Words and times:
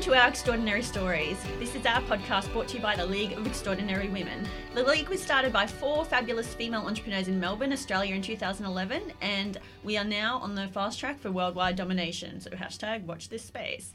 Welcome 0.00 0.14
to 0.14 0.18
our 0.22 0.28
Extraordinary 0.28 0.82
Stories. 0.82 1.36
This 1.58 1.74
is 1.74 1.84
our 1.84 2.00
podcast 2.00 2.50
brought 2.54 2.68
to 2.68 2.78
you 2.78 2.82
by 2.82 2.96
the 2.96 3.04
League 3.04 3.32
of 3.32 3.46
Extraordinary 3.46 4.08
Women. 4.08 4.48
The 4.74 4.82
League 4.82 5.10
was 5.10 5.22
started 5.22 5.52
by 5.52 5.66
four 5.66 6.06
fabulous 6.06 6.54
female 6.54 6.86
entrepreneurs 6.86 7.28
in 7.28 7.38
Melbourne, 7.38 7.70
Australia 7.70 8.14
in 8.14 8.22
2011, 8.22 9.12
and 9.20 9.58
we 9.84 9.98
are 9.98 10.04
now 10.04 10.38
on 10.38 10.54
the 10.54 10.68
fast 10.68 10.98
track 10.98 11.20
for 11.20 11.30
worldwide 11.30 11.76
domination. 11.76 12.40
So 12.40 12.48
hashtag 12.48 13.04
watch 13.04 13.28
this 13.28 13.44
space. 13.44 13.92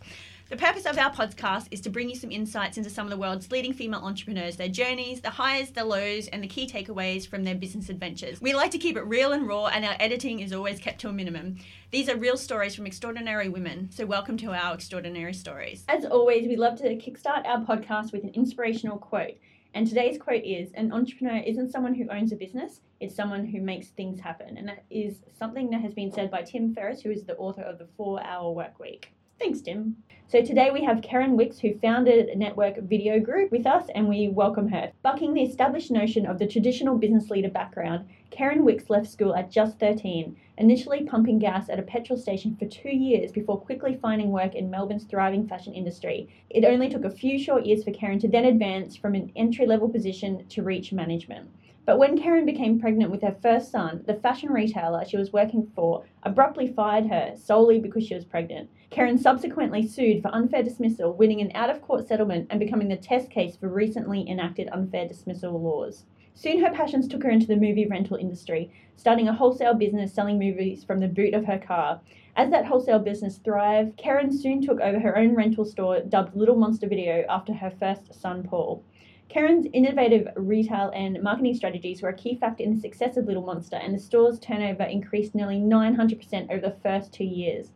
The 0.47 0.57
purpose 0.57 0.85
of 0.85 0.99
our 0.99 1.11
podcast 1.11 1.69
is 1.71 1.81
to 1.81 1.89
bring 1.89 2.07
you 2.07 2.15
some 2.15 2.31
insights 2.31 2.77
into 2.77 2.91
some 2.91 3.07
of 3.07 3.09
the 3.09 3.17
world's 3.17 3.51
leading 3.51 3.73
female 3.73 4.01
entrepreneurs, 4.01 4.57
their 4.57 4.69
journeys, 4.69 5.19
the 5.19 5.31
highs, 5.31 5.71
the 5.71 5.83
lows, 5.83 6.27
and 6.27 6.43
the 6.43 6.47
key 6.47 6.67
takeaways 6.67 7.27
from 7.27 7.43
their 7.43 7.55
business 7.55 7.89
adventures. 7.89 8.39
We 8.39 8.53
like 8.53 8.69
to 8.71 8.77
keep 8.77 8.95
it 8.95 9.01
real 9.07 9.31
and 9.31 9.47
raw, 9.47 9.65
and 9.65 9.83
our 9.83 9.95
editing 9.99 10.41
is 10.41 10.53
always 10.53 10.77
kept 10.77 11.01
to 11.01 11.09
a 11.09 11.11
minimum. 11.11 11.57
These 11.89 12.09
are 12.09 12.15
real 12.15 12.37
stories 12.37 12.75
from 12.75 12.85
extraordinary 12.85 13.49
women, 13.49 13.89
so 13.91 14.05
welcome 14.05 14.37
to 14.37 14.53
our 14.53 14.75
extraordinary 14.75 15.33
stories. 15.33 15.83
As 15.87 16.05
always, 16.05 16.47
we 16.47 16.57
love 16.57 16.77
to 16.81 16.95
kickstart 16.95 17.47
our 17.47 17.65
podcast 17.65 18.11
with 18.11 18.23
an 18.23 18.29
inspirational 18.35 18.99
quote. 18.99 19.39
And 19.73 19.87
today's 19.87 20.19
quote 20.19 20.43
is 20.43 20.71
An 20.73 20.93
entrepreneur 20.93 21.41
isn't 21.43 21.71
someone 21.71 21.95
who 21.95 22.07
owns 22.11 22.31
a 22.31 22.35
business, 22.35 22.81
it's 22.99 23.15
someone 23.15 23.47
who 23.47 23.61
makes 23.61 23.87
things 23.87 24.19
happen. 24.19 24.57
And 24.57 24.67
that 24.67 24.83
is 24.91 25.23
something 25.39 25.71
that 25.71 25.81
has 25.81 25.95
been 25.95 26.11
said 26.11 26.29
by 26.29 26.43
Tim 26.43 26.75
Ferriss, 26.75 27.01
who 27.01 27.09
is 27.09 27.23
the 27.23 27.35
author 27.37 27.63
of 27.63 27.79
The 27.79 27.87
Four 27.97 28.23
Hour 28.23 28.51
Work 28.51 28.79
Week. 28.79 29.11
Thanks, 29.39 29.61
Tim. 29.61 29.97
So 30.27 30.41
today 30.41 30.71
we 30.71 30.83
have 30.83 31.03
Karen 31.03 31.37
Wicks, 31.37 31.59
who 31.59 31.77
founded 31.77 32.35
Network 32.35 32.79
Video 32.79 33.19
Group 33.19 33.51
with 33.51 33.67
us, 33.67 33.85
and 33.93 34.09
we 34.09 34.27
welcome 34.27 34.67
her. 34.69 34.91
Bucking 35.03 35.35
the 35.35 35.43
established 35.43 35.91
notion 35.91 36.25
of 36.25 36.39
the 36.39 36.47
traditional 36.47 36.97
business 36.97 37.29
leader 37.29 37.47
background, 37.47 38.07
Karen 38.31 38.65
Wicks 38.65 38.89
left 38.89 39.05
school 39.05 39.35
at 39.35 39.51
just 39.51 39.77
13, 39.77 40.35
initially 40.57 41.03
pumping 41.03 41.37
gas 41.37 41.69
at 41.69 41.77
a 41.77 41.83
petrol 41.83 42.17
station 42.17 42.55
for 42.55 42.65
two 42.65 42.89
years 42.89 43.31
before 43.31 43.61
quickly 43.61 43.99
finding 44.01 44.31
work 44.31 44.55
in 44.55 44.71
Melbourne's 44.71 45.03
thriving 45.03 45.47
fashion 45.47 45.75
industry. 45.75 46.27
It 46.49 46.65
only 46.65 46.89
took 46.89 47.05
a 47.05 47.11
few 47.11 47.37
short 47.37 47.63
years 47.63 47.83
for 47.83 47.91
Karen 47.91 48.17
to 48.17 48.27
then 48.27 48.45
advance 48.45 48.95
from 48.95 49.13
an 49.13 49.31
entry 49.35 49.67
level 49.67 49.89
position 49.89 50.43
to 50.47 50.63
reach 50.63 50.91
management. 50.91 51.51
But 51.85 51.99
when 51.99 52.17
Karen 52.17 52.47
became 52.47 52.79
pregnant 52.79 53.11
with 53.11 53.21
her 53.21 53.37
first 53.43 53.69
son, 53.69 54.03
the 54.07 54.15
fashion 54.15 54.51
retailer 54.51 55.05
she 55.05 55.17
was 55.17 55.31
working 55.31 55.71
for 55.75 56.03
abruptly 56.23 56.67
fired 56.67 57.05
her 57.07 57.33
solely 57.35 57.77
because 57.77 58.07
she 58.07 58.15
was 58.15 58.25
pregnant. 58.25 58.71
Karen 58.89 59.19
subsequently 59.19 59.85
sued 59.85 60.23
for 60.23 60.33
unfair 60.33 60.63
dismissal, 60.63 61.13
winning 61.13 61.41
an 61.41 61.51
out 61.53 61.69
of 61.69 61.83
court 61.83 62.07
settlement 62.07 62.47
and 62.49 62.59
becoming 62.59 62.87
the 62.87 62.95
test 62.95 63.29
case 63.29 63.55
for 63.55 63.69
recently 63.69 64.27
enacted 64.27 64.67
unfair 64.71 65.07
dismissal 65.07 65.61
laws. 65.61 66.05
Soon 66.33 66.59
her 66.59 66.71
passions 66.71 67.07
took 67.07 67.21
her 67.21 67.29
into 67.29 67.45
the 67.45 67.55
movie 67.55 67.85
rental 67.85 68.17
industry, 68.17 68.71
starting 68.95 69.27
a 69.27 69.33
wholesale 69.33 69.75
business 69.75 70.11
selling 70.11 70.39
movies 70.39 70.83
from 70.83 70.99
the 70.99 71.07
boot 71.07 71.35
of 71.35 71.45
her 71.45 71.59
car. 71.59 72.01
As 72.35 72.49
that 72.49 72.65
wholesale 72.65 72.99
business 72.99 73.37
thrived, 73.37 73.95
Karen 73.95 74.31
soon 74.31 74.59
took 74.59 74.81
over 74.81 74.99
her 74.99 75.17
own 75.17 75.35
rental 75.35 75.65
store 75.65 76.01
dubbed 76.01 76.35
Little 76.35 76.57
Monster 76.57 76.87
Video 76.87 77.23
after 77.29 77.53
her 77.53 77.69
first 77.69 78.13
son 78.13 78.41
Paul. 78.41 78.83
Karen's 79.27 79.67
innovative 79.73 80.27
retail 80.35 80.91
and 80.95 81.21
marketing 81.21 81.55
strategies 81.55 82.01
were 82.01 82.09
a 82.09 82.15
key 82.15 82.35
factor 82.35 82.63
in 82.63 82.75
the 82.75 82.79
success 82.79 83.17
of 83.17 83.25
Little 83.25 83.45
Monster, 83.45 83.77
and 83.77 83.93
the 83.93 83.99
store's 83.99 84.39
turnover 84.39 84.83
increased 84.83 85.35
nearly 85.35 85.57
900% 85.57 86.51
over 86.51 86.61
the 86.61 86.77
first 86.83 87.11
two 87.11 87.23
years. 87.23 87.71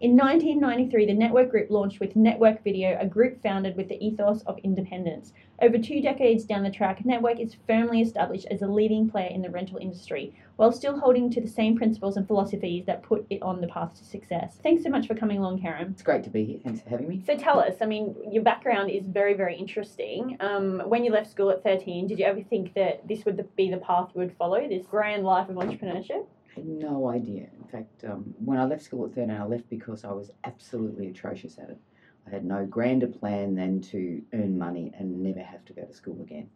In 0.00 0.16
1993, 0.16 1.06
the 1.06 1.12
Network 1.12 1.50
Group 1.50 1.70
launched 1.70 2.00
with 2.00 2.16
Network 2.16 2.64
Video, 2.64 2.96
a 3.00 3.06
group 3.06 3.42
founded 3.42 3.76
with 3.76 3.88
the 3.88 4.04
ethos 4.04 4.42
of 4.42 4.58
independence. 4.64 5.32
Over 5.60 5.76
two 5.76 6.00
decades 6.00 6.44
down 6.44 6.62
the 6.62 6.70
track, 6.70 7.04
Network 7.04 7.40
is 7.40 7.56
firmly 7.66 8.00
established 8.00 8.46
as 8.48 8.62
a 8.62 8.66
leading 8.68 9.10
player 9.10 9.28
in 9.28 9.42
the 9.42 9.50
rental 9.50 9.78
industry, 9.78 10.32
while 10.54 10.70
still 10.70 11.00
holding 11.00 11.30
to 11.30 11.40
the 11.40 11.48
same 11.48 11.76
principles 11.76 12.16
and 12.16 12.28
philosophies 12.28 12.84
that 12.86 13.02
put 13.02 13.26
it 13.28 13.42
on 13.42 13.60
the 13.60 13.66
path 13.66 13.92
to 13.94 14.04
success. 14.04 14.60
Thanks 14.62 14.84
so 14.84 14.88
much 14.88 15.08
for 15.08 15.16
coming 15.16 15.38
along, 15.38 15.60
Karen. 15.60 15.88
It's 15.90 16.02
great 16.02 16.22
to 16.24 16.30
be 16.30 16.44
here. 16.44 16.60
Thanks 16.62 16.80
for 16.82 16.90
having 16.90 17.08
me. 17.08 17.24
So 17.26 17.36
tell 17.36 17.58
us, 17.58 17.74
I 17.80 17.86
mean, 17.86 18.14
your 18.30 18.44
background 18.44 18.90
is 18.90 19.04
very, 19.08 19.34
very 19.34 19.56
interesting. 19.56 20.36
Um, 20.38 20.80
when 20.86 21.02
you 21.02 21.10
left 21.10 21.28
school 21.28 21.50
at 21.50 21.64
13, 21.64 22.06
did 22.06 22.20
you 22.20 22.24
ever 22.24 22.42
think 22.42 22.74
that 22.74 23.08
this 23.08 23.24
would 23.24 23.44
be 23.56 23.68
the 23.68 23.78
path 23.78 24.10
you 24.14 24.20
would 24.20 24.36
follow, 24.36 24.68
this 24.68 24.86
grand 24.86 25.24
life 25.24 25.48
of 25.48 25.56
entrepreneurship? 25.56 26.24
had 26.54 26.66
no 26.66 27.08
idea. 27.08 27.48
In 27.60 27.68
fact, 27.70 28.04
um, 28.04 28.34
when 28.38 28.58
I 28.58 28.64
left 28.64 28.82
school 28.82 29.06
at 29.06 29.14
13, 29.14 29.30
I 29.30 29.44
left 29.44 29.68
because 29.70 30.04
I 30.04 30.12
was 30.12 30.30
absolutely 30.44 31.08
atrocious 31.08 31.58
at 31.58 31.70
it. 31.70 31.78
I 32.28 32.34
had 32.34 32.44
no 32.44 32.66
grander 32.66 33.06
plan 33.06 33.54
than 33.54 33.80
to 33.82 34.22
earn 34.34 34.58
money 34.58 34.92
and 34.98 35.22
never 35.22 35.40
have 35.40 35.64
to 35.66 35.72
go 35.72 35.82
to 35.82 35.92
school 35.94 36.20
again. 36.22 36.48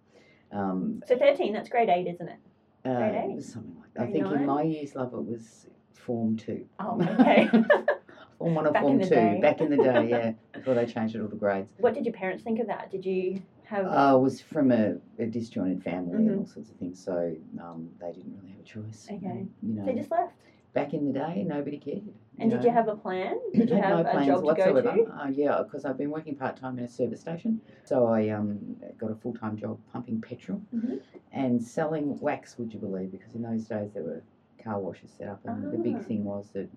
Um, 0.53 1.03
so 1.07 1.17
13, 1.17 1.53
that's 1.53 1.69
grade 1.69 1.89
8, 1.89 2.07
isn't 2.07 2.29
it? 2.29 2.39
Uh, 2.85 2.97
grade 2.97 3.37
8? 3.39 3.43
Something 3.43 3.77
like 3.81 3.95
that. 3.95 4.03
I 4.03 4.13
think 4.13 4.25
nine? 4.25 4.35
in 4.35 4.47
my 4.47 4.63
years, 4.63 4.95
love, 4.95 5.15
it 5.15 5.25
was 5.25 5.67
Form 5.95 6.37
2. 6.37 6.67
Oh, 6.81 7.01
okay. 7.03 7.49
form 8.39 8.55
1 8.55 8.67
or 8.67 8.81
Form 8.81 9.01
2. 9.01 9.09
Day. 9.09 9.39
Back 9.41 9.61
in 9.61 9.71
the 9.71 9.77
day, 9.77 10.09
yeah, 10.11 10.33
before 10.53 10.75
they 10.75 10.85
changed 10.85 11.15
it 11.15 11.23
all 11.23 11.29
to 11.29 11.37
grades. 11.37 11.71
What 11.79 11.95
did 11.95 12.05
your 12.05 12.15
parents 12.15 12.43
think 12.43 12.61
of 12.61 12.67
that? 12.67 12.91
Did 12.91 13.07
you 13.07 13.41
have? 13.65 13.87
I 13.87 14.15
was 14.15 14.41
from 14.41 14.73
a, 14.73 14.97
a 15.19 15.27
disjointed 15.27 15.83
family 15.83 16.19
mm-hmm. 16.19 16.29
and 16.29 16.39
all 16.41 16.47
sorts 16.47 16.71
of 16.71 16.77
things, 16.77 17.03
so 17.03 17.35
um, 17.61 17.89
they 18.01 18.13
didn't 18.13 18.37
really 18.37 18.51
have 18.51 18.61
a 18.61 18.65
choice. 18.65 19.07
Okay. 19.11 19.47
You 19.63 19.75
know, 19.75 19.87
they 19.87 19.95
just 19.95 20.11
left. 20.11 20.35
Back 20.75 20.95
in 20.95 21.07
the 21.07 21.13
day, 21.13 21.45
nobody 21.47 21.79
cared. 21.79 22.03
And 22.39 22.51
did 22.51 22.61
know. 22.61 22.67
you 22.67 22.73
have 22.73 22.89
a 22.89 22.97
plan? 22.97 23.39
Did 23.55 23.69
you 23.69 23.77
have 23.77 24.07
no 24.07 24.19
a 24.19 24.27
job 24.27 24.43
whatsoever. 24.43 24.81
to 24.81 24.89
go 24.89 25.05
to? 25.05 25.13
Uh, 25.13 25.29
yeah, 25.29 25.63
because 25.63 25.85
I've 25.85 25.99
been 25.99 26.11
working 26.11 26.35
part 26.35 26.57
time 26.57 26.79
in 26.79 26.85
a 26.85 26.89
service 26.89 27.21
station, 27.21 27.61
so 27.85 28.07
I 28.07 28.31
um, 28.31 28.77
got 28.99 29.11
a 29.11 29.15
full 29.15 29.35
time 29.35 29.57
job 29.57 29.79
pumping 29.93 30.21
petrol 30.21 30.63
mm-hmm. 30.75 30.97
and 31.33 31.63
selling 31.63 32.19
wax. 32.21 32.57
Would 32.59 32.73
you 32.73 32.81
believe? 32.81 33.13
Because 33.13 33.35
in 33.35 33.43
those 33.43 33.67
days 33.67 33.91
there 33.93 34.03
were 34.03 34.23
car 34.65 34.81
washes 34.81 35.11
set 35.17 35.29
up, 35.29 35.41
and 35.45 35.73
the 35.73 35.79
big 35.79 35.97
ah. 35.97 36.03
thing 36.03 36.25
was 36.25 36.49
that 36.55 36.69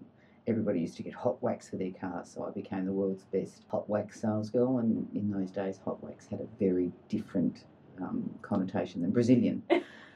everybody 0.45 0.81
used 0.81 0.97
to 0.97 1.03
get 1.03 1.13
hot 1.13 1.41
wax 1.41 1.69
for 1.69 1.77
their 1.77 1.91
cars, 1.91 2.29
so 2.33 2.44
I 2.44 2.51
became 2.51 2.85
the 2.85 2.91
world's 2.91 3.23
best 3.23 3.63
hot 3.69 3.89
wax 3.89 4.19
sales 4.19 4.50
girl. 4.50 4.79
And 4.79 5.07
in 5.16 5.31
those 5.31 5.51
days, 5.51 5.79
hot 5.85 6.03
wax 6.03 6.27
had 6.27 6.41
a 6.41 6.47
very 6.59 6.91
different 7.07 7.63
um, 8.01 8.29
connotation 8.41 9.01
than 9.01 9.12
Brazilian. 9.12 9.63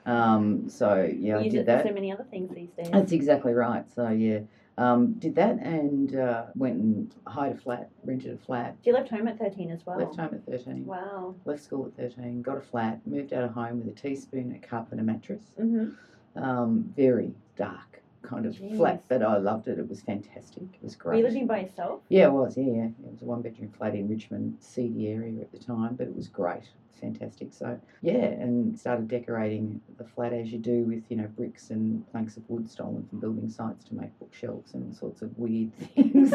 Um, 0.10 0.70
so 0.70 1.12
yeah, 1.18 1.38
I 1.38 1.48
did 1.48 1.66
that. 1.68 1.86
so 1.86 1.92
many 1.92 2.12
other 2.12 2.26
things 2.30 2.54
these 2.54 2.72
days. 2.72 2.90
That's 2.92 3.12
exactly 3.12 3.54
right. 3.54 3.86
So 3.94 4.10
yeah, 4.10 4.40
um, 4.80 5.14
did 5.14 5.36
that 5.36 5.58
and 5.60 6.16
uh, 6.16 6.46
went 6.56 6.78
and 6.78 7.14
hired 7.28 7.58
a 7.58 7.60
flat, 7.60 7.90
rented 8.04 8.34
a 8.34 8.38
flat. 8.38 8.76
You 8.84 8.94
left 8.94 9.10
home 9.10 9.28
at 9.28 9.38
13 9.38 9.70
as 9.72 9.86
well? 9.86 10.00
Left 10.00 10.16
home 10.16 10.30
at 10.34 10.46
13. 10.46 10.86
Wow. 10.86 11.36
Left 11.46 11.62
school 11.62 11.86
at 11.88 11.96
13, 11.96 12.42
got 12.42 12.58
a 12.58 12.62
flat, 12.62 13.06
moved 13.06 13.34
out 13.34 13.44
of 13.44 13.52
home 13.52 13.80
with 13.80 13.88
a 13.90 14.00
teaspoon, 14.00 14.52
a 14.56 14.66
cup, 14.66 14.92
and 14.92 15.00
a 15.00 15.04
mattress. 15.04 15.44
Mm-hmm. 15.60 16.42
Um, 16.42 16.94
very 16.96 17.34
dark 17.58 17.99
kind 18.30 18.46
of 18.46 18.54
Jeez. 18.54 18.78
flat, 18.78 19.04
but 19.08 19.24
I 19.24 19.38
loved 19.38 19.68
it. 19.68 19.80
It 19.80 19.90
was 19.90 20.02
fantastic. 20.02 20.64
It 20.74 20.84
was 20.84 20.96
great. 20.96 21.16
Were 21.16 21.22
you 21.22 21.28
living 21.28 21.48
by 21.48 21.62
yourself? 21.62 22.02
Yeah, 22.10 22.26
it 22.26 22.32
was. 22.34 22.56
Yeah, 22.58 22.64
yeah. 22.66 22.86
It 22.86 23.12
was 23.12 23.22
a 23.22 23.26
one 23.26 23.42
bedroom 23.42 23.72
flat 23.78 23.96
in 23.96 24.08
Richmond, 24.08 24.58
seedy 24.60 25.08
area 25.10 25.42
at 25.42 25.52
the 25.52 25.58
time, 25.58 25.96
but 25.96 26.08
it 26.08 26.16
was 26.16 26.28
great. 26.28 26.64
Fantastic. 27.02 27.54
So 27.54 27.80
yeah, 28.02 28.14
and 28.16 28.78
started 28.78 29.08
decorating 29.08 29.80
the 29.98 30.04
flat 30.04 30.34
as 30.34 30.52
you 30.52 30.60
do 30.60 30.84
with 30.84 31.04
you 31.10 31.16
know 31.16 31.28
bricks 31.28 31.70
and 31.70 32.06
planks 32.12 32.36
of 32.36 32.44
wood 32.50 32.70
stolen 32.70 33.06
from 33.10 33.20
building 33.22 33.50
sites 33.50 33.86
to 33.86 33.96
make 33.96 34.18
bookshelves 34.20 34.74
and 34.74 34.86
all 34.86 34.94
sorts 34.94 35.22
of 35.22 35.30
weird 35.38 35.74
things. 35.96 36.34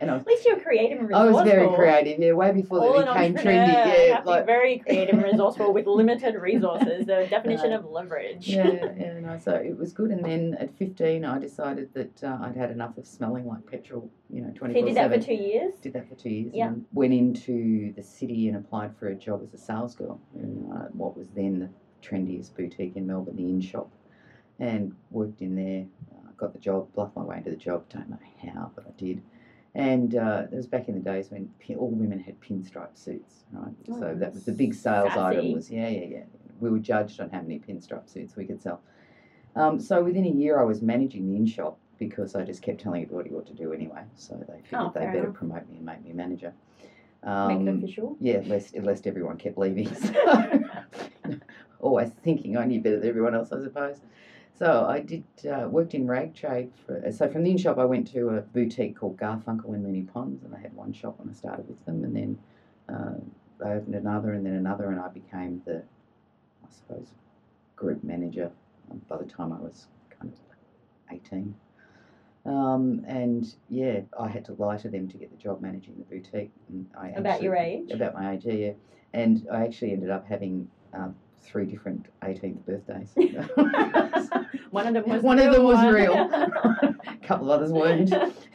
and 0.00 0.10
I 0.10 0.14
was, 0.14 0.20
At 0.22 0.26
least 0.26 0.44
you 0.44 0.54
were 0.56 0.60
creative 0.60 0.98
and 0.98 1.08
resourceful. 1.08 1.38
I 1.38 1.42
was 1.42 1.50
very 1.50 1.74
creative, 1.74 2.18
yeah, 2.20 2.32
way 2.32 2.52
before 2.52 2.80
All 2.80 2.92
they 2.98 3.30
became 3.30 3.34
trendy. 3.34 4.08
Yeah, 4.08 4.20
like 4.26 4.44
very 4.44 4.78
creative 4.78 5.14
and 5.14 5.24
resourceful 5.24 5.72
with 5.72 5.86
limited 6.02 6.34
resources. 6.34 7.06
The 7.06 7.26
definition 7.28 7.72
of 7.72 7.86
leverage. 7.86 8.46
Yeah, 8.48 8.70
yeah, 8.72 9.13
no, 9.24 9.38
so 9.38 9.54
it 9.54 9.76
was 9.76 9.92
good. 9.92 10.10
And 10.10 10.24
then 10.24 10.56
at 10.60 10.76
15, 10.76 11.24
I 11.24 11.38
decided 11.38 11.92
that 11.94 12.22
uh, 12.22 12.38
I'd 12.42 12.56
had 12.56 12.70
enough 12.70 12.96
of 12.98 13.06
smelling 13.06 13.46
like 13.46 13.66
petrol, 13.66 14.10
you 14.30 14.42
know, 14.42 14.52
24 14.54 14.72
so 14.72 14.78
you 14.78 14.94
did 14.94 14.96
that 14.96 15.12
for 15.12 15.26
two 15.26 15.34
years? 15.34 15.74
Did 15.80 15.92
that 15.94 16.08
for 16.08 16.14
two 16.14 16.30
years. 16.30 16.52
Yeah. 16.54 16.68
And 16.68 16.84
went 16.92 17.12
into 17.12 17.92
the 17.94 18.02
city 18.02 18.48
and 18.48 18.56
applied 18.56 18.96
for 18.96 19.08
a 19.08 19.14
job 19.14 19.42
as 19.42 19.52
a 19.54 19.58
sales 19.58 19.94
girl 19.94 20.20
in 20.34 20.70
uh, 20.72 20.88
what 20.92 21.16
was 21.16 21.28
then 21.30 21.58
the 21.58 21.70
trendiest 22.06 22.54
boutique 22.54 22.96
in 22.96 23.06
Melbourne, 23.06 23.36
the 23.36 23.44
In 23.44 23.60
Shop, 23.60 23.90
and 24.58 24.94
worked 25.10 25.40
in 25.40 25.56
there. 25.56 25.86
Uh, 26.12 26.30
got 26.36 26.52
the 26.52 26.58
job, 26.58 26.92
bluffed 26.94 27.16
my 27.16 27.22
way 27.22 27.38
into 27.38 27.50
the 27.50 27.56
job. 27.56 27.88
Don't 27.88 28.10
know 28.10 28.18
how, 28.42 28.70
but 28.74 28.84
I 28.86 28.90
did 29.00 29.22
and 29.74 30.14
uh, 30.14 30.44
it 30.50 30.54
was 30.54 30.66
back 30.66 30.88
in 30.88 30.94
the 30.94 31.00
days 31.00 31.30
when 31.30 31.50
all 31.76 31.90
women 31.90 32.20
had 32.20 32.40
pinstripe 32.40 32.96
suits, 32.96 33.44
right? 33.52 33.74
Oh, 33.90 33.98
so 33.98 34.14
that 34.14 34.32
was 34.32 34.44
the 34.44 34.52
big 34.52 34.72
sales 34.72 35.08
sassy. 35.08 35.20
item. 35.20 35.52
Was 35.52 35.70
yeah, 35.70 35.88
yeah, 35.88 36.06
yeah. 36.06 36.22
We 36.60 36.70
were 36.70 36.78
judged 36.78 37.20
on 37.20 37.30
how 37.30 37.40
many 37.40 37.58
pinstripe 37.58 38.08
suits 38.08 38.36
we 38.36 38.44
could 38.44 38.62
sell. 38.62 38.82
Um, 39.56 39.80
so 39.80 40.02
within 40.02 40.24
a 40.24 40.30
year, 40.30 40.58
I 40.58 40.64
was 40.64 40.82
managing 40.82 41.28
the 41.28 41.36
in 41.36 41.46
shop 41.46 41.78
because 41.98 42.34
I 42.34 42.42
just 42.42 42.62
kept 42.62 42.80
telling 42.80 43.02
everybody 43.02 43.30
what 43.30 43.46
to 43.46 43.54
do 43.54 43.72
anyway. 43.72 44.02
So 44.16 44.34
they 44.48 44.60
figured 44.62 44.80
oh, 44.80 44.92
they 44.94 45.06
better 45.06 45.24
enough. 45.24 45.34
promote 45.34 45.68
me 45.68 45.76
and 45.76 45.86
make 45.86 46.04
me 46.04 46.10
a 46.10 46.14
manager. 46.14 46.52
Um, 47.22 47.64
Make 47.64 47.74
it 47.74 47.78
official. 47.78 48.16
Yeah, 48.20 48.42
lest 48.46 48.76
lest 48.76 49.06
everyone 49.06 49.38
kept 49.38 49.56
leaving. 49.56 49.94
So 49.94 50.62
always 51.80 52.10
thinking 52.22 52.56
I 52.56 52.64
knew 52.64 52.80
better 52.80 52.98
than 52.98 53.08
everyone 53.08 53.34
else, 53.34 53.52
I 53.52 53.62
suppose. 53.62 54.00
So 54.58 54.86
I 54.86 55.00
did 55.00 55.24
uh, 55.50 55.68
worked 55.68 55.94
in 55.94 56.06
rag 56.06 56.34
trade. 56.34 56.70
For, 56.86 57.10
so 57.10 57.28
from 57.28 57.42
the 57.44 57.50
in 57.50 57.58
shop, 57.58 57.78
I 57.78 57.84
went 57.84 58.10
to 58.12 58.28
a 58.30 58.40
boutique 58.40 58.98
called 58.98 59.16
Garfunkel 59.16 59.74
in 59.74 59.82
Moonee 59.82 60.12
Ponds, 60.12 60.44
and 60.44 60.54
I 60.54 60.60
had 60.60 60.74
one 60.74 60.92
shop 60.92 61.18
when 61.18 61.28
I 61.28 61.32
started 61.32 61.66
with 61.68 61.84
them, 61.86 62.04
and 62.04 62.14
then 62.14 62.38
uh, 62.88 63.64
I 63.64 63.72
opened 63.72 63.94
another, 63.94 64.32
and 64.32 64.44
then 64.46 64.54
another, 64.54 64.90
and 64.90 65.00
I 65.00 65.08
became 65.08 65.62
the, 65.64 65.82
I 66.62 66.68
suppose, 66.70 67.08
group 67.74 68.04
manager. 68.04 68.50
Um, 68.90 69.00
by 69.08 69.16
the 69.16 69.24
time 69.24 69.52
I 69.52 69.58
was 69.58 69.86
kind 70.18 70.32
of 70.32 70.38
eighteen, 71.14 71.54
Um, 72.44 73.04
and 73.06 73.46
yeah, 73.68 74.00
I 74.18 74.28
had 74.28 74.44
to 74.46 74.52
lie 74.54 74.76
to 74.78 74.88
them 74.88 75.08
to 75.08 75.16
get 75.16 75.30
the 75.30 75.36
job 75.36 75.60
managing 75.62 75.94
the 75.98 76.04
boutique. 76.04 76.50
And 76.68 76.86
I 76.98 77.08
About 77.10 77.42
your 77.42 77.56
age? 77.56 77.90
About 77.90 78.14
my 78.14 78.32
age, 78.34 78.44
yeah. 78.44 78.72
And 79.14 79.46
I 79.52 79.64
actually 79.64 79.92
ended 79.92 80.10
up 80.10 80.26
having 80.28 80.68
um, 80.92 81.14
three 81.40 81.64
different 81.66 82.06
18th 82.22 82.64
birthdays. 82.66 83.12
One 84.70 84.86
of 84.88 84.94
them 84.94 85.04
was 85.08 85.22
One 85.22 85.38
of 85.38 85.44
real, 85.46 85.52
them 85.54 85.62
was 85.64 85.76
one- 85.76 85.94
real. 85.94 86.12
a 86.14 86.94
couple 87.22 87.50
of 87.50 87.58
others 87.60 87.72
weren't. 87.72 88.12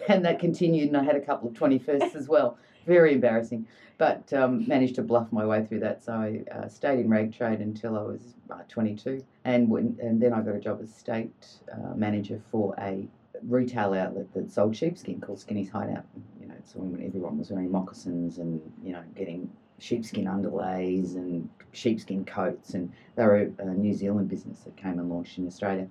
and 0.07 0.25
that 0.25 0.39
continued, 0.39 0.89
and 0.89 0.97
I 0.97 1.03
had 1.03 1.15
a 1.15 1.21
couple 1.21 1.47
of 1.49 1.55
21st 1.55 2.13
as 2.15 2.27
well. 2.27 2.57
Very 2.89 3.13
embarrassing. 3.13 3.67
But 3.99 4.31
um, 4.33 4.67
managed 4.67 4.95
to 4.95 5.01
bluff 5.03 5.27
my 5.31 5.45
way 5.45 5.65
through 5.65 5.81
that. 5.81 6.03
So 6.03 6.13
I 6.13 6.43
uh, 6.57 6.67
stayed 6.67 6.99
in 6.99 7.09
rag 7.09 7.35
trade 7.35 7.59
until 7.59 7.97
I 7.97 8.01
was 8.01 8.21
uh, 8.49 8.61
22. 8.67 9.23
And, 9.45 9.69
when, 9.69 9.97
and 10.01 10.21
then 10.21 10.33
I 10.33 10.41
got 10.41 10.55
a 10.55 10.59
job 10.59 10.79
as 10.81 10.93
state 10.93 11.47
uh, 11.71 11.93
manager 11.95 12.41
for 12.49 12.73
a 12.79 13.07
retail 13.47 13.93
outlet 13.93 14.33
that 14.33 14.51
sold 14.51 14.75
sheepskin 14.75 15.19
called 15.21 15.39
Skinny's 15.39 15.69
Hideout. 15.69 16.05
You 16.41 16.47
know, 16.47 16.55
so 16.63 16.79
when 16.79 17.05
everyone 17.05 17.37
was 17.37 17.51
wearing 17.51 17.71
moccasins 17.71 18.37
and, 18.37 18.61
you 18.83 18.93
know, 18.93 19.03
getting 19.15 19.49
sheepskin 19.79 20.25
underlays 20.25 21.15
and 21.15 21.49
sheepskin 21.73 22.23
coats. 22.25 22.73
And 22.73 22.91
they 23.15 23.25
were 23.25 23.51
a, 23.59 23.63
a 23.63 23.73
New 23.73 23.93
Zealand 23.93 24.29
business 24.29 24.59
that 24.61 24.75
came 24.77 24.97
and 24.99 25.09
launched 25.09 25.37
in 25.37 25.45
Australia. 25.45 25.87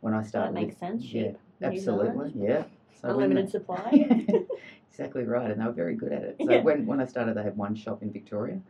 When 0.00 0.14
I 0.14 0.18
That 0.22 0.28
started 0.28 0.54
with 0.54 0.62
makes 0.64 0.76
sense. 0.78 1.04
yeah. 1.04 1.30
New 1.60 1.68
Absolutely, 1.68 2.08
Zealand. 2.10 2.32
yeah. 2.36 2.64
So 3.00 3.08
Unlimited 3.10 3.50
supply. 3.50 4.08
exactly 4.92 5.24
right, 5.24 5.50
and 5.50 5.60
they 5.60 5.64
were 5.64 5.72
very 5.72 5.94
good 5.94 6.12
at 6.12 6.22
it. 6.22 6.36
So 6.44 6.50
Yeah. 6.52 6.60
when, 6.62 6.84
when 6.86 7.00
I 7.00 7.06
started, 7.06 7.34
they 7.36 7.42
had 7.42 7.56
one 7.56 7.74
shop 7.74 8.02
in 8.02 8.12
Victoria. 8.12 8.60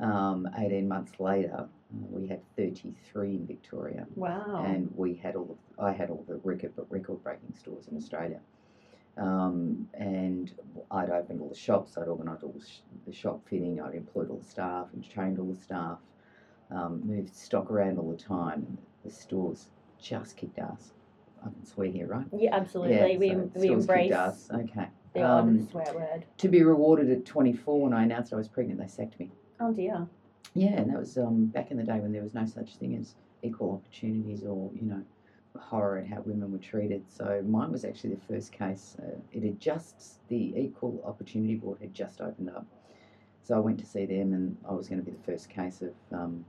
Um, 0.00 0.48
18 0.56 0.88
months 0.88 1.18
later, 1.20 1.52
uh, 1.58 1.64
we 2.10 2.26
had 2.28 2.40
33 2.56 3.34
in 3.36 3.46
Victoria, 3.46 4.06
Wow. 4.14 4.64
and 4.66 4.90
we 4.96 5.14
had 5.14 5.34
all 5.36 5.50
of, 5.78 5.84
I 5.84 5.92
had 5.92 6.08
all 6.10 6.24
the 6.28 6.36
record 6.36 6.72
record 6.88 7.22
breaking 7.22 7.52
stores 7.58 7.88
in 7.90 7.96
Australia. 7.96 8.40
Um, 9.16 9.88
and 9.94 10.52
I'd 10.92 11.10
opened 11.10 11.40
all 11.40 11.48
the 11.48 11.54
shops, 11.56 11.98
I'd 11.98 12.06
organised 12.06 12.44
all 12.44 12.54
the, 12.56 12.64
sh- 12.64 12.82
the 13.06 13.12
shop 13.12 13.40
fitting, 13.50 13.80
I'd 13.80 13.94
employed 13.96 14.30
all 14.30 14.36
the 14.38 14.44
staff 14.48 14.86
and 14.92 15.02
trained 15.10 15.40
all 15.40 15.52
the 15.52 15.60
staff, 15.60 15.98
um, 16.70 17.02
moved 17.04 17.34
stock 17.34 17.68
around 17.70 17.98
all 17.98 18.10
the 18.12 18.16
time, 18.16 18.78
the 19.04 19.10
stores 19.10 19.68
just 20.00 20.36
kicked 20.36 20.58
ass. 20.60 20.92
I 21.44 21.46
can 21.50 21.64
swear 21.66 21.88
here, 21.88 22.06
right? 22.06 22.26
yeah, 22.32 22.54
absolutely. 22.54 22.94
Yeah, 22.96 23.18
we 23.18 23.30
so 23.30 23.36
we 23.56 23.66
stores 23.66 23.86
kicked 23.86 23.98
embrace. 24.12 24.48
Okay. 24.54 24.88
The 25.14 25.22
odd 25.22 25.40
Um, 25.40 25.68
swear 25.68 25.92
word. 25.94 26.24
To 26.38 26.48
be 26.48 26.62
rewarded 26.62 27.10
at 27.10 27.24
24 27.24 27.82
when 27.82 27.92
I 27.92 28.02
announced 28.02 28.32
I 28.32 28.36
was 28.36 28.48
pregnant, 28.48 28.80
they 28.80 28.86
sacked 28.88 29.18
me. 29.18 29.30
Oh 29.60 29.72
dear. 29.72 30.06
Yeah, 30.54 30.72
and 30.80 30.90
that 30.90 30.98
was 30.98 31.16
um, 31.18 31.46
back 31.46 31.70
in 31.70 31.76
the 31.76 31.84
day 31.84 32.00
when 32.00 32.12
there 32.12 32.22
was 32.22 32.34
no 32.34 32.46
such 32.46 32.76
thing 32.76 32.96
as 32.96 33.14
equal 33.42 33.72
opportunities 33.74 34.44
or, 34.44 34.70
you 34.74 34.82
know, 34.82 35.02
horror 35.58 35.98
at 35.98 36.06
how 36.06 36.20
women 36.20 36.50
were 36.52 36.58
treated. 36.58 37.04
So 37.08 37.42
mine 37.46 37.72
was 37.72 37.84
actually 37.84 38.14
the 38.14 38.20
first 38.32 38.52
case. 38.52 38.96
Uh, 38.98 39.18
it 39.32 39.42
had 39.42 39.60
just, 39.60 40.26
the 40.28 40.54
Equal 40.56 41.02
Opportunity 41.04 41.54
Board 41.56 41.78
had 41.80 41.92
just 41.94 42.20
opened 42.20 42.50
up. 42.50 42.66
So 43.42 43.56
I 43.56 43.58
went 43.58 43.78
to 43.80 43.86
see 43.86 44.06
them 44.06 44.32
and 44.32 44.56
I 44.68 44.72
was 44.72 44.88
going 44.88 45.00
to 45.00 45.04
be 45.04 45.16
the 45.16 45.22
first 45.24 45.48
case 45.48 45.82
of, 45.82 45.92
um, 46.12 46.44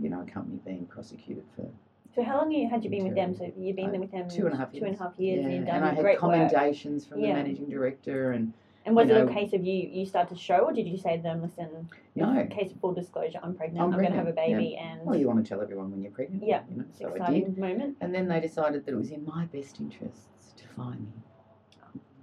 you 0.00 0.10
know, 0.10 0.20
a 0.20 0.24
company 0.24 0.58
being 0.64 0.86
prosecuted 0.86 1.44
for 1.56 1.68
So 2.14 2.22
how 2.24 2.38
long 2.38 2.52
had 2.68 2.82
you 2.84 2.90
been 2.90 3.04
with 3.04 3.14
them? 3.14 3.34
So 3.34 3.52
you've 3.56 3.76
been 3.76 3.92
there 3.92 4.00
with 4.00 4.10
them 4.10 4.28
two 4.28 4.46
and 4.46 4.54
a 4.54 4.56
half 4.56 4.70
Two 4.72 4.78
and 4.78 4.86
years. 4.88 5.00
a 5.00 5.02
half 5.04 5.12
years. 5.18 5.44
and 5.44 5.54
you've 5.54 5.66
done 5.66 5.76
and 5.76 5.84
I 5.84 5.88
had 5.94 5.98
great 6.00 6.20
work. 6.22 6.32
commendations 6.32 7.06
from 7.06 7.20
Yeah. 7.20 7.28
the 7.28 7.34
managing 7.42 7.68
director 7.68 8.32
and 8.32 8.52
And 8.84 8.96
was 8.96 9.08
you 9.08 9.14
it 9.16 9.28
a 9.30 9.32
case 9.32 9.52
of 9.52 9.64
you 9.64 9.74
you 9.74 10.06
start 10.06 10.28
to 10.30 10.34
show, 10.36 10.58
or 10.60 10.72
did 10.72 10.88
you 10.88 10.96
say 10.96 11.16
to 11.18 11.22
them, 11.22 11.42
listen, 11.42 11.88
no, 12.16 12.36
in 12.40 12.48
case 12.48 12.72
of 12.72 12.80
full 12.80 12.92
disclosure, 12.94 13.38
I'm 13.42 13.54
pregnant. 13.54 13.82
I'm 13.84 13.92
I'm, 13.92 14.00
going 14.00 14.10
to 14.10 14.16
have 14.16 14.26
a 14.26 14.32
baby, 14.32 14.76
and 14.76 15.02
well, 15.04 15.16
you 15.16 15.26
want 15.28 15.44
to 15.44 15.48
tell 15.48 15.60
everyone 15.60 15.90
when 15.92 16.00
you're 16.02 16.10
pregnant. 16.10 16.42
Yeah, 16.44 16.62
You 16.70 16.78
know, 16.78 16.84
so 16.90 17.06
I 17.06 17.10
did. 17.10 17.16
exciting 17.20 17.60
moment. 17.60 17.96
And 18.00 18.14
then 18.14 18.26
they 18.26 18.40
decided 18.40 18.86
that 18.86 18.92
it 18.92 18.96
was 18.96 19.10
in 19.10 19.24
my 19.24 19.44
best 19.46 19.80
interests 19.80 20.54
to 20.56 20.66
find 20.68 21.00
me. 21.00 21.12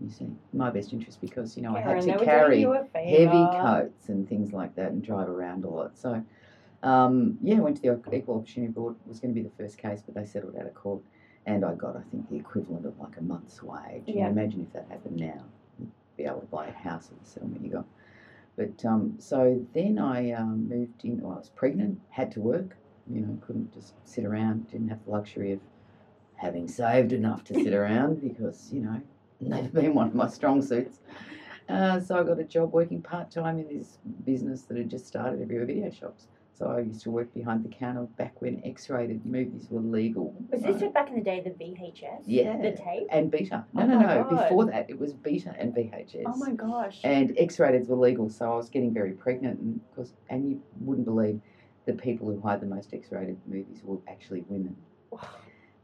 You 0.02 0.10
see, 0.12 0.28
my 0.54 0.70
best 0.70 0.94
interest 0.94 1.22
because, 1.22 1.56
you 1.58 1.64
know, 1.64 1.76
I 1.76 1.82
had 1.82 2.02
to 2.02 2.18
carry 2.24 2.62
doing 2.62 2.62
you 2.62 2.74
a 2.74 3.00
heavy 3.00 3.58
coats 3.62 4.10
and 4.10 4.28
things 4.30 4.52
like 4.54 4.76
that 4.76 4.92
and 4.92 5.02
drive 5.04 5.28
around 5.30 5.64
a 5.64 5.70
lot. 5.70 5.98
So, 5.98 6.24
um, 6.84 7.38
yeah, 7.42 7.60
went 7.60 7.78
to 7.78 7.82
the 7.82 8.16
Equal 8.16 8.36
Opportunity 8.36 8.72
Board. 8.72 8.96
It 9.06 9.10
was 9.10 9.20
going 9.20 9.34
to 9.34 9.42
be 9.42 9.48
the 9.48 9.56
first 9.56 9.78
case, 9.78 10.02
but 10.06 10.16
they 10.16 10.26
settled 10.26 10.56
out 10.58 10.66
of 10.66 10.74
court. 10.74 11.02
And 11.46 11.64
I 11.64 11.74
got, 11.76 11.96
I 11.96 12.02
think, 12.12 12.30
the 12.30 12.36
equivalent 12.36 12.86
of 12.86 13.00
like 13.00 13.18
a 13.18 13.22
month's 13.24 13.64
wage. 13.64 14.04
And 14.08 14.18
Yeah. 14.18 14.28
imagine 14.28 14.62
if 14.62 14.74
that 14.74 14.86
happened 14.90 15.18
now, 15.18 15.44
you'd 15.80 15.90
be 16.18 16.26
able 16.26 16.42
to 16.42 16.46
buy 16.48 16.68
a 16.68 16.72
house 16.72 17.10
with 17.10 17.24
the 17.24 17.30
settlement 17.30 17.64
you 17.64 17.72
got. 17.72 17.86
But 18.58 18.84
um, 18.86 19.16
so 19.20 19.64
then 19.74 19.98
I 20.00 20.32
um, 20.32 20.68
moved 20.68 21.06
in, 21.06 21.22
well, 21.22 21.34
I 21.34 21.38
was 21.38 21.50
pregnant, 21.50 22.02
had 22.10 22.32
to 22.32 22.42
work, 22.42 22.76
you 23.10 23.22
know, 23.22 23.38
couldn't 23.46 23.74
just 23.74 23.94
sit 24.04 24.26
around, 24.26 24.70
didn't 24.72 24.90
have 24.90 25.04
the 25.06 25.12
luxury 25.12 25.54
of 25.54 25.60
having 26.36 26.68
saved 26.68 27.14
enough 27.14 27.44
to 27.46 27.54
sit 27.54 27.74
around 27.82 28.22
because, 28.22 28.70
you 28.74 28.82
know, 28.82 29.02
never 29.40 29.70
been 29.70 29.94
one 29.94 30.08
of 30.08 30.16
my 30.16 30.28
strong 30.28 30.62
suits. 30.62 31.00
Uh, 31.70 32.00
so 32.00 32.20
I 32.20 32.24
got 32.24 32.40
a 32.40 32.44
job 32.44 32.74
working 32.74 33.02
part 33.02 33.30
time 33.30 33.60
in 33.60 33.68
this 33.68 34.00
business 34.26 34.64
that 34.64 34.78
had 34.78 34.90
just 34.90 35.06
started 35.06 35.42
everywhere 35.42 35.66
video 35.66 35.92
shops. 35.92 36.28
So 36.58 36.72
I 36.72 36.80
used 36.80 37.04
to 37.04 37.12
work 37.12 37.32
behind 37.36 37.64
the 37.64 37.70
counter 37.70 38.08
back 38.18 38.42
when 38.42 38.60
X-rated 38.66 39.28
movies 39.28 39.68
were 39.70 39.80
legal. 39.80 40.34
Was 40.50 40.64
this 40.64 40.92
back 40.92 41.10
in 41.10 41.16
the 41.16 41.22
day 41.22 41.40
the 41.40 41.52
VHS? 41.52 42.24
Yeah. 42.26 42.58
The 42.58 42.72
tape? 42.72 43.08
and 43.12 43.30
beta? 43.30 43.64
No, 43.74 43.84
Oh 43.84 43.86
no, 43.86 44.00
no. 44.00 44.24
God. 44.24 44.30
Before 44.30 44.66
that, 44.66 44.90
it 44.90 45.00
was 45.00 45.14
beta 45.14 45.54
and 45.60 45.72
VHS. 45.72 46.24
Oh 46.26 46.36
my 46.38 46.52
gosh. 46.54 47.00
And 47.04 47.38
X-rateds 47.38 47.88
were 47.88 47.96
legal, 47.96 48.28
so 48.28 48.52
I 48.52 48.56
was 48.56 48.70
getting 48.70 48.92
very 48.92 49.12
pregnant, 49.12 49.60
and 49.60 49.80
cause, 49.96 50.14
and 50.30 50.50
you 50.50 50.62
wouldn't 50.80 51.06
believe 51.06 51.40
the 51.86 51.94
people 51.94 52.28
who 52.28 52.42
hired 52.42 52.62
the 52.62 52.66
most 52.66 52.92
X-rated 52.92 53.38
movies 53.46 53.82
were 53.84 54.00
actually 54.08 54.44
women. 54.50 54.76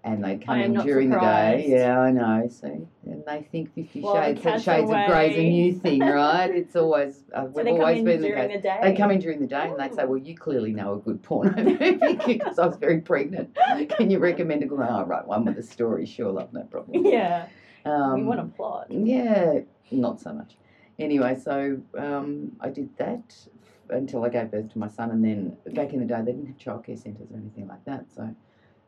And 0.06 0.22
they 0.22 0.36
come 0.38 0.60
in 0.60 0.74
during 0.74 1.10
the 1.12 1.20
day. 1.20 1.66
Yeah, 1.66 1.98
I 1.98 2.12
know. 2.12 2.50
See, 2.50 2.68
and 3.06 3.24
they 3.26 3.48
think 3.54 3.74
Fifty 3.74 4.02
Well, 4.02 4.16
Shades 4.16 4.42
Shades 4.62 4.92
of 4.92 4.98
Grey's 5.08 5.38
a 5.38 5.44
new 5.44 5.74
thing, 5.76 6.00
right? 6.02 6.52
It's 6.52 6.76
always 6.76 7.24
uh, 7.34 7.44
so 7.44 7.52
we've 7.56 7.64
they 7.66 7.72
come 7.72 7.80
always 7.80 8.00
in 8.00 8.06
been 8.06 8.22
the 8.22 8.28
during 8.28 8.50
case. 8.50 8.58
the 8.58 8.62
day. 8.64 8.80
They 8.82 8.96
come 8.98 9.12
in 9.12 9.20
during 9.20 9.40
the 9.40 9.48
day 9.48 9.70
and 9.70 9.80
they'd 9.80 9.94
say. 9.96 10.04
"Well, 10.04 10.18
you 10.18 10.36
clearly 10.36 10.74
know 10.74 10.96
a 10.96 10.98
good 11.00 11.24
porno 11.24 11.54
movie 11.64 11.96
because 12.28 12.60
I 12.60 12.66
was 12.68 12.76
very 12.76 13.00
pregnant. 13.00 13.58
Can 13.98 14.10
you 14.10 14.20
recommend 14.20 14.62
a 14.64 14.66
good 14.66 14.80
one? 14.80 14.90
Oh, 14.92 15.06
right, 15.06 15.26
one 15.26 15.46
with 15.46 15.58
a 15.58 15.64
story. 15.64 16.06
Sure, 16.06 16.32
love, 16.34 16.52
no 16.52 16.64
problem." 16.64 17.06
Yeah. 17.06 17.48
Um, 17.86 18.16
we 18.16 18.24
want 18.24 18.42
a 18.42 18.46
plot. 18.46 18.88
yeah, 18.90 19.60
not 19.92 20.20
so 20.20 20.34
much. 20.34 20.58
Anyway, 21.00 21.38
so 21.42 21.80
um, 21.98 22.52
I 22.60 22.70
did 22.70 22.90
that 22.98 23.36
until 23.90 24.26
I 24.26 24.30
gave 24.30 24.52
birth 24.52 24.70
to 24.74 24.80
my 24.80 24.88
son, 24.90 25.12
and 25.12 25.24
then 25.24 25.56
back 25.74 25.94
in 25.94 26.00
the 26.02 26.06
day 26.06 26.20
they 26.26 26.34
didn't 26.34 26.48
have 26.48 26.58
childcare 26.58 27.02
centres 27.02 27.32
or 27.32 27.38
anything 27.38 27.68
like 27.70 27.84
that, 27.86 28.06
so 28.14 28.36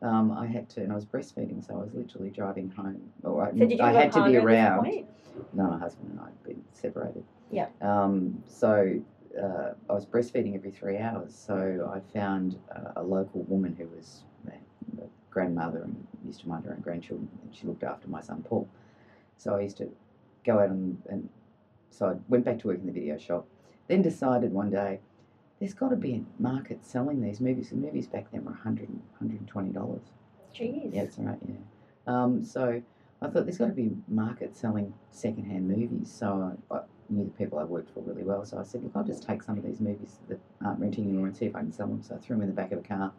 um, 0.06 0.32
I 0.32 0.46
had 0.46 0.70
to, 0.72 0.82
and 0.82 0.92
I 0.92 0.96
was 0.96 1.06
breastfeeding, 1.06 1.66
so 1.66 1.74
I 1.74 1.78
was 1.78 1.94
literally 1.94 2.30
driving 2.30 2.70
home. 2.70 3.02
Or 3.24 3.48
I, 3.48 3.52
So 3.52 3.58
did 3.58 3.72
you 3.72 3.84
I 3.84 3.92
had 3.92 4.12
to 4.12 4.26
be 4.26 4.38
partner 4.38 4.40
at 4.40 4.46
this 4.46 4.54
around. 4.54 5.08
No, 5.54 5.64
my 5.68 5.80
husband 5.80 6.12
and 6.12 6.20
I 6.20 6.26
had 6.26 6.44
been 6.44 6.64
separated. 6.74 7.24
Yeah. 7.52 7.68
Um, 7.82 8.42
so 8.46 9.00
uh, 9.42 9.72
I 9.90 9.94
was 9.94 10.06
breastfeeding 10.06 10.56
every 10.56 10.72
three 10.72 10.98
hours. 10.98 11.36
So 11.36 11.92
I 11.94 12.00
found 12.18 12.58
uh, 12.74 13.02
a 13.02 13.04
local 13.04 13.42
woman 13.44 13.76
who 13.76 13.88
was 13.96 14.24
a 14.48 15.04
grandmother 15.32 15.82
and 15.84 16.08
used 16.26 16.42
to 16.42 16.48
mind 16.48 16.66
her 16.66 16.72
own 16.72 16.82
grandchildren, 16.82 17.28
and 17.44 17.56
she 17.56 17.66
looked 17.66 17.84
after 17.84 18.08
my 18.08 18.22
son 18.22 18.44
Paul. 18.48 18.70
So 19.38 19.56
I 19.56 19.62
used 19.62 19.78
to 19.78 19.90
go 20.46 20.60
out 20.60 20.70
and, 20.70 21.02
and 21.10 21.28
so 21.90 22.08
I 22.10 22.14
went 22.30 22.46
back 22.46 22.60
to 22.60 22.68
work 22.68 22.80
in 22.80 22.86
the 22.86 22.92
video 22.92 23.18
shop. 23.18 23.48
Then 23.88 24.02
decided 24.02 24.52
one 24.52 24.70
day, 24.70 25.00
there's 25.60 25.74
got 25.74 25.90
to 25.90 25.96
be 25.96 26.14
a 26.16 26.42
market 26.42 26.86
selling 26.86 27.22
these 27.22 27.40
movies. 27.40 27.70
The 27.70 27.76
movies 27.76 28.08
back 28.08 28.32
then 28.32 28.44
were 28.44 28.52
100 28.52 28.90
$120. 29.22 30.00
Jeez. 30.54 30.94
Yeah, 30.94 31.04
that's 31.04 31.18
right. 31.18 31.38
Yeah. 31.48 31.56
Um, 32.08 32.44
so 32.44 32.82
I 33.22 33.28
thought 33.28 33.46
there's 33.46 33.58
got 33.58 33.68
to 33.68 33.74
be 33.74 33.88
a 33.88 34.12
market 34.14 34.56
selling 34.56 34.94
secondhand 35.12 35.68
movies. 35.68 36.12
So 36.14 36.58
I, 36.72 36.76
I 36.76 36.82
knew 37.10 37.26
the 37.26 37.32
people 37.32 37.60
I 37.60 37.64
worked 37.64 37.94
for 37.94 38.02
really 38.02 38.24
well. 38.24 38.46
So 38.46 38.58
I 38.60 38.64
said, 38.64 38.84
look, 38.84 38.92
I'll 38.96 39.04
just 39.04 39.24
take 39.24 39.42
some 39.44 39.58
of 39.58 39.64
these 39.64 39.80
movies 39.80 40.20
that 40.28 40.40
aren't 40.64 40.80
renting 40.80 41.06
anymore 41.06 41.28
and 41.28 41.36
see 41.36 41.46
if 41.46 41.56
I 41.56 41.60
can 41.60 41.72
sell 41.72 41.88
them. 41.88 42.02
So 42.04 42.16
I 42.16 42.18
threw 42.20 42.36
them 42.36 42.44
in 42.44 42.50
the 42.50 42.56
back 42.56 42.72
of 42.72 42.80
a 42.80 42.82
car, 42.82 43.12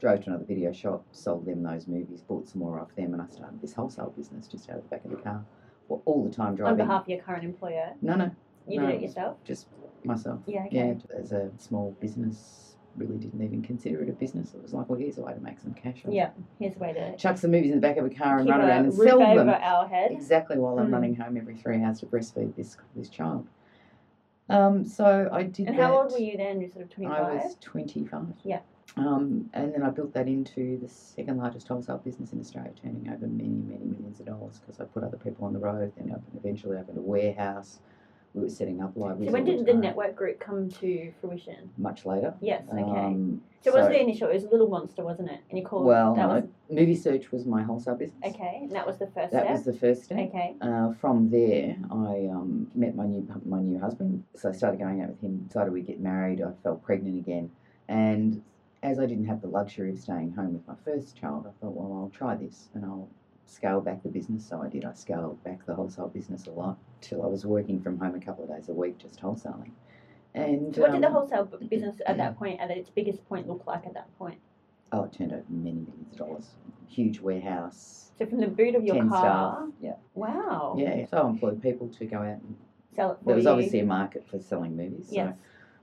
drove 0.00 0.20
to 0.24 0.30
another 0.30 0.44
video 0.44 0.72
shop, 0.72 1.04
sold 1.12 1.46
them 1.46 1.62
those 1.62 1.86
movies, 1.86 2.22
bought 2.22 2.48
some 2.48 2.60
more 2.60 2.80
off 2.80 2.94
them, 2.96 3.12
and 3.12 3.22
I 3.22 3.26
started 3.28 3.60
this 3.62 3.72
wholesale 3.72 4.12
business 4.16 4.46
just 4.48 4.68
out 4.68 4.78
of 4.78 4.82
the 4.82 4.88
back 4.88 5.04
of 5.04 5.10
the 5.12 5.16
car. 5.18 5.44
Well, 5.88 6.02
all 6.06 6.24
the 6.24 6.34
time 6.34 6.48
On 6.48 6.54
driving. 6.56 6.76
behalf 6.78 7.02
of 7.02 7.08
your 7.08 7.20
current 7.20 7.44
employer, 7.44 7.92
No, 8.02 8.14
no, 8.16 8.30
you 8.66 8.80
No, 8.80 8.86
did 8.86 8.94
it 8.96 8.98
it 8.98 9.02
yourself. 9.02 9.36
just 9.44 9.66
myself. 10.04 10.40
Yeah. 10.46 10.66
Yeah, 10.70 10.94
as 11.18 11.32
a 11.32 11.50
small 11.58 11.94
business, 12.00 12.76
really 12.96 13.16
didn't 13.16 13.42
even 13.42 13.62
consider 13.62 14.02
it 14.02 14.08
a 14.08 14.12
business. 14.12 14.54
It 14.54 14.62
was 14.62 14.72
like, 14.72 14.88
well, 14.88 14.98
here's 14.98 15.18
a 15.18 15.22
way 15.22 15.34
to 15.34 15.40
make 15.40 15.58
some 15.58 15.74
cash. 15.74 16.02
Yeah. 16.08 16.30
Here's 16.58 16.76
a 16.76 16.78
way 16.78 16.92
to 16.92 17.16
Chuck 17.16 17.38
some 17.38 17.50
movies 17.50 17.70
in 17.72 17.80
the 17.80 17.86
back 17.86 17.96
of 17.96 18.04
a 18.04 18.10
car 18.10 18.38
and 18.38 18.48
run 18.48 18.60
around 18.60 18.84
and 18.84 18.94
sell 18.94 19.22
over 19.22 19.44
them. 19.44 19.48
our 19.48 19.88
head. 19.88 20.12
Exactly 20.12 20.58
while 20.58 20.78
I'm 20.78 20.88
Mm. 20.88 20.92
running 20.92 21.14
home 21.16 21.36
every 21.36 21.56
three 21.56 21.82
hours 21.82 22.00
to 22.00 22.06
breastfeed 22.06 22.54
this 22.54 22.76
this 22.94 23.08
child. 23.08 23.46
Um, 24.48 24.84
so 24.84 25.28
I 25.32 25.42
did 25.44 25.68
And 25.68 25.78
that. 25.78 25.82
how 25.82 26.00
old 26.02 26.12
were 26.12 26.18
you 26.18 26.36
then? 26.36 26.60
You're 26.60 26.70
sort 26.70 26.84
of 26.84 26.90
25. 26.90 27.18
I 27.24 27.34
was 27.46 27.56
25. 27.60 28.26
Yeah. 28.44 28.60
Um, 28.96 29.50
and 29.54 29.72
then 29.74 29.82
I 29.82 29.88
built 29.90 30.12
that 30.12 30.28
into 30.28 30.78
the 30.78 30.88
second 30.88 31.38
largest 31.38 31.66
wholesale 31.66 31.98
business 31.98 32.32
in 32.32 32.38
Australia, 32.40 32.70
turning 32.80 33.08
over 33.08 33.26
many, 33.26 33.48
many 33.48 33.84
millions 33.86 34.20
of 34.20 34.26
dollars 34.26 34.60
because 34.60 34.78
I 34.80 34.84
put 34.84 35.02
other 35.02 35.16
people 35.16 35.46
on 35.46 35.52
the 35.54 35.58
road. 35.58 35.92
Then 35.96 36.12
I 36.14 36.36
eventually 36.38 36.76
opened 36.76 36.98
a 36.98 37.00
warehouse, 37.00 37.80
we 38.34 38.42
were 38.42 38.48
setting 38.48 38.82
up 38.82 38.92
libraries. 38.96 39.28
So 39.28 39.32
when 39.32 39.42
all 39.42 39.46
the 39.52 39.64
did 39.64 39.66
the 39.66 39.74
network 39.74 40.16
group 40.16 40.40
come 40.40 40.68
to 40.68 41.12
fruition? 41.20 41.70
Much 41.78 42.04
later. 42.04 42.34
Yes, 42.40 42.64
okay. 42.68 42.82
Um, 42.82 43.40
so 43.62 43.72
what 43.72 43.82
was 43.82 43.88
the 43.88 44.00
initial? 44.00 44.28
It 44.28 44.34
was 44.34 44.44
a 44.44 44.48
Little 44.48 44.68
Monster, 44.68 45.04
wasn't 45.04 45.30
it? 45.30 45.40
And 45.48 45.58
you 45.58 45.64
called 45.64 45.86
well, 45.86 46.14
that 46.16 46.26
no, 46.26 46.34
was 46.34 46.44
Movie 46.68 46.96
Search 46.96 47.30
was 47.30 47.46
my 47.46 47.62
wholesale 47.62 47.94
business. 47.94 48.20
okay. 48.24 48.58
And 48.62 48.72
that 48.72 48.86
was 48.86 48.98
the 48.98 49.06
first 49.06 49.32
That 49.32 49.44
step. 49.44 49.50
was 49.50 49.64
the 49.64 49.72
first 49.72 50.04
step. 50.04 50.18
okay. 50.18 50.54
Uh, 50.60 50.92
from 50.94 51.30
there, 51.30 51.76
I 51.90 52.28
um, 52.30 52.66
met 52.74 52.96
my 52.96 53.06
new 53.06 53.26
my 53.46 53.60
new 53.60 53.78
husband. 53.78 54.24
So 54.34 54.48
I 54.48 54.52
started 54.52 54.80
going 54.80 55.00
out 55.00 55.08
with 55.10 55.20
him. 55.20 55.38
Decided 55.46 55.72
we'd 55.72 55.86
get 55.86 56.00
married. 56.00 56.42
I 56.42 56.50
fell 56.62 56.76
pregnant 56.76 57.18
again, 57.18 57.50
and 57.88 58.42
as 58.82 58.98
I 58.98 59.06
didn't 59.06 59.26
have 59.26 59.40
the 59.40 59.48
luxury 59.48 59.90
of 59.90 59.98
staying 59.98 60.32
home 60.32 60.52
with 60.52 60.68
my 60.68 60.74
first 60.84 61.16
child, 61.16 61.46
I 61.46 61.52
thought, 61.60 61.74
well, 61.74 61.90
I'll 62.02 62.10
try 62.10 62.34
this 62.34 62.68
and 62.74 62.84
I'll 62.84 63.08
scale 63.46 63.80
back 63.80 64.02
the 64.02 64.08
business. 64.08 64.46
So 64.46 64.62
I 64.62 64.68
did. 64.68 64.84
I 64.84 64.92
scaled 64.94 65.42
back 65.44 65.64
the 65.66 65.74
wholesale 65.74 66.08
business 66.08 66.46
a 66.46 66.50
lot 66.50 66.78
till 67.00 67.22
I 67.22 67.26
was 67.26 67.44
working 67.46 67.80
from 67.80 67.98
home 67.98 68.14
a 68.14 68.20
couple 68.20 68.44
of 68.44 68.50
days 68.50 68.68
a 68.68 68.72
week, 68.74 68.98
just 68.98 69.20
wholesaling. 69.20 69.70
And 70.34 70.74
So 70.74 70.82
what 70.82 70.92
did 70.92 71.02
the 71.02 71.06
um, 71.06 71.12
wholesale 71.12 71.44
business 71.68 71.96
at 72.06 72.16
that 72.16 72.36
point, 72.38 72.60
at 72.60 72.70
its 72.70 72.90
biggest 72.90 73.26
point, 73.28 73.46
look 73.48 73.64
like 73.66 73.86
at 73.86 73.94
that 73.94 74.08
point? 74.18 74.38
Oh, 74.92 75.04
it 75.04 75.12
turned 75.12 75.32
over 75.32 75.44
many 75.48 75.76
millions 75.76 76.12
of 76.12 76.16
dollars. 76.18 76.50
Huge 76.88 77.20
warehouse. 77.20 78.10
So 78.18 78.26
from 78.26 78.40
the 78.40 78.46
boot 78.48 78.74
of 78.74 78.84
your 78.84 78.96
car, 79.08 79.18
staff. 79.58 79.68
Yeah. 79.80 79.94
wow, 80.14 80.74
Yeah. 80.78 81.06
So 81.06 81.18
I 81.18 81.28
employed 81.28 81.62
people 81.62 81.88
to 81.88 82.04
go 82.06 82.18
out 82.18 82.40
and 82.42 82.56
sell 82.94 83.12
it 83.12 83.18
for 83.18 83.24
There 83.26 83.36
was 83.36 83.44
you. 83.44 83.50
obviously 83.50 83.80
a 83.80 83.84
market 83.84 84.24
for 84.28 84.38
selling 84.40 84.76
movies, 84.76 85.06
so 85.08 85.14
yes. 85.14 85.36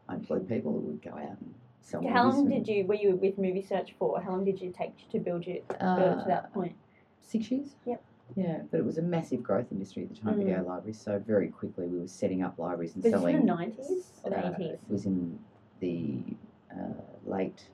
I 0.08 0.16
employed 0.16 0.48
people 0.48 0.72
who 0.74 0.80
would 0.80 1.02
go 1.02 1.12
out 1.12 1.38
and 1.42 1.54
sell 1.82 2.02
So 2.02 2.08
movies. 2.08 2.14
how 2.14 2.30
long 2.30 2.50
did 2.50 2.68
you 2.68 2.86
were 2.86 2.96
you 2.96 3.16
with 3.16 3.38
Movie 3.38 3.62
Search 3.62 3.94
for? 4.00 4.22
How 4.22 4.32
long 4.32 4.46
did 4.46 4.62
you 4.62 4.72
take 4.78 5.10
to 5.12 5.20
build 5.20 5.48
it 5.48 5.68
to 5.70 5.86
Uh, 5.86 6.28
that 6.28 6.54
point? 6.54 6.76
Six 7.22 7.52
years. 7.52 7.76
Yep. 7.86 8.04
Yeah, 8.36 8.62
but 8.72 8.80
it 8.80 8.86
was 8.86 8.98
a 8.98 9.02
massive 9.02 9.44
growth 9.44 9.68
industry 9.72 10.04
at 10.04 10.10
the 10.10 10.16
time, 10.16 10.36
Mm. 10.36 10.38
video 10.40 10.64
libraries. 10.64 11.00
So 11.00 11.20
very 11.20 11.50
quickly 11.50 11.88
we 11.88 12.00
were 12.00 12.08
setting 12.08 12.42
up 12.44 12.58
libraries 12.58 12.96
and 12.96 13.04
Was 13.04 13.12
this 13.12 13.20
selling. 13.22 13.36
in 13.36 13.46
the 13.46 13.54
nineties 13.56 14.12
or 14.24 14.30
the 14.32 14.38
uh, 14.38 14.54
eighties? 14.58 14.80
It 14.88 14.92
was 14.92 15.06
in 15.06 15.40
the 15.80 16.24
uh, 16.72 16.94
late 17.26 17.68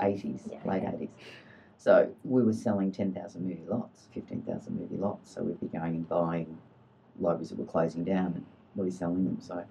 eighties, 0.00 0.48
Yeah, 0.50 0.58
late 0.64 0.84
okay. 0.84 0.94
eighties. 0.94 1.08
So 1.76 2.08
we 2.24 2.42
were 2.42 2.52
selling 2.52 2.92
ten 2.92 3.12
thousand 3.12 3.46
movie 3.48 3.64
lots, 3.68 4.06
fifteen 4.12 4.42
thousand 4.42 4.78
movie 4.80 4.96
lots. 4.96 5.30
So 5.32 5.42
we'd 5.42 5.60
be 5.60 5.66
going 5.66 5.94
and 5.96 6.08
buying 6.08 6.58
libraries 7.18 7.50
that 7.50 7.58
were 7.58 7.64
closing 7.64 8.04
down 8.04 8.26
and 8.26 8.46
reselling 8.76 9.24
them. 9.24 9.40
So 9.40 9.64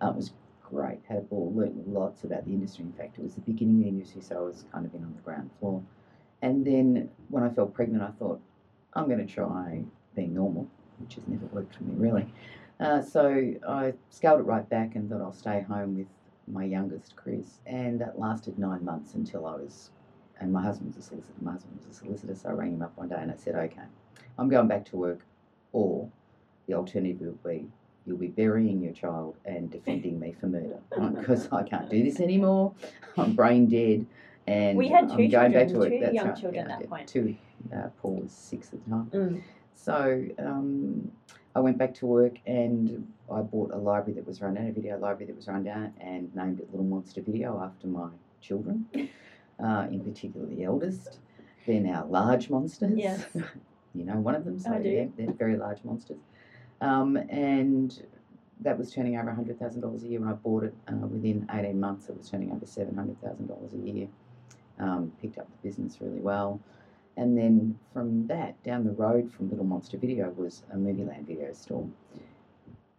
uh, 0.00 0.08
it 0.10 0.16
was 0.16 0.32
great. 0.62 0.98
Had 1.08 1.18
a 1.18 1.22
ball, 1.22 1.52
learnt 1.54 1.88
lots 1.88 2.24
about 2.24 2.44
the 2.46 2.50
industry. 2.52 2.84
In 2.84 2.92
fact, 2.92 3.16
it 3.18 3.22
was 3.22 3.34
the 3.34 3.40
beginning 3.42 3.76
of 3.78 3.82
the 3.84 3.88
industry, 3.88 4.22
so 4.22 4.36
I 4.36 4.40
was 4.40 4.64
kind 4.72 4.84
of 4.86 4.94
in 4.94 5.04
on 5.04 5.14
the 5.14 5.22
ground 5.22 5.50
floor. 5.60 5.82
And 6.42 6.64
then 6.66 7.10
when 7.30 7.42
I 7.44 7.48
fell 7.48 7.66
pregnant, 7.66 8.02
I 8.02 8.10
thought 8.18 8.40
I'm 8.94 9.06
going 9.06 9.24
to 9.24 9.32
try 9.32 9.82
being 10.14 10.34
normal, 10.34 10.66
which 10.98 11.14
has 11.14 11.26
never 11.26 11.46
worked 11.46 11.76
for 11.76 11.84
me 11.84 11.94
really. 11.96 12.26
Uh, 12.80 13.02
so 13.02 13.54
I 13.68 13.94
scaled 14.10 14.40
it 14.40 14.44
right 14.44 14.68
back 14.68 14.94
and 14.94 15.10
thought 15.10 15.20
I'll 15.20 15.32
stay 15.32 15.62
home 15.62 15.98
with 15.98 16.06
my 16.46 16.64
youngest, 16.64 17.16
Chris, 17.16 17.58
and 17.66 18.00
that 18.00 18.18
lasted 18.18 18.58
nine 18.58 18.84
months 18.84 19.14
until 19.14 19.46
I 19.46 19.56
was. 19.56 19.90
And 20.40 20.52
my 20.52 20.62
husband 20.62 20.94
was 20.94 21.04
a 21.04 21.08
solicitor. 21.08 21.34
My 21.40 21.52
husband 21.52 21.76
was 21.78 21.96
a 21.96 21.98
solicitor, 21.98 22.34
so 22.36 22.50
I 22.50 22.52
rang 22.52 22.74
him 22.74 22.82
up 22.82 22.96
one 22.96 23.08
day 23.08 23.16
and 23.18 23.32
I 23.32 23.36
said, 23.36 23.56
"Okay, 23.56 23.82
I'm 24.38 24.48
going 24.48 24.68
back 24.68 24.84
to 24.86 24.96
work, 24.96 25.20
or 25.72 26.08
the 26.68 26.74
alternative 26.74 27.20
will 27.20 27.50
be 27.50 27.66
you'll 28.08 28.16
be 28.16 28.28
burying 28.28 28.82
your 28.82 28.92
child 28.92 29.36
and 29.44 29.70
defending 29.70 30.18
me 30.18 30.34
for 30.40 30.46
murder 30.46 30.78
because 31.14 31.48
I 31.52 31.62
can't 31.62 31.90
do 31.90 32.02
this 32.02 32.20
anymore. 32.20 32.72
I'm 33.18 33.34
brain 33.34 33.66
dead, 33.66 34.06
and 34.48 34.78
We 34.78 34.88
had 34.88 35.04
I'm 35.10 35.16
two 35.16 35.28
going 35.28 35.52
back 35.52 35.68
children, 35.68 35.68
to 35.68 35.78
work. 35.78 35.88
two 35.90 36.00
That's 36.00 36.14
young 36.14 36.28
right, 36.28 36.40
children 36.40 36.66
yeah, 36.66 36.72
at 36.72 36.80
that 36.80 36.88
point. 36.88 37.08
Two. 37.08 37.36
Uh, 37.74 37.88
Paul 38.00 38.16
was 38.22 38.32
six 38.32 38.72
at 38.72 38.82
the 38.84 38.90
time. 38.90 39.10
Mm. 39.12 39.42
So 39.74 40.24
um, 40.38 41.10
I 41.54 41.60
went 41.60 41.76
back 41.76 41.94
to 41.96 42.06
work 42.06 42.34
and 42.46 43.06
I 43.30 43.40
bought 43.42 43.72
a 43.72 43.76
library 43.76 44.14
that 44.14 44.26
was 44.26 44.40
run 44.40 44.54
down, 44.54 44.66
a 44.66 44.72
video 44.72 44.98
library 44.98 45.26
that 45.26 45.36
was 45.36 45.48
run 45.48 45.64
down, 45.64 45.92
and 46.00 46.34
named 46.34 46.60
it 46.60 46.70
Little 46.70 46.86
Monster 46.86 47.20
Video 47.20 47.60
after 47.62 47.86
my 47.86 48.08
children, 48.40 48.86
uh, 49.62 49.86
in 49.90 50.00
particular 50.00 50.46
the 50.46 50.64
eldest. 50.64 51.18
They're 51.66 51.80
now 51.80 52.06
large 52.08 52.48
monsters. 52.48 52.92
Yes. 52.96 53.22
you 53.94 54.04
know 54.04 54.14
one 54.14 54.34
of 54.34 54.44
them, 54.46 54.58
so 54.58 54.72
I 54.72 54.78
do. 54.78 54.88
yeah, 54.88 55.04
they're 55.18 55.32
very 55.32 55.56
large 55.58 55.84
monsters. 55.84 56.20
Um, 56.80 57.16
and 57.28 58.02
that 58.60 58.78
was 58.78 58.92
turning 58.92 59.18
over 59.18 59.30
$100,000 59.30 60.02
a 60.02 60.08
year 60.08 60.20
when 60.20 60.28
I 60.30 60.32
bought 60.32 60.64
it. 60.64 60.74
Uh, 60.90 61.06
within 61.06 61.46
18 61.52 61.78
months, 61.78 62.08
it 62.08 62.16
was 62.16 62.28
turning 62.30 62.50
over 62.50 62.64
$700,000 62.64 63.72
a 63.74 63.90
year. 63.90 64.08
Um, 64.80 65.12
picked 65.20 65.38
up 65.38 65.48
the 65.50 65.68
business 65.68 65.98
really 66.00 66.20
well. 66.20 66.60
And 67.16 67.36
then 67.36 67.76
from 67.92 68.28
that, 68.28 68.62
down 68.62 68.84
the 68.84 68.92
road 68.92 69.32
from 69.32 69.50
Little 69.50 69.64
Monster 69.64 69.96
Video 69.96 70.30
was 70.30 70.62
a 70.72 70.76
Movieland 70.76 71.26
video 71.26 71.52
store. 71.52 71.84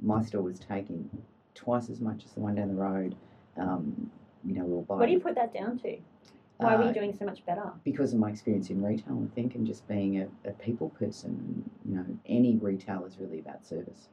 My 0.02 0.22
store 0.24 0.42
was 0.42 0.60
taking 0.60 1.10
twice 1.56 1.90
as 1.90 2.02
much 2.02 2.26
as 2.26 2.32
the 2.32 2.42
one 2.42 2.56
down 2.56 2.68
the 2.68 2.82
road. 2.82 3.16
Um, 3.56 4.12
you 4.46 4.56
know, 4.56 4.66
we 4.66 4.74
were 4.74 4.82
buying. 4.82 5.00
What 5.00 5.06
do 5.06 5.12
you 5.14 5.20
put 5.22 5.36
that 5.36 5.54
down 5.54 5.80
to? 5.80 5.98
Why 6.58 6.76
were 6.76 6.84
uh, 6.84 6.88
you 6.88 6.94
doing 6.94 7.16
so 7.18 7.24
much 7.24 7.46
better? 7.46 7.72
because 7.86 8.12
of 8.12 8.20
my 8.20 8.30
experience 8.30 8.70
in 8.70 8.84
retail, 8.84 9.26
I 9.26 9.34
think, 9.34 9.56
and 9.56 9.66
just 9.66 9.88
being 9.88 10.20
a, 10.20 10.28
a 10.46 10.52
people 10.52 10.90
person, 10.90 11.70
you 11.88 11.96
know, 11.96 12.06
any 12.26 12.58
retail 12.58 13.06
is 13.06 13.18
really 13.18 13.40
about 13.40 13.66
service. 13.66 14.10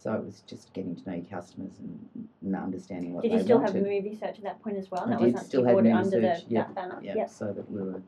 So 0.00 0.14
it 0.14 0.24
was 0.24 0.40
just 0.46 0.72
getting 0.72 0.96
to 0.96 1.10
know 1.10 1.14
your 1.16 1.26
customers 1.26 1.72
and, 1.78 2.26
and 2.42 2.56
understanding 2.56 3.12
what 3.12 3.20
Did 3.20 3.32
they 3.32 3.36
you 3.36 3.42
still 3.42 3.58
wanted. 3.58 3.74
have 3.74 3.82
movie 3.84 4.16
search 4.18 4.38
at 4.38 4.42
that 4.44 4.62
point 4.62 4.78
as 4.78 4.90
well? 4.90 5.02
I 5.04 5.10
that 5.10 5.18
did, 5.18 5.24
wasn't 5.34 5.44
still 5.44 5.60
you 5.60 5.66
had 5.66 5.74
bought 5.74 5.86
it 5.86 5.92
Movie 5.94 6.10
Search, 6.10 6.44
yeah, 6.48 6.64
yeah, 7.02 7.14
Yep. 7.16 7.28
so 7.28 7.52
that 7.52 7.70
we 7.70 7.82
were 7.82 8.02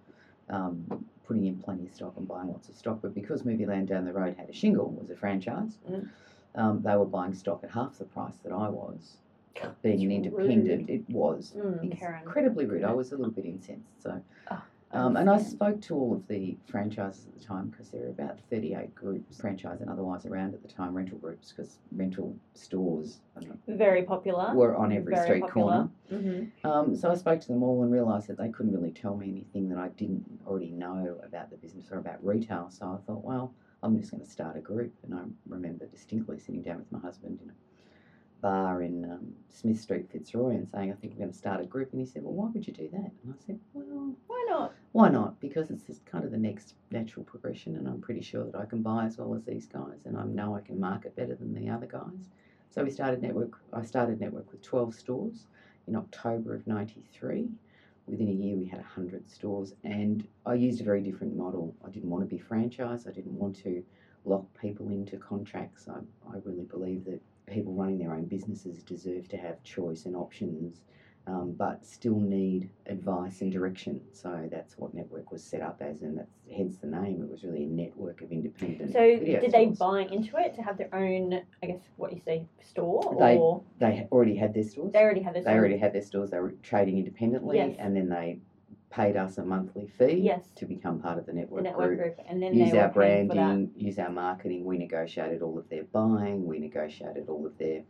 um, 0.48 1.04
putting 1.24 1.44
in 1.44 1.56
plenty 1.58 1.84
of 1.86 1.92
stock 1.92 2.14
and 2.16 2.26
buying 2.26 2.48
lots 2.48 2.70
of 2.70 2.76
stock. 2.76 3.00
But 3.02 3.14
because 3.14 3.44
Movie 3.44 3.66
Land 3.66 3.88
down 3.88 4.06
the 4.06 4.12
road 4.14 4.36
had 4.38 4.48
a 4.48 4.54
shingle, 4.54 4.88
was 4.88 5.10
a 5.10 5.16
franchise, 5.16 5.76
Mm. 5.90 6.08
um, 6.54 6.82
they 6.82 6.96
were 6.96 7.04
buying 7.04 7.34
stock 7.34 7.60
at 7.62 7.70
half 7.70 7.98
the 7.98 8.06
price 8.06 8.36
that 8.42 8.52
I 8.52 8.70
was. 8.70 9.18
Being 9.82 10.10
an 10.10 10.22
That's 10.22 10.34
independent, 10.34 10.88
it 10.88 11.02
was 11.10 11.52
Mm, 11.54 11.92
incredibly 12.22 12.64
rude. 12.64 12.84
I 12.84 12.92
was 12.92 13.12
a 13.12 13.16
little 13.18 13.32
bit 13.32 13.44
incensed. 13.44 14.02
So, 14.02 14.18
Oh, 14.50 14.62
um, 14.92 15.16
and 15.16 15.30
I 15.30 15.38
spoke 15.38 15.80
to 15.82 15.94
all 15.94 16.12
of 16.14 16.26
the 16.28 16.56
franchises 16.66 17.26
at 17.26 17.38
the 17.38 17.44
time 17.44 17.68
because 17.68 17.88
there 17.90 18.02
were 18.02 18.08
about 18.08 18.38
38 18.50 18.94
groups, 18.94 19.40
franchise 19.40 19.80
and 19.80 19.88
otherwise, 19.90 20.26
around 20.26 20.54
at 20.54 20.62
the 20.62 20.68
time, 20.68 20.94
rental 20.94 21.18
groups, 21.18 21.50
because 21.52 21.78
rental 21.92 22.36
stores 22.54 23.20
Very 23.66 24.02
popular. 24.02 24.52
were 24.54 24.76
on 24.76 24.92
every 24.92 25.14
Very 25.14 25.24
street 25.26 25.40
popular. 25.42 25.88
corner. 26.10 26.20
hmm 26.62 26.68
Um, 26.68 26.94
so 26.96 27.10
I 27.10 27.14
spoke 27.14 27.40
to 27.40 27.48
them 27.48 27.62
all 27.62 27.82
and 27.82 27.90
realised 27.92 28.26
that 28.28 28.36
they 28.38 28.50
couldn't 28.50 28.72
really 28.72 28.92
tell 28.92 29.16
me 29.16 29.28
anything 29.30 29.68
that 29.70 29.78
I 29.78 29.88
didn't 29.88 30.24
already 30.46 30.70
know 30.70 31.18
about 31.24 31.50
the 31.50 31.56
business 31.56 31.90
or 31.90 31.98
about 31.98 32.24
retail. 32.24 32.68
So 32.70 32.86
I 32.86 32.98
thought, 33.06 33.24
well, 33.24 33.54
I'm 33.82 33.98
just 33.98 34.10
going 34.10 34.22
to 34.24 34.28
start 34.30 34.56
a 34.56 34.60
group. 34.60 34.92
And 35.04 35.14
I 35.14 35.22
remember 35.48 35.86
distinctly 35.86 36.38
sitting 36.38 36.62
down 36.62 36.78
with 36.78 36.92
my 36.92 36.98
husband 37.00 37.38
in 37.42 37.50
a 37.50 37.52
bar 38.42 38.82
in 38.82 39.04
um, 39.10 39.32
Smith 39.50 39.80
Street, 39.80 40.10
Fitzroy, 40.10 40.50
and 40.50 40.68
saying, 40.68 40.92
I 40.92 40.96
think 40.96 41.12
I'm 41.14 41.18
going 41.20 41.30
to 41.30 41.36
start 41.38 41.60
a 41.60 41.64
group. 41.64 41.92
And 41.92 42.00
he 42.00 42.06
said, 42.06 42.22
well, 42.22 42.34
why 42.34 42.50
would 42.52 42.66
you 42.66 42.72
do 42.74 42.88
that? 42.92 43.10
And 43.24 43.32
I 43.32 43.46
said, 43.46 43.58
well, 43.72 44.14
Why 44.26 44.46
not? 44.48 44.74
why 44.92 45.08
not? 45.08 45.40
Because 45.40 45.70
it's 45.70 45.84
just 45.84 46.04
kind 46.04 46.24
of 46.24 46.30
the 46.30 46.36
next 46.36 46.74
natural 46.90 47.24
progression, 47.24 47.76
and 47.76 47.88
I'm 47.88 48.00
pretty 48.00 48.20
sure 48.20 48.44
that 48.44 48.54
I 48.54 48.66
can 48.66 48.82
buy 48.82 49.06
as 49.06 49.16
well 49.16 49.34
as 49.34 49.44
these 49.44 49.66
guys, 49.66 50.04
and 50.04 50.18
I 50.18 50.24
know 50.24 50.54
I 50.54 50.60
can 50.60 50.78
market 50.78 51.16
better 51.16 51.34
than 51.34 51.54
the 51.54 51.70
other 51.70 51.86
guys. 51.86 52.28
So 52.70 52.84
we 52.84 52.90
started 52.90 53.22
network. 53.22 53.58
I 53.72 53.84
started 53.84 54.20
network 54.20 54.50
with 54.52 54.62
12 54.62 54.94
stores 54.94 55.46
in 55.86 55.96
October 55.96 56.54
of 56.54 56.66
'93. 56.66 57.48
Within 58.06 58.28
a 58.28 58.32
year, 58.32 58.56
we 58.56 58.66
had 58.66 58.80
100 58.80 59.30
stores, 59.30 59.74
and 59.84 60.26
I 60.44 60.54
used 60.54 60.80
a 60.80 60.84
very 60.84 61.00
different 61.00 61.36
model. 61.36 61.74
I 61.86 61.90
didn't 61.90 62.10
want 62.10 62.28
to 62.28 62.36
be 62.36 62.42
franchised. 62.42 63.08
I 63.08 63.12
didn't 63.12 63.38
want 63.38 63.56
to 63.62 63.82
lock 64.24 64.44
people 64.60 64.88
into 64.90 65.16
contracts. 65.16 65.88
I, 65.88 66.00
I 66.30 66.38
really 66.44 66.64
believe 66.64 67.04
that 67.04 67.20
people 67.46 67.72
running 67.74 67.98
their 67.98 68.12
own 68.14 68.24
businesses 68.24 68.82
deserve 68.82 69.28
to 69.28 69.36
have 69.36 69.62
choice 69.62 70.06
and 70.06 70.16
options 70.16 70.82
um, 71.26 71.54
but 71.56 71.86
still 71.86 72.18
need 72.18 72.68
advice 72.86 73.42
and 73.42 73.52
direction. 73.52 74.00
So 74.12 74.48
that's 74.50 74.76
what 74.76 74.92
Network 74.92 75.30
was 75.30 75.42
set 75.42 75.60
up 75.60 75.80
as, 75.80 76.02
and 76.02 76.18
that's 76.18 76.32
hence 76.54 76.78
the 76.78 76.88
name. 76.88 77.22
It 77.22 77.30
was 77.30 77.44
really 77.44 77.64
a 77.64 77.68
network 77.68 78.22
of 78.22 78.32
independent. 78.32 78.92
So 78.92 79.00
did 79.00 79.52
they 79.52 79.66
buy 79.66 80.00
into 80.10 80.36
it 80.38 80.54
to 80.56 80.62
have 80.62 80.78
their 80.78 80.92
own, 80.92 81.40
I 81.62 81.66
guess, 81.66 81.80
what 81.96 82.12
you 82.12 82.20
say, 82.24 82.44
store, 82.60 83.14
They- 83.18 83.38
or 83.38 83.62
They 83.78 84.08
already 84.10 84.34
had 84.34 84.52
their 84.52 84.64
stores. 84.64 84.92
they 84.92 84.98
already 84.98 85.22
had 85.22 85.34
this? 85.34 85.44
They 85.44 85.52
already 85.54 85.78
had 85.78 85.92
their 85.92 86.02
stores. 86.02 86.30
They 86.30 86.40
were 86.40 86.54
trading 86.62 86.98
independently, 86.98 87.58
Yes. 87.58 87.76
and 87.78 87.94
then 87.94 88.08
they 88.08 88.40
paid 88.92 89.16
us 89.16 89.38
a 89.38 89.44
monthly 89.44 89.86
fee 89.86 90.20
Yes. 90.20 90.50
to 90.56 90.66
become 90.66 91.00
part 91.00 91.18
of 91.18 91.24
the 91.26 91.32
network, 91.32 91.60
the 91.64 91.70
network 91.70 91.96
group. 91.96 92.16
group, 92.16 92.26
and 92.28 92.42
then 92.42 92.52
Use 92.54 92.72
they 92.72 92.78
our 92.78 92.88
were 92.88 93.02
paying 93.02 93.28
for 93.28 93.34
that. 93.34 93.40
branding, 93.46 93.70
use 93.74 93.98
our 93.98 94.10
marketing. 94.10 94.64
We 94.66 94.76
negotiated 94.78 95.40
all 95.40 95.58
of 95.58 95.68
their 95.70 95.84
buying. 95.84 96.46
We 96.46 96.58
negotiated 96.58 97.28
all 97.28 97.46
of 97.46 97.56
their 97.58 97.82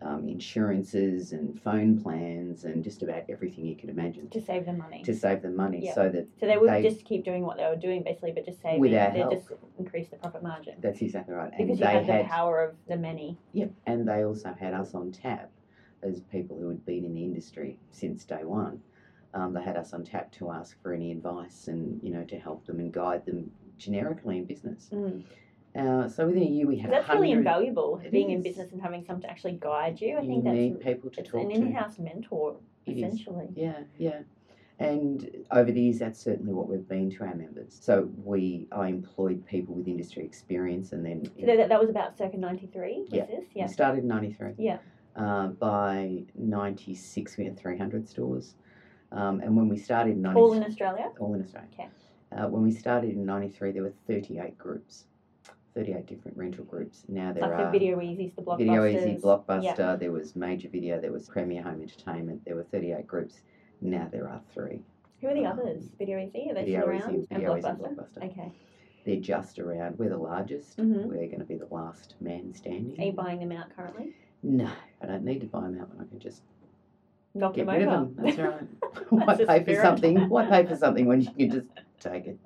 um, 0.00 0.28
insurances 0.28 1.32
and 1.32 1.60
phone 1.60 2.00
plans 2.00 2.64
and 2.64 2.84
just 2.84 3.02
about 3.02 3.24
everything 3.28 3.66
you 3.66 3.74
could 3.76 3.88
imagine 3.88 4.28
to 4.30 4.40
save 4.40 4.64
them 4.64 4.78
money. 4.78 5.02
to 5.02 5.12
save 5.14 5.42
them 5.42 5.56
money, 5.56 5.80
Yeah. 5.84 5.94
so 5.94 6.08
that 6.08 6.26
so 6.38 6.46
they 6.46 6.56
would 6.56 6.70
they- 6.70 6.82
just 6.82 7.04
keep 7.04 7.24
doing 7.24 7.42
what 7.44 7.56
they 7.56 7.64
were 7.64 7.74
doing, 7.76 8.02
basically, 8.04 8.30
but 8.32 8.44
just 8.44 8.60
saving. 8.62 8.80
With 8.80 8.94
our 8.94 9.10
they 9.12 9.18
help. 9.20 9.32
just 9.32 9.50
increase 9.78 10.08
the 10.08 10.16
profit 10.16 10.42
margin 10.44 10.74
That's 10.80 11.02
exactly 11.02 11.34
right. 11.34 11.52
And 11.56 11.66
because 11.66 11.80
you 11.80 11.86
they 11.86 11.92
have 11.92 12.06
the 12.06 12.12
had, 12.12 12.26
power 12.26 12.62
of 12.62 12.76
the 12.86 12.96
many. 12.96 13.38
yep, 13.52 13.72
and 13.86 14.06
they 14.08 14.24
also 14.24 14.52
had 14.58 14.72
us 14.74 14.94
on 14.94 15.10
tap 15.10 15.50
as 16.02 16.20
people 16.22 16.56
who 16.58 16.68
had 16.68 16.84
been 16.86 17.04
in 17.04 17.14
the 17.14 17.24
industry 17.24 17.78
since 17.90 18.24
day 18.24 18.44
one. 18.44 18.80
Um, 19.34 19.52
they 19.52 19.62
had 19.62 19.76
us 19.76 19.92
on 19.92 20.04
tap 20.04 20.32
to 20.32 20.50
ask 20.50 20.80
for 20.82 20.92
any 20.92 21.12
advice 21.12 21.68
and 21.68 22.00
you 22.02 22.10
know 22.10 22.24
to 22.24 22.38
help 22.38 22.66
them 22.66 22.78
and 22.80 22.92
guide 22.92 23.26
them 23.26 23.50
generically 23.76 24.38
in 24.38 24.44
business. 24.44 24.88
Mm. 24.92 25.22
Uh, 25.76 26.08
so 26.08 26.26
within 26.26 26.42
a 26.42 26.46
year, 26.46 26.66
we 26.66 26.78
had 26.78 26.90
That's 26.90 27.08
really 27.08 27.30
invaluable 27.30 28.00
being 28.10 28.30
in 28.30 28.42
business 28.42 28.72
and 28.72 28.80
having 28.80 29.04
someone 29.04 29.22
to 29.22 29.30
actually 29.30 29.52
guide 29.60 30.00
you. 30.00 30.16
I 30.16 30.22
you 30.22 30.42
think 30.42 30.44
that's 30.44 30.84
people 30.84 31.10
to 31.10 31.20
it's 31.20 31.30
talk 31.30 31.42
an 31.44 31.50
in-house 31.50 31.98
mentor 31.98 32.56
It 32.86 32.92
is. 32.92 33.04
essentially. 33.04 33.48
Yeah, 33.54 33.80
yeah. 33.98 34.20
And 34.80 35.28
over 35.50 35.70
the 35.70 35.80
years, 35.80 35.98
that's 35.98 36.20
certainly 36.20 36.52
what 36.52 36.68
we've 36.68 36.88
been 36.88 37.10
to 37.10 37.24
our 37.24 37.34
members. 37.34 37.76
So 37.80 38.08
we, 38.24 38.66
I 38.72 38.88
employed 38.88 39.44
people 39.46 39.74
with 39.74 39.88
industry 39.88 40.24
experience, 40.24 40.92
and 40.92 41.04
then 41.04 41.30
So 41.38 41.46
that, 41.56 41.68
that 41.68 41.80
was 41.80 41.90
about 41.90 42.16
circa 42.16 42.36
'93. 42.38 43.00
Was 43.00 43.08
Yeah. 43.12 43.26
this? 43.26 43.44
we 43.54 43.68
started 43.68 44.02
in 44.02 44.08
'93. 44.08 44.54
Yeah. 44.56 44.78
Uh, 45.16 45.48
by 45.48 46.22
'96, 46.36 47.36
we 47.36 47.44
had 47.44 47.58
300 47.58 48.08
stores, 48.08 48.54
um, 49.12 49.40
and 49.40 49.56
when 49.56 49.68
we 49.68 49.76
started 49.78 50.12
in 50.16 50.22
'96, 50.22 50.40
All 50.42 50.52
in 50.54 50.64
Australia. 50.64 51.10
all 51.18 51.34
in 51.34 51.42
Australia. 51.42 51.68
Okay. 51.74 51.88
Uh, 52.32 52.46
when 52.48 52.62
we 52.62 52.70
started 52.72 53.10
in 53.12 53.24
'93, 53.24 53.72
there 53.72 53.82
were 53.82 53.92
38 54.06 54.58
groups, 54.58 55.04
38 55.74 56.06
different 56.06 56.36
rental 56.36 56.64
groups. 56.64 57.04
Now 57.08 57.32
there 57.32 57.42
Like 57.42 57.52
are 57.52 57.64
the 57.66 57.70
Video 57.70 57.98
Easies, 58.00 58.34
the 58.36 58.42
Blockbuster, 58.42 58.58
Video 58.58 58.84
Easy, 58.86 59.16
Blockbuster, 59.22 59.62
Yeah. 59.78 59.96
there 59.96 60.12
was 60.12 60.36
Major 60.36 60.68
Video, 60.68 61.00
there 61.00 61.12
was 61.12 61.28
Premier 61.28 61.62
Home 61.62 61.80
Entertainment, 61.80 62.44
there 62.44 62.54
were 62.56 62.64
38 62.64 63.06
groups. 63.06 63.40
Now 63.80 64.08
there 64.10 64.28
are 64.28 64.40
three. 64.52 64.82
Who 65.20 65.28
are 65.28 65.34
the 65.34 65.46
others? 65.46 65.84
Video 65.98 66.18
Easy? 66.18 66.48
Are 66.50 66.54
they 66.54 66.64
Video 66.64 66.80
still 66.82 66.94
Easy, 66.94 67.02
around? 67.04 67.14
and 67.14 67.28
Video 67.28 67.56
Easy, 67.56 67.68
Blockbuster. 67.68 67.94
Blockbuster. 67.96 68.30
Okay. 68.30 68.52
They're 69.04 69.16
just 69.20 69.58
around. 69.58 69.98
We're 69.98 70.10
the 70.10 70.18
largest. 70.18 70.76
Mhm. 70.76 71.06
We're 71.06 71.26
going 71.28 71.38
to 71.38 71.44
be 71.44 71.56
the 71.56 71.66
last 71.74 72.14
man 72.20 72.52
standing. 72.52 73.00
Are 73.00 73.04
you 73.06 73.12
buying 73.12 73.38
them 73.40 73.52
out 73.52 73.74
currently? 73.74 74.12
No, 74.42 74.68
I 75.00 75.06
don't 75.06 75.24
need 75.24 75.40
to 75.40 75.46
buy 75.46 75.62
them 75.62 75.80
out 75.80 75.88
when 75.94 76.04
I 76.06 76.08
can 76.10 76.18
just 76.18 76.42
Knock 77.38 77.54
get 77.54 77.66
them 77.66 77.74
rid 77.76 77.88
over. 77.88 77.96
of 77.96 78.16
them. 78.16 78.24
That's 78.24 78.38
right. 78.38 78.62
Why 79.10 79.34
That's 79.34 79.38
pay 79.48 79.58
for 79.58 79.64
spirit. 79.64 79.82
something? 79.82 80.28
Why 80.28 80.46
pay 80.46 80.66
for 80.66 80.76
something 80.76 81.06
when 81.06 81.20
you 81.22 81.30
can 81.30 81.50
just 81.50 81.66
take 82.00 82.26
it? 82.26 82.38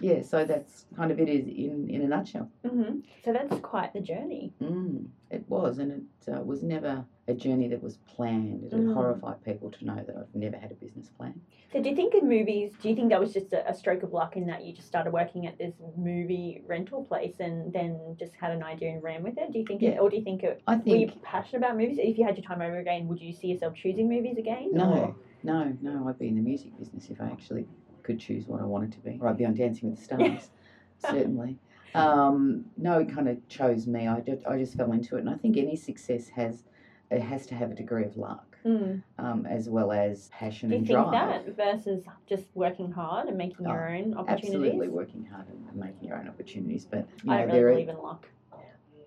Yeah, 0.00 0.22
so 0.22 0.44
that's 0.44 0.86
kind 0.96 1.10
of 1.10 1.18
it 1.18 1.28
is 1.28 1.46
in, 1.46 1.88
in 1.90 2.02
a 2.02 2.06
nutshell. 2.08 2.48
hmm 2.64 3.00
So 3.24 3.32
that's 3.32 3.54
quite 3.60 3.92
the 3.92 4.00
journey. 4.00 4.52
Mm, 4.62 5.06
it 5.30 5.44
was, 5.48 5.78
and 5.78 5.92
it 6.26 6.32
uh, 6.32 6.40
was 6.42 6.62
never 6.62 7.04
a 7.26 7.34
journey 7.34 7.68
that 7.68 7.82
was 7.82 7.96
planned. 8.06 8.64
It 8.64 8.72
Mm. 8.72 8.94
horrified 8.94 9.42
people 9.44 9.70
to 9.72 9.84
know 9.84 9.96
that 10.06 10.16
I've 10.16 10.34
never 10.34 10.56
had 10.56 10.70
a 10.70 10.74
business 10.74 11.08
plan. 11.08 11.40
So 11.72 11.82
do 11.82 11.88
you 11.90 11.96
think 11.96 12.14
in 12.14 12.28
movies, 12.28 12.72
do 12.80 12.88
you 12.88 12.94
think 12.94 13.10
that 13.10 13.20
was 13.20 13.32
just 13.32 13.52
a, 13.52 13.68
a 13.68 13.74
stroke 13.74 14.02
of 14.02 14.12
luck 14.12 14.36
in 14.36 14.46
that 14.46 14.64
you 14.64 14.72
just 14.72 14.88
started 14.88 15.12
working 15.12 15.46
at 15.46 15.58
this 15.58 15.74
movie 15.96 16.62
rental 16.66 17.04
place 17.04 17.36
and 17.40 17.72
then 17.72 18.16
just 18.18 18.32
had 18.34 18.52
an 18.52 18.62
idea 18.62 18.90
and 18.92 19.02
ran 19.02 19.22
with 19.22 19.36
it? 19.36 19.52
Do 19.52 19.58
you 19.58 19.66
think, 19.66 19.82
it, 19.82 19.98
or 20.00 20.08
do 20.08 20.16
you 20.16 20.24
think, 20.24 20.42
it, 20.44 20.62
I 20.66 20.76
were 20.76 20.96
you 20.96 21.12
passionate 21.22 21.58
about 21.58 21.76
movies? 21.76 21.98
If 22.00 22.16
you 22.18 22.24
had 22.24 22.36
your 22.38 22.46
time 22.46 22.62
over 22.62 22.78
again, 22.78 23.08
would 23.08 23.20
you 23.20 23.32
see 23.32 23.48
yourself 23.48 23.74
choosing 23.74 24.08
movies 24.08 24.38
again? 24.38 24.70
no, 24.72 24.92
or- 24.92 25.16
no, 25.42 25.76
no. 25.82 26.08
I'd 26.08 26.18
be 26.18 26.28
in 26.28 26.36
the 26.36 26.40
music 26.42 26.76
business 26.78 27.10
if 27.10 27.20
I 27.20 27.26
actually 27.26 27.66
could 28.08 28.18
choose 28.18 28.46
what 28.46 28.60
I 28.60 28.64
wanted 28.64 28.92
to 28.92 29.00
be. 29.00 29.18
Or 29.20 29.28
I'd 29.28 29.36
be 29.36 29.44
on 29.44 29.54
Dancing 29.54 29.90
with 29.90 29.98
the 29.98 30.04
Stars, 30.04 30.50
certainly. 30.98 31.58
Um, 31.94 32.64
no, 32.78 33.00
it 33.00 33.12
kind 33.14 33.28
of 33.28 33.46
chose 33.48 33.86
me. 33.86 34.08
I 34.08 34.20
just, 34.20 34.46
I 34.46 34.56
just 34.58 34.74
fell 34.74 34.92
into 34.92 35.16
it, 35.16 35.20
and 35.20 35.30
I 35.30 35.34
think 35.34 35.56
any 35.58 35.76
success 35.76 36.28
has 36.30 36.64
it 37.10 37.20
has 37.22 37.46
to 37.46 37.54
have 37.54 37.70
a 37.70 37.74
degree 37.74 38.04
of 38.04 38.16
luck, 38.18 38.44
Mm. 38.66 39.02
um, 39.18 39.46
as 39.46 39.68
well 39.68 39.92
as 39.92 40.28
passion 40.32 40.68
Do 40.68 40.74
you 40.74 40.78
and 40.80 40.86
think 40.88 40.98
drive. 40.98 41.12
that 41.46 41.56
versus 41.56 42.04
just 42.28 42.44
working 42.54 42.90
hard 42.90 43.28
and 43.28 43.38
making 43.38 43.66
your 43.66 43.88
own 43.88 44.14
opportunities? 44.14 44.50
Absolutely, 44.54 44.88
working 44.88 45.24
hard 45.24 45.46
and 45.48 45.76
making 45.76 46.08
your 46.08 46.18
own 46.18 46.28
opportunities. 46.28 46.84
But 46.84 47.06
you 47.22 47.32
I 47.32 47.44
know, 47.46 47.54
really 47.54 47.58
are, 47.62 47.70
believe 47.70 47.88
in 47.90 47.98
luck. 48.02 48.26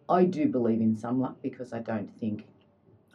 I 0.10 0.24
do 0.25 0.48
believe 0.48 0.79
in 0.81 0.96
some 0.96 1.20
luck 1.22 1.36
because 1.43 1.74
I 1.74 1.79
don't 1.79 2.10
think, 2.20 2.46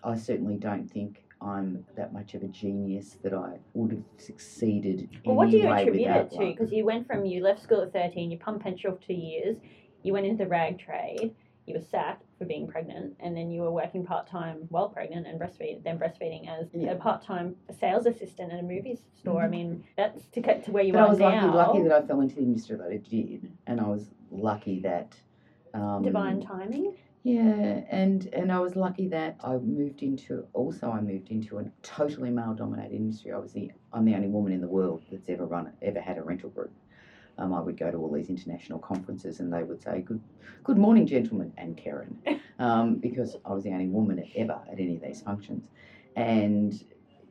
I 0.05 0.17
certainly 0.17 0.57
don't 0.57 0.89
think 0.89 1.25
I'm 1.41 1.85
that 1.97 2.13
much 2.13 2.35
of 2.35 2.43
a 2.43 2.49
genius 2.49 3.19
that 3.23 3.35
I 3.35 3.59
would 3.75 3.91
have 3.93 4.03
succeeded 4.17 5.09
Well, 5.25 5.37
what 5.37 5.51
do 5.51 5.59
you 5.59 5.69
attribute 5.69 6.11
it 6.11 6.31
to? 6.31 6.39
Because 6.39 6.73
you 6.73 6.85
went 6.85 7.07
from 7.07 7.25
you 7.27 7.43
left 7.43 7.63
school 7.63 7.83
at 7.83 7.93
thirteen, 7.93 8.31
you 8.31 8.39
pumped 8.39 8.65
petrol 8.65 8.97
for 8.97 9.03
two 9.03 9.15
years, 9.15 9.57
you 10.03 10.13
went 10.13 10.25
into 10.27 10.45
the 10.45 10.49
rag 10.51 10.79
trade, 10.79 11.35
you 11.67 11.75
were 11.75 11.85
sacked 11.85 12.25
for 12.39 12.47
being 12.47 12.67
pregnant, 12.67 13.15
and 13.21 13.37
then 13.37 13.51
you 13.51 13.61
were 13.61 13.71
working 13.71 14.05
part 14.05 14.27
time 14.27 14.67
while 14.71 14.89
pregnant 14.89 15.27
and 15.27 15.39
breastfeeding, 15.39 15.83
then 15.85 15.99
breastfeeding 15.99 16.49
as 16.49 16.69
Yeah. 16.73 16.93
a 16.93 16.97
part 16.97 17.23
time 17.23 17.55
sales 17.71 18.07
assistant 18.07 18.53
at 18.53 18.61
a 18.61 18.63
movie 18.63 18.99
store. 19.15 19.43
I 19.43 19.47
Mhm. 19.47 19.51
mean, 19.51 19.85
that's 19.97 20.29
to 20.29 20.41
get 20.41 20.65
to 20.65 20.73
where 20.73 20.85
you 20.85 20.95
But 20.95 21.03
are 21.03 21.07
I 21.07 21.11
was 21.11 21.19
now. 21.19 21.55
lucky, 21.55 21.57
lucky 21.75 21.89
that 21.89 21.93
I 21.93 22.07
fell 22.07 22.21
into 22.23 22.37
the 22.37 22.43
industry 22.43 22.77
that 22.77 22.89
I 22.91 22.97
did, 22.97 23.53
and 23.67 23.81
I 23.81 23.89
was 23.89 24.11
lucky 24.31 24.81
that. 24.81 25.21
Um, 25.75 26.03
Divine 26.03 26.41
timing. 26.41 26.95
Yeah, 27.27 27.83
and 27.91 28.29
and 28.33 28.53
I 28.53 28.61
was 28.61 28.77
lucky 28.77 29.09
that 29.09 29.35
I 29.43 29.57
moved 29.57 30.05
into. 30.05 30.47
Also, 30.53 30.89
I 30.93 31.01
moved 31.01 31.31
into 31.33 31.59
a 31.59 31.65
totally 31.83 32.31
male-dominated 32.31 32.95
industry. 32.95 33.33
I 33.33 33.39
was 33.39 33.53
the 33.53 33.73
I'm 33.93 34.05
the 34.05 34.15
only 34.15 34.29
woman 34.29 34.53
in 34.53 34.61
the 34.61 34.69
world 34.69 35.03
that's 35.11 35.29
ever 35.29 35.45
run 35.45 35.73
ever 35.83 36.01
had 36.01 36.19
a 36.19 36.23
rental 36.23 36.51
group. 36.51 36.71
Um, 37.37 37.53
I 37.53 37.59
would 37.61 37.77
go 37.77 37.91
to 37.91 37.97
all 37.99 38.13
these 38.13 38.29
international 38.31 38.79
conferences, 38.79 39.41
and 39.41 39.53
they 39.53 39.65
would 39.65 39.83
say, 39.83 40.03
"Good, 40.03 40.21
good 40.63 40.79
morning, 40.79 41.05
gentlemen 41.05 41.53
and 41.57 41.77
Karen," 41.77 42.17
um, 42.61 42.95
because 42.95 43.37
I 43.45 43.53
was 43.55 43.65
the 43.65 43.73
only 43.73 43.89
woman 43.89 44.23
ever 44.37 44.61
at 44.71 44.79
any 44.79 44.95
of 44.95 45.03
these 45.03 45.21
functions. 45.21 45.69
And 46.15 46.81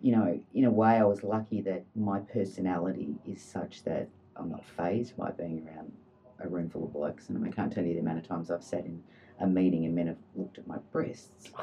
you 0.01 0.12
know, 0.12 0.38
in 0.53 0.65
a 0.65 0.71
way, 0.71 0.97
I 0.97 1.05
was 1.05 1.23
lucky 1.23 1.62
that 1.62 1.86
my 1.95 2.19
personality 2.19 3.15
is 3.25 3.41
such 3.41 3.86
that 3.86 4.10
I'm 4.36 4.49
not 4.49 4.65
fazed 4.65 5.15
by 5.15 5.31
being 5.31 5.65
around 5.65 5.93
a 6.39 6.49
room 6.49 6.69
full 6.69 6.84
of 6.84 6.91
blokes. 6.91 7.29
And 7.29 7.45
I 7.45 7.49
can't 7.49 7.71
tell 7.71 7.86
you 7.86 7.93
the 7.93 8.01
amount 8.01 8.17
of 8.17 8.27
times 8.27 8.51
I've 8.51 8.62
sat 8.62 8.86
in 8.86 9.01
a 9.39 9.48
meeting 9.48 9.86
and 9.86 9.95
men 9.95 10.08
have 10.08 10.17
looked 10.36 10.58
at 10.58 10.67
my 10.67 10.78
breasts. 10.91 11.50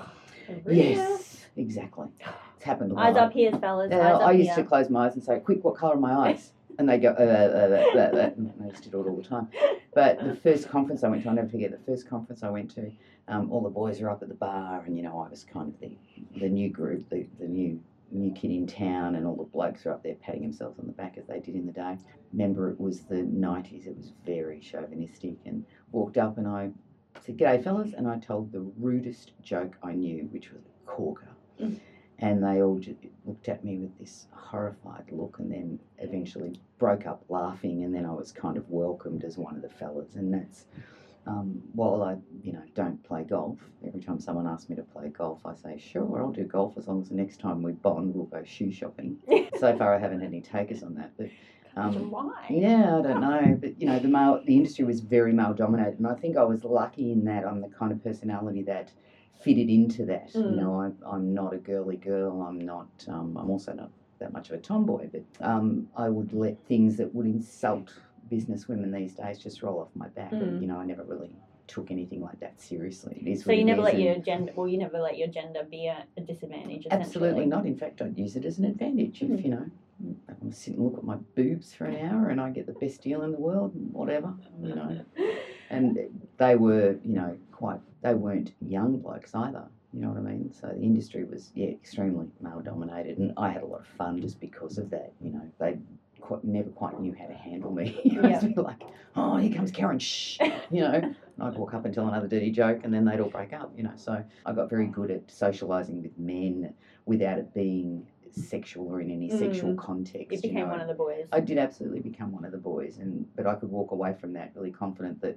Yes, 0.68 1.46
exactly. 1.56 2.08
It's 2.56 2.64
happened 2.64 2.92
a 2.92 2.94
lot. 2.94 3.06
Eyes 3.06 3.16
up 3.16 3.32
here, 3.32 3.52
fellas. 3.52 3.92
Uh, 3.92 3.96
I 3.96 4.32
used 4.32 4.50
here. 4.50 4.56
to 4.56 4.64
close 4.64 4.90
my 4.90 5.06
eyes 5.06 5.14
and 5.14 5.22
say, 5.22 5.38
"Quick, 5.38 5.62
what 5.64 5.76
colour 5.76 5.94
are 5.94 6.00
my 6.00 6.12
eyes?" 6.12 6.52
And 6.78 6.88
they 6.88 6.98
go, 6.98 7.11
uh, 7.11 7.12
uh, 7.12 7.96
uh, 7.96 7.98
uh, 7.98 8.16
uh, 8.16 8.30
I 8.64 8.66
used 8.68 8.82
to 8.85 8.88
do 8.88 9.02
it 9.02 9.06
all 9.06 9.16
the 9.16 9.22
time. 9.22 9.48
But 9.94 10.24
the 10.24 10.35
first 10.35 10.70
conference 10.70 11.04
I 11.04 11.08
went 11.08 11.22
to, 11.22 11.28
I'll 11.28 11.35
never 11.35 11.48
forget. 11.48 11.70
The 11.70 11.90
first 11.90 12.08
conference 12.08 12.42
I 12.42 12.48
went 12.48 12.74
to, 12.76 12.90
um, 13.28 13.52
all 13.52 13.61
the 13.61 13.68
boys 13.68 14.00
were 14.00 14.08
up 14.08 14.22
at 14.22 14.28
the 14.28 14.35
bar, 14.35 14.82
and 14.87 14.96
you 14.96 15.02
know, 15.02 15.20
I 15.20 15.28
was 15.28 15.44
kind 15.44 15.68
of 15.68 15.78
the 15.80 15.96
the 16.40 16.48
new 16.48 16.70
group, 16.70 17.08
the 17.11 17.26
the 17.38 17.46
new 17.46 17.78
new 18.11 18.32
kid 18.32 18.50
in 18.50 18.66
town, 18.66 19.16
and 19.16 19.26
all 19.26 19.37
the 19.37 19.44
blokes 19.44 19.85
were 19.85 19.92
up 19.92 20.02
there 20.02 20.14
patting 20.14 20.42
themselves 20.42 20.78
on 20.78 20.87
the 20.87 20.92
back 20.92 21.18
as 21.18 21.26
they 21.26 21.40
did 21.40 21.54
in 21.54 21.66
the 21.66 21.72
day. 21.72 21.98
Remember, 22.32 22.70
it 22.70 22.80
was 22.80 23.02
the 23.02 23.16
'90s. 23.16 23.87
It 23.87 23.96
was 23.96 24.12
very 24.24 24.58
chauvinistic, 24.61 25.37
and 25.44 25.64
walked 25.92 26.16
up 26.16 26.38
and 26.38 26.48
I 26.48 26.70
said, 27.20 27.38
"G'day, 27.38 27.62
fellas," 27.62 27.92
and 27.92 28.09
I 28.09 28.18
told 28.18 28.53
the 28.53 28.61
rudest 28.79 29.33
joke 29.42 29.77
I 29.83 29.92
knew, 29.92 30.29
which 30.33 30.53
was 30.53 30.62
a 30.62 30.87
corker. 30.87 31.29
Mm. 31.61 31.79
And 32.18 32.42
they 32.42 32.62
all 32.62 32.79
just 32.79 32.98
looked 33.25 33.48
at 33.48 33.64
me 33.64 33.79
with 33.79 33.98
this 33.98 34.29
horrified 34.33 35.11
look, 35.11 35.38
and 35.38 35.51
then 35.51 35.79
eventually 35.98 36.61
broke 36.79 37.07
up 37.07 37.25
laughing. 37.29 37.83
And 37.85 37.94
then 37.94 38.07
I 38.07 38.12
was 38.12 38.31
kind 38.33 38.57
of 38.57 38.68
welcomed 38.70 39.25
as 39.25 39.38
one 39.38 39.57
of 39.57 39.62
the 39.62 39.68
fellas, 39.68 40.14
and 40.14 40.33
that's 40.33 40.66
um, 41.27 41.62
while 41.72 42.03
I, 42.03 42.16
you 42.42 42.53
know, 42.53 42.62
don't 42.75 43.03
play 43.05 43.22
golf. 43.22 43.59
Every 43.87 44.01
time 44.01 44.18
someone 44.18 44.46
asks 44.46 44.68
me 44.68 44.77
to 44.77 44.83
play 44.83 45.09
golf, 45.09 45.40
I 45.44 45.55
say, 45.55 45.79
"Sure, 45.79 46.20
I'll 46.20 46.33
do 46.33 46.44
golf 46.44 46.77
as 46.77 46.88
long 46.88 47.01
as 47.01 47.09
the 47.09 47.14
next 47.14 47.38
time 47.38 47.62
we 47.62 47.72
bond, 47.72 48.14
we'll 48.14 48.27
go 48.27 48.42
shoe 48.44 48.72
shopping." 48.72 49.18
so 49.59 49.77
far, 49.77 49.94
I 49.94 49.98
haven't 49.98 50.20
had 50.20 50.29
any 50.29 50.40
takers 50.40 50.83
on 50.83 50.94
that, 50.94 51.12
but 51.16 51.29
um, 51.76 52.11
Why? 52.11 52.46
yeah, 52.50 52.98
I 52.98 53.02
don't 53.02 53.20
know, 53.20 53.58
but 53.61 53.80
you 53.80 53.87
know, 53.87 53.98
the 53.98 54.08
male, 54.08 54.42
the 54.44 54.56
industry 54.56 54.85
was 54.85 55.00
very 55.00 55.32
male 55.32 55.54
dominated, 55.54 55.98
and 55.98 56.06
I 56.06 56.14
think 56.14 56.37
I 56.37 56.44
was 56.44 56.64
lucky 56.64 57.12
in 57.12 57.24
that 57.24 57.46
I'm 57.46 57.61
the 57.61 57.68
kind 57.68 57.92
of 57.92 58.02
personality 58.02 58.62
that 58.64 58.92
fitted 59.40 59.68
into 59.70 60.04
that. 60.06 60.35
You 60.35 60.40
Mm. 60.42 60.56
know, 60.56 60.80
I'm, 60.80 60.96
I'm 61.04 61.35
not 61.35 61.52
a 61.52 61.58
girly 61.58 61.96
girl. 61.96 62.42
I'm 62.42 62.61
not. 62.61 62.88
Um, 63.08 63.37
I'm 63.37 63.50
also 63.50 63.72
not 63.72 63.90
that 64.18 64.32
much 64.32 64.50
of 64.50 64.54
a 64.54 64.58
tomboy, 64.58 65.08
but 65.11 65.22
um, 65.40 65.88
I 65.96 66.08
would 66.08 66.32
let 66.32 66.56
things 66.66 66.96
that 66.98 67.12
would 67.14 67.26
insult 67.26 67.92
business 68.30 68.68
women 68.68 68.92
these 68.92 69.14
days 69.14 69.38
just 69.38 69.62
roll 69.62 69.80
off 69.80 69.88
my 69.94 70.08
back. 70.08 70.32
And, 70.32 70.58
Mm. 70.58 70.61
you 70.62 70.66
know, 70.68 70.78
I 70.78 70.85
never 70.87 71.02
really 71.02 71.35
took 71.66 71.90
anything 71.90 72.20
like 72.20 72.38
that 72.40 72.61
seriously. 72.61 73.18
It 73.20 73.28
is 73.28 73.44
So 73.44 73.52
you 73.52 73.64
never 73.64 73.82
let 73.82 73.98
your 73.98 74.16
gender, 74.16 74.52
well, 74.54 74.68
you 74.68 74.78
never 74.78 74.98
let 75.00 75.18
your 75.18 75.28
gender 75.28 75.64
be 75.68 75.87
a, 75.87 76.04
a 76.16 76.20
disadvantage. 76.20 76.87
Absolutely 76.90 77.46
not. 77.46 77.66
In 77.66 77.76
fact, 77.76 78.00
I'd 78.02 78.16
use 78.16 78.37
it 78.37 78.44
as 78.44 78.58
an 78.58 78.66
advantage. 78.66 79.20
Mm. 79.20 79.38
If 79.38 79.44
you 79.44 79.50
know, 79.50 79.66
I 80.28 80.32
want 80.40 80.54
to 80.54 80.58
sit 80.58 80.74
and 80.74 80.84
look 80.84 80.98
at 80.98 81.04
my 81.04 81.16
boobs 81.36 81.74
for 81.74 81.84
an 81.84 82.06
hour, 82.08 82.28
and 82.28 82.40
I 82.40 82.50
get 82.50 82.66
the 82.66 82.72
best 82.72 83.02
deal 83.02 83.22
in 83.22 83.32
the 83.32 83.38
world, 83.38 83.74
and 83.74 83.92
whatever. 83.92 84.34
You 84.60 84.74
know, 84.74 85.04
and 85.70 85.98
they 86.38 86.56
were, 86.56 86.96
you 87.04 87.14
know, 87.14 87.36
quite. 87.50 87.80
They 88.02 88.14
weren't 88.14 88.52
young 88.60 88.98
blokes 88.98 89.34
either. 89.34 89.64
You 89.92 90.00
know 90.00 90.08
what 90.08 90.18
I 90.18 90.20
mean? 90.22 90.52
So 90.52 90.68
the 90.68 90.82
industry 90.82 91.24
was, 91.24 91.52
yeah, 91.54 91.68
extremely 91.68 92.26
male 92.40 92.60
dominated, 92.60 93.18
and 93.18 93.32
I 93.36 93.50
had 93.50 93.62
a 93.62 93.66
lot 93.66 93.80
of 93.80 93.86
fun 93.86 94.20
just 94.20 94.40
because 94.40 94.78
of 94.78 94.90
that. 94.90 95.12
You 95.20 95.32
know, 95.32 95.42
they 95.58 95.78
quite, 96.20 96.42
never 96.44 96.70
quite 96.70 96.98
knew 96.98 97.14
how 97.14 97.26
to 97.26 97.34
handle 97.34 97.70
me. 97.70 98.00
Yeah. 98.04 98.44
was 98.44 98.56
like, 98.56 98.82
oh, 99.16 99.36
here 99.36 99.54
comes 99.54 99.70
Karen, 99.70 99.98
shh, 99.98 100.38
you 100.70 100.80
know. 100.80 100.92
And 100.94 101.16
I'd 101.40 101.54
walk 101.54 101.74
up 101.74 101.84
and 101.84 101.92
tell 101.94 102.08
another 102.08 102.28
dirty 102.28 102.50
joke, 102.50 102.80
and 102.84 102.92
then 102.92 103.04
they'd 103.04 103.20
all 103.20 103.28
break 103.28 103.52
up. 103.52 103.72
You 103.76 103.84
know, 103.84 103.92
so 103.96 104.24
I 104.46 104.52
got 104.52 104.70
very 104.70 104.86
good 104.86 105.10
at 105.10 105.28
socialising 105.28 106.02
with 106.02 106.18
men 106.18 106.72
without 107.04 107.38
it 107.38 107.52
being 107.52 108.06
sexual 108.34 108.86
or 108.88 109.00
in 109.00 109.10
any 109.10 109.28
sexual 109.28 109.72
Mm. 109.72 109.78
context. 109.78 110.30
You 110.44 110.50
became 110.50 110.64
know. 110.66 110.72
one 110.72 110.80
of 110.80 110.88
the 110.88 110.94
boys. 110.94 111.28
I 111.32 111.40
did 111.40 111.58
absolutely 111.58 112.00
become 112.00 112.32
one 112.32 112.44
of 112.44 112.52
the 112.52 112.58
boys, 112.58 112.98
and 112.98 113.26
but 113.36 113.46
I 113.46 113.54
could 113.54 113.70
walk 113.70 113.90
away 113.92 114.14
from 114.14 114.32
that 114.34 114.52
really 114.54 114.70
confident 114.70 115.20
that 115.20 115.36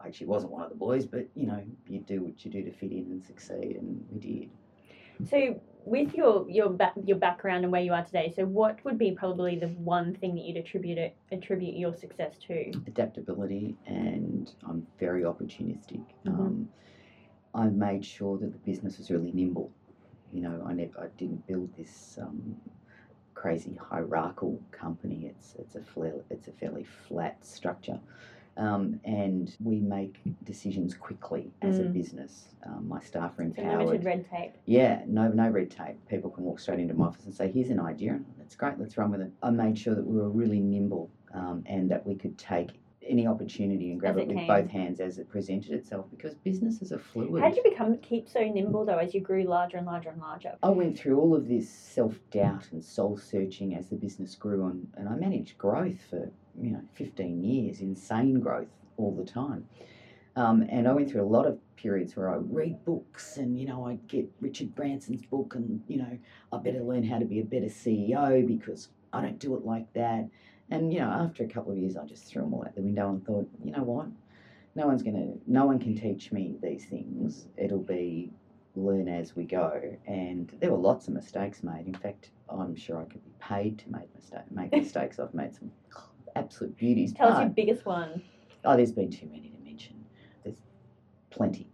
I 0.00 0.08
actually 0.08 0.26
wasn't 0.28 0.52
one 0.52 0.62
of 0.62 0.70
the 0.70 0.76
boys. 0.76 1.06
But 1.06 1.26
you 1.34 1.46
know, 1.46 1.62
you 1.88 2.00
do 2.00 2.22
what 2.22 2.44
you 2.44 2.50
do 2.50 2.62
to 2.62 2.70
fit 2.72 2.92
in 2.92 3.10
and 3.10 3.22
succeed, 3.22 3.76
and 3.76 4.04
we 4.10 4.18
did. 4.18 4.50
So 5.24 5.60
with 5.86 6.14
your 6.14 6.48
your 6.50 6.70
back 6.70 6.94
your 7.04 7.16
background 7.18 7.64
and 7.64 7.72
where 7.72 7.82
you 7.82 7.92
are 7.92 8.04
today, 8.04 8.32
so 8.34 8.44
what 8.44 8.84
would 8.84 8.98
be 8.98 9.12
probably 9.12 9.56
the 9.58 9.68
one 9.68 10.14
thing 10.14 10.34
that 10.34 10.44
you'd 10.44 10.56
attribute 10.56 10.98
it, 10.98 11.16
attribute 11.30 11.76
your 11.76 11.94
success 11.94 12.38
to? 12.46 12.72
adaptability 12.86 13.76
and 13.86 14.52
I'm 14.66 14.86
very 14.98 15.22
opportunistic. 15.22 16.02
Mhm. 16.24 16.38
Um, 16.38 16.68
I 17.54 17.68
made 17.68 18.04
sure 18.04 18.36
that 18.38 18.52
the 18.52 18.58
business 18.58 18.98
was 18.98 19.10
really 19.10 19.30
nimble. 19.32 19.70
You 20.34 20.40
know, 20.42 20.64
I 20.66 20.72
never, 20.72 21.00
I 21.00 21.06
didn't 21.16 21.46
build 21.46 21.70
this 21.78 22.18
um, 22.20 22.56
crazy 23.34 23.78
hierarchical 23.80 24.60
company. 24.72 25.26
It's 25.30 25.54
it's 25.60 25.76
a 25.76 25.80
fairly, 25.80 26.22
it's 26.28 26.48
a 26.48 26.52
fairly 26.52 26.82
flat 26.84 27.44
structure, 27.46 28.00
um, 28.56 28.98
and 29.04 29.56
we 29.62 29.78
make 29.78 30.20
decisions 30.42 30.92
quickly 30.94 31.52
as 31.62 31.78
a 31.78 31.84
Mm. 31.84 31.92
business. 31.92 32.48
Um, 32.66 32.88
my 32.88 33.00
staff 33.00 33.38
are 33.38 33.42
empowered. 33.42 33.86
limited 33.86 34.04
red 34.04 34.28
tape. 34.28 34.52
Yeah, 34.66 35.02
no, 35.06 35.28
no 35.28 35.48
red 35.48 35.70
tape. 35.70 36.04
People 36.08 36.30
can 36.30 36.42
walk 36.42 36.58
straight 36.58 36.80
into 36.80 36.94
my 36.94 37.06
office 37.06 37.26
and 37.26 37.34
say, 37.34 37.48
"Here's 37.52 37.70
an 37.70 37.78
idea. 37.78 38.20
That's 38.38 38.56
great. 38.56 38.76
Let's 38.78 38.98
run 38.98 39.12
with 39.12 39.20
it." 39.20 39.30
I 39.40 39.50
made 39.50 39.78
sure 39.78 39.94
that 39.94 40.04
we 40.04 40.16
were 40.16 40.30
really 40.30 40.58
nimble 40.60 41.10
um, 41.32 41.62
and 41.66 41.88
that 41.92 42.04
we 42.04 42.16
could 42.16 42.36
take 42.38 42.70
any 43.06 43.26
opportunity 43.26 43.90
and 43.90 44.00
grab 44.00 44.16
As 44.16 44.22
it, 44.22 44.30
it 44.30 44.34
with 44.34 44.46
both 44.46 44.70
hands 44.70 45.00
as 45.00 45.18
it 45.18 45.28
presented 45.28 45.72
itself 45.72 46.06
because 46.10 46.34
businesses 46.34 46.92
are 46.92 46.98
fluid. 46.98 47.42
How 47.42 47.48
did 47.48 47.56
you 47.56 47.70
become 47.70 47.96
keep 47.98 48.28
so 48.28 48.40
nimble 48.40 48.84
though 48.84 48.98
as 48.98 49.14
you 49.14 49.20
grew 49.20 49.44
larger 49.44 49.76
and 49.76 49.86
larger 49.86 50.10
and 50.10 50.20
larger? 50.20 50.54
I 50.62 50.70
went 50.70 50.98
through 50.98 51.18
all 51.18 51.34
of 51.34 51.48
this 51.48 51.68
self 51.68 52.14
doubt 52.30 52.68
and 52.72 52.84
soul 52.84 53.16
searching 53.16 53.74
as 53.74 53.88
the 53.88 53.96
business 53.96 54.34
grew, 54.34 54.66
and, 54.66 54.88
and 54.96 55.08
I 55.08 55.14
managed 55.16 55.58
growth 55.58 56.00
for 56.10 56.30
you 56.60 56.70
know 56.70 56.82
15 56.94 57.42
years, 57.42 57.80
insane 57.80 58.40
growth 58.40 58.68
all 58.96 59.14
the 59.14 59.24
time. 59.24 59.66
Um, 60.36 60.66
and 60.68 60.88
I 60.88 60.92
went 60.92 61.10
through 61.10 61.22
a 61.22 61.30
lot 61.30 61.46
of 61.46 61.58
periods 61.76 62.16
where 62.16 62.28
I 62.30 62.36
read 62.36 62.84
books, 62.84 63.36
and 63.36 63.58
you 63.58 63.66
know 63.66 63.86
I'd 63.86 64.06
get 64.08 64.26
Richard 64.40 64.74
Branson's 64.74 65.22
book, 65.22 65.54
and 65.54 65.82
you 65.86 65.98
know 65.98 66.18
I 66.52 66.58
better 66.58 66.80
learn 66.80 67.04
how 67.04 67.18
to 67.18 67.24
be 67.24 67.40
a 67.40 67.44
better 67.44 67.66
CEO 67.66 68.46
because 68.46 68.88
I 69.12 69.20
don't 69.22 69.38
do 69.38 69.54
it 69.54 69.64
like 69.64 69.92
that. 69.94 70.28
And 70.70 70.92
you 70.92 71.00
know 71.00 71.10
after 71.10 71.44
a 71.44 71.48
couple 71.48 71.72
of 71.72 71.78
years, 71.78 71.96
I 71.96 72.04
just 72.04 72.24
threw 72.24 72.42
them 72.42 72.54
all 72.54 72.64
out 72.64 72.74
the 72.74 72.82
window 72.82 73.08
and 73.10 73.24
thought, 73.24 73.48
you 73.62 73.72
know 73.72 73.82
what, 73.82 74.06
no 74.74 74.86
one's 74.86 75.02
gonna, 75.02 75.34
no 75.46 75.66
one 75.66 75.78
can 75.78 75.94
teach 75.94 76.32
me 76.32 76.56
these 76.62 76.86
things. 76.86 77.46
It'll 77.56 77.78
be 77.78 78.32
learn 78.76 79.08
as 79.08 79.36
we 79.36 79.44
go. 79.44 79.80
And 80.06 80.52
there 80.60 80.70
were 80.70 80.78
lots 80.78 81.08
of 81.08 81.14
mistakes 81.14 81.62
made. 81.62 81.86
In 81.86 81.94
fact, 81.94 82.30
I'm 82.48 82.74
sure 82.74 83.00
I 83.00 83.04
could 83.04 83.24
be 83.24 83.32
paid 83.38 83.78
to 83.80 83.90
make 83.90 84.14
mistake, 84.14 84.50
make 84.50 84.72
mistakes. 84.76 85.18
I've 85.18 85.34
made 85.34 85.54
some 85.54 85.70
absolute 86.36 86.76
beauties. 86.76 87.12
Tell 87.12 87.28
us 87.28 87.40
your 87.40 87.50
biggest 87.50 87.86
one. 87.86 88.22
Oh, 88.64 88.76
there's 88.76 88.92
been 88.92 89.10
too 89.10 89.28
many 89.30 89.50
to 89.50 89.58
mention. 89.64 90.04
There's 90.42 90.62
plenty. 91.30 91.68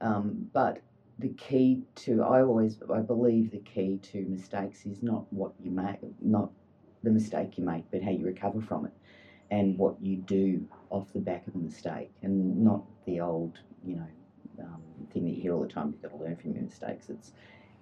Um, 0.00 0.48
but 0.52 0.80
the 1.18 1.28
key 1.30 1.82
to, 1.96 2.22
I 2.22 2.42
always, 2.42 2.80
I 2.92 3.00
believe 3.00 3.50
the 3.50 3.58
key 3.58 3.98
to 4.12 4.22
mistakes 4.22 4.86
is 4.86 5.02
not 5.02 5.30
what 5.32 5.52
you 5.62 5.70
make, 5.70 5.98
not 6.22 6.50
the 7.02 7.10
mistake 7.10 7.56
you 7.58 7.64
make, 7.64 7.84
but 7.90 8.02
how 8.02 8.10
you 8.10 8.24
recover 8.26 8.60
from 8.60 8.86
it 8.86 8.92
and 9.50 9.76
what 9.78 10.00
you 10.00 10.16
do 10.16 10.66
off 10.90 11.12
the 11.12 11.18
back 11.20 11.46
of 11.46 11.54
a 11.54 11.58
mistake 11.58 12.10
and 12.22 12.62
not 12.62 12.84
the 13.06 13.20
old, 13.20 13.58
you 13.84 13.96
know, 13.96 14.06
um, 14.62 14.82
thing 15.12 15.24
that 15.24 15.30
you 15.30 15.42
hear 15.42 15.54
all 15.54 15.62
the 15.62 15.68
time, 15.68 15.88
you've 15.90 16.02
got 16.02 16.10
to 16.16 16.22
learn 16.22 16.36
from 16.36 16.52
your 16.52 16.62
mistakes. 16.62 17.08
It's, 17.08 17.32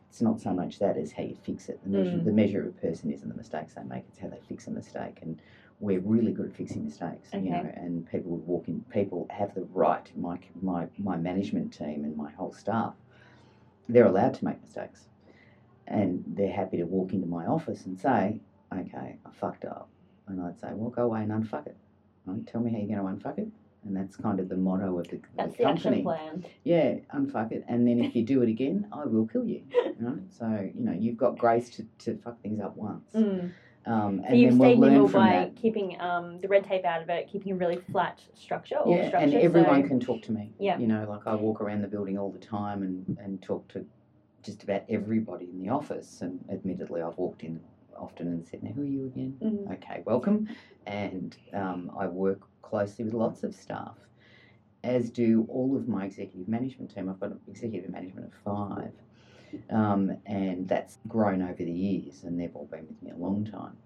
it's 0.09 0.23
not 0.23 0.41
so 0.41 0.53
much 0.55 0.79
that 0.79 0.97
as 0.97 1.13
how 1.13 1.23
you 1.23 1.37
fix 1.43 1.69
it. 1.69 1.81
The 1.83 1.91
measure, 1.91 2.17
Mm. 2.17 2.25
the 2.25 2.33
measure 2.33 2.61
of 2.61 2.69
a 2.69 2.71
person 2.73 3.13
isn't 3.13 3.29
the 3.29 3.35
mistakes 3.35 3.75
they 3.75 3.83
make; 3.83 4.05
it's 4.09 4.19
how 4.19 4.29
they 4.29 4.39
fix 4.49 4.67
a 4.67 4.71
mistake. 4.71 5.19
And 5.21 5.43
we're 5.81 6.01
really 6.01 6.33
good 6.33 6.47
at 6.47 6.55
fixing 6.57 6.85
mistakes, 6.85 7.29
you 7.45 7.51
know. 7.51 7.71
And 7.75 8.09
people 8.11 8.31
would 8.31 8.47
walk 8.47 8.69
in. 8.69 8.81
People 8.91 9.27
have 9.31 9.55
the 9.55 9.65
right. 9.65 10.11
My 10.17 10.39
my 10.63 10.87
my 10.97 11.17
management 11.19 11.75
team 11.75 12.05
and 12.05 12.17
my 12.17 12.31
whole 12.31 12.53
staff, 12.53 12.95
they're 13.89 14.07
allowed 14.07 14.33
to 14.35 14.45
make 14.47 14.63
mistakes, 14.63 15.09
and 15.87 16.25
they're 16.27 16.53
happy 16.53 16.79
to 16.79 16.85
walk 16.85 17.13
into 17.13 17.27
my 17.27 17.45
office 17.47 17.85
and 17.85 17.99
say, 17.99 18.41
"Okay, 18.73 19.17
I 19.25 19.31
fucked 19.41 19.65
up," 19.65 19.89
and 20.27 20.41
I'd 20.41 20.59
say, 20.59 20.69
"Well, 20.73 20.91
go 20.91 21.05
away 21.05 21.23
and 21.23 21.33
unfuck 21.33 21.67
it. 21.67 21.77
Right? 22.27 22.47
Tell 22.47 22.61
me 22.61 22.71
how 22.71 22.79
you're 22.79 23.03
going 23.03 23.19
to 23.19 23.25
unfuck 23.25 23.39
it." 23.39 23.49
And 23.85 23.97
that's 23.97 24.17
kind 24.17 24.41
of 24.41 24.49
the 24.49 24.57
motto 24.57 24.99
of 24.99 25.07
the, 25.09 25.21
That's 25.37 25.53
the 25.53 25.59
the 25.63 25.69
action 25.71 25.83
company. 25.95 26.03
plan. 26.03 26.45
Yeah, 26.65 26.97
unfuck 27.15 27.53
it. 27.53 27.65
And 27.69 27.87
then 27.87 28.01
if 28.01 28.15
you 28.17 28.23
do 28.25 28.43
it 28.43 28.49
again, 28.49 28.87
I 28.93 29.05
will 29.07 29.27
kill 29.27 29.47
you. 29.47 29.63
Right? 30.01 30.19
So, 30.31 30.47
you 30.77 30.85
know, 30.85 30.93
you've 30.93 31.17
got 31.17 31.39
grace 31.39 31.71
to, 31.71 31.85
to 32.01 32.17
fuck 32.19 32.41
things 32.43 32.61
up 32.61 32.77
once. 32.77 33.11
Mm. 33.15 33.51
Um, 33.87 34.19
So 34.21 34.25
and 34.29 34.41
you've 34.41 34.51
then 34.59 34.79
we'll 34.79 34.91
nimble 34.91 35.09
by 35.09 35.31
that. 35.31 35.57
keeping 35.57 36.01
um, 36.01 36.39
the 36.41 36.47
red 36.49 36.65
tape 36.65 36.85
out 36.85 37.03
of 37.03 37.09
it, 37.09 37.29
keeping 37.29 37.53
a 37.53 37.57
really 37.57 37.79
flat 37.91 38.21
structure 38.35 38.79
Yeah, 38.87 39.09
structure. 39.09 39.25
and 39.25 39.35
everyone 39.35 39.83
so, 39.83 39.89
can 39.89 39.99
talk 40.01 40.23
to 40.23 40.33
me. 40.33 40.53
Yeah. 40.61 40.79
You 40.79 40.87
know, 40.87 41.05
like 41.09 41.27
I 41.27 41.35
walk 41.35 41.61
around 41.61 41.83
the 41.83 41.89
building 41.89 42.17
all 42.19 42.31
the 42.31 42.39
time 42.39 42.83
and, 42.83 43.17
and 43.21 43.43
talk 43.43 43.67
to 43.73 43.85
just 44.45 44.63
about 44.63 44.83
everybody 44.89 45.47
in 45.47 45.61
the 45.61 45.69
office. 45.71 46.21
And 46.21 46.45
admittedly, 46.51 47.03
I've 47.03 47.17
walked 47.19 47.43
in 47.43 47.61
often 47.99 48.29
and 48.29 48.47
said, 48.47 48.63
now, 48.63 48.71
who 48.73 48.83
are 48.83 48.85
you 48.85 49.07
again? 49.07 49.37
Mhm. 49.43 49.73
Okay, 49.75 50.03
welcome. 50.05 50.49
And 50.87 51.37
um, 51.53 51.91
I 51.97 52.07
work 52.07 52.41
closely 52.63 53.05
with 53.05 53.15
lots 53.15 53.43
of 53.45 53.55
staff, 53.55 53.97
as 54.85 55.11
do 55.11 55.47
all 55.49 55.77
of 55.77 55.89
my 55.89 56.05
executive 56.05 56.49
management 56.49 56.95
team. 56.95 57.09
I've 57.09 57.21
got 57.21 57.31
an 57.31 57.41
executive 57.49 57.91
management 57.91 58.27
of 58.27 58.35
five, 58.45 58.93
um, 59.71 60.13
and 60.27 60.69
that's 60.69 60.99
grown 61.09 61.43
over 61.43 61.63
the 61.65 61.71
years, 61.71 62.25
and 62.25 62.39
they've 62.39 62.55
all 62.55 62.67
been 62.67 62.87
with 62.87 63.03
me 63.03 63.11
a 63.11 63.17
long 63.17 63.45
time. 63.45 63.77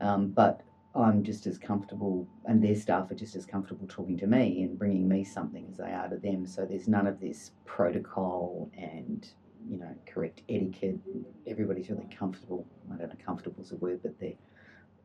Um, 0.00 0.28
but 0.28 0.62
I'm 0.94 1.22
just 1.22 1.46
as 1.46 1.58
comfortable, 1.58 2.26
and 2.46 2.62
their 2.62 2.74
staff 2.74 3.10
are 3.10 3.14
just 3.14 3.36
as 3.36 3.46
comfortable 3.46 3.86
talking 3.88 4.16
to 4.18 4.26
me 4.26 4.62
and 4.62 4.78
bringing 4.78 5.06
me 5.08 5.22
something 5.24 5.66
as 5.70 5.76
they 5.76 5.92
are 5.92 6.08
to 6.08 6.16
them. 6.16 6.46
So 6.46 6.64
there's 6.64 6.88
none 6.88 7.06
of 7.06 7.20
this 7.20 7.52
protocol 7.64 8.70
and 8.76 9.28
you 9.68 9.78
know 9.78 9.94
correct 10.06 10.42
etiquette. 10.48 10.98
Everybody's 11.46 11.90
really 11.90 12.08
comfortable. 12.16 12.66
I 12.92 12.96
don't 12.96 13.08
know, 13.08 13.14
comfortable 13.24 13.62
is 13.62 13.72
a 13.72 13.76
word, 13.76 14.00
but 14.02 14.18
they're 14.20 14.32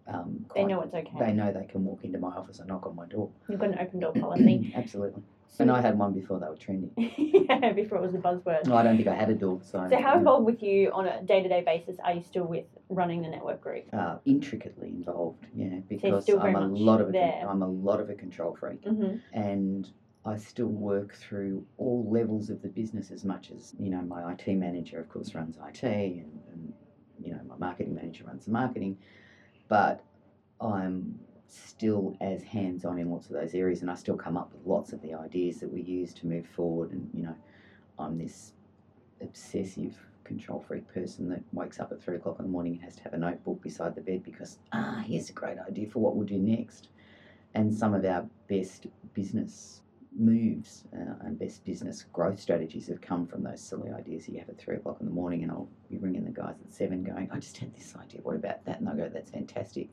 um, 0.07 0.45
They 0.53 0.65
know 0.65 0.81
it's 0.81 0.93
okay. 0.93 1.09
they 1.19 1.33
know 1.33 1.51
they 1.51 1.65
can 1.65 1.83
walk 1.83 2.03
into 2.03 2.19
my 2.19 2.29
office 2.29 2.59
and 2.59 2.67
knock 2.67 2.85
on 2.85 2.95
my 2.95 3.07
door. 3.07 3.29
You've 3.49 3.59
got 3.59 3.69
an 3.71 3.79
open 3.79 3.99
door 3.99 4.13
policy. 4.13 4.71
Absolutely. 4.75 5.23
So- 5.47 5.61
And 5.63 5.71
I 5.71 5.81
had 5.81 5.97
one 5.97 6.13
before 6.13 6.39
they 6.39 6.47
were 6.47 6.55
trendy. 6.55 6.89
yeah, 7.49 7.71
before 7.71 7.97
it 7.99 8.01
was 8.01 8.13
a 8.13 8.17
buzzword. 8.17 8.67
No, 8.67 8.75
I 8.75 8.83
don't 8.83 8.97
think 8.97 9.07
I 9.07 9.15
had 9.15 9.29
a 9.29 9.33
door. 9.35 9.59
So, 9.63 9.87
So 9.89 9.99
how 9.99 10.17
involved 10.17 10.45
with 10.45 10.61
you 10.61 10.91
on 10.91 11.07
a 11.07 11.23
day-to-day 11.23 11.63
basis 11.65 11.97
are 12.03 12.13
you 12.13 12.21
still 12.21 12.43
with 12.45 12.65
running 12.89 13.21
the 13.23 13.29
network 13.29 13.61
group? 13.61 13.85
Uh, 13.93 14.17
intricately 14.25 14.89
involved, 14.89 15.45
yeah, 15.55 15.79
because 15.89 16.25
very 16.27 16.39
I'm 16.39 16.55
a 16.55 16.67
lot 16.67 17.01
of 17.01 17.15
a 17.15 17.41
I'm 17.47 17.61
a 17.63 17.67
lot 17.67 17.99
of 17.99 18.09
a 18.09 18.15
control 18.15 18.55
freak, 18.59 18.83
hmm 18.83 19.15
and 19.33 19.89
I 20.25 20.37
still 20.37 20.67
work 20.67 21.13
through 21.13 21.65
all 21.77 22.07
levels 22.09 22.49
of 22.49 22.61
the 22.63 22.67
business 22.67 23.11
as 23.11 23.23
much 23.23 23.51
as 23.55 23.75
you 23.79 23.91
know. 23.91 24.01
My 24.01 24.33
IT 24.33 24.47
manager, 24.47 24.99
of 24.99 25.07
course, 25.07 25.35
runs 25.35 25.57
IT, 25.57 25.83
and, 25.83 26.39
and 26.51 26.73
you 27.23 27.31
know 27.31 27.41
my 27.47 27.57
marketing 27.57 27.93
manager 27.93 28.23
runs 28.25 28.45
the 28.45 28.51
marketing, 28.51 28.97
but 29.67 30.03
I'm 30.59 31.19
still 31.47 32.17
as 32.21 32.41
hands-on 32.41 32.97
in 32.97 33.11
lots 33.11 33.27
of 33.27 33.33
those 33.33 33.53
areas, 33.53 33.81
and 33.81 33.91
I 33.91 33.95
still 33.95 34.17
come 34.17 34.35
up 34.35 34.51
with 34.51 34.65
lots 34.65 34.93
of 34.93 35.01
the 35.03 35.13
ideas 35.13 35.59
that 35.59 35.71
we 35.71 35.81
use 35.81 36.11
to 36.15 36.25
move 36.25 36.47
forward. 36.47 36.91
And 36.91 37.07
you 37.13 37.23
know, 37.23 37.35
I'm 37.99 38.17
this 38.17 38.53
obsessive 39.21 39.95
control 40.23 40.65
freak 40.67 40.91
person 40.91 41.29
that 41.29 41.43
wakes 41.53 41.79
up 41.79 41.91
at 41.91 42.01
three 42.01 42.15
o'clock 42.15 42.37
in 42.39 42.45
the 42.45 42.51
morning 42.51 42.73
and 42.73 42.81
has 42.83 42.95
to 42.95 43.03
have 43.03 43.13
a 43.13 43.17
notebook 43.17 43.61
beside 43.61 43.93
the 43.93 44.01
bed 44.01 44.23
because 44.23 44.57
ah, 44.73 45.03
here's 45.05 45.29
a 45.29 45.33
great 45.33 45.59
idea 45.59 45.87
for 45.87 45.99
what 45.99 46.15
we'll 46.15 46.25
do 46.25 46.39
next. 46.39 46.89
And 47.53 47.71
some 47.71 47.93
of 47.93 48.03
our 48.03 48.27
best 48.49 48.87
business 49.13 49.81
moves 50.17 50.83
uh, 50.93 51.13
and 51.25 51.37
best 51.37 51.63
business 51.65 52.05
growth 52.13 52.39
strategies 52.39 52.87
have 52.87 53.01
come 53.01 53.25
from 53.27 53.43
those 53.43 53.61
silly 53.61 53.91
ideas 53.91 54.27
you 54.29 54.39
have 54.39 54.49
at 54.49 54.57
three 54.57 54.75
o'clock 54.75 54.97
in 54.99 55.05
the 55.05 55.11
morning, 55.13 55.43
and 55.43 55.51
I'll 55.51 55.67
be 55.89 55.97
ringing 55.97 56.23
the 56.23 56.31
guys 56.31 56.55
at 56.65 56.73
seven, 56.73 57.03
going, 57.03 57.29
"I 57.31 57.39
just 57.39 57.57
had 57.57 57.73
this 57.75 57.95
idea. 57.95 58.21
What 58.23 58.35
about 58.35 58.63
that?" 58.65 58.79
And 58.79 58.87
they'll 58.87 58.95
go, 58.95 59.09
"That's 59.09 59.29
fantastic." 59.31 59.89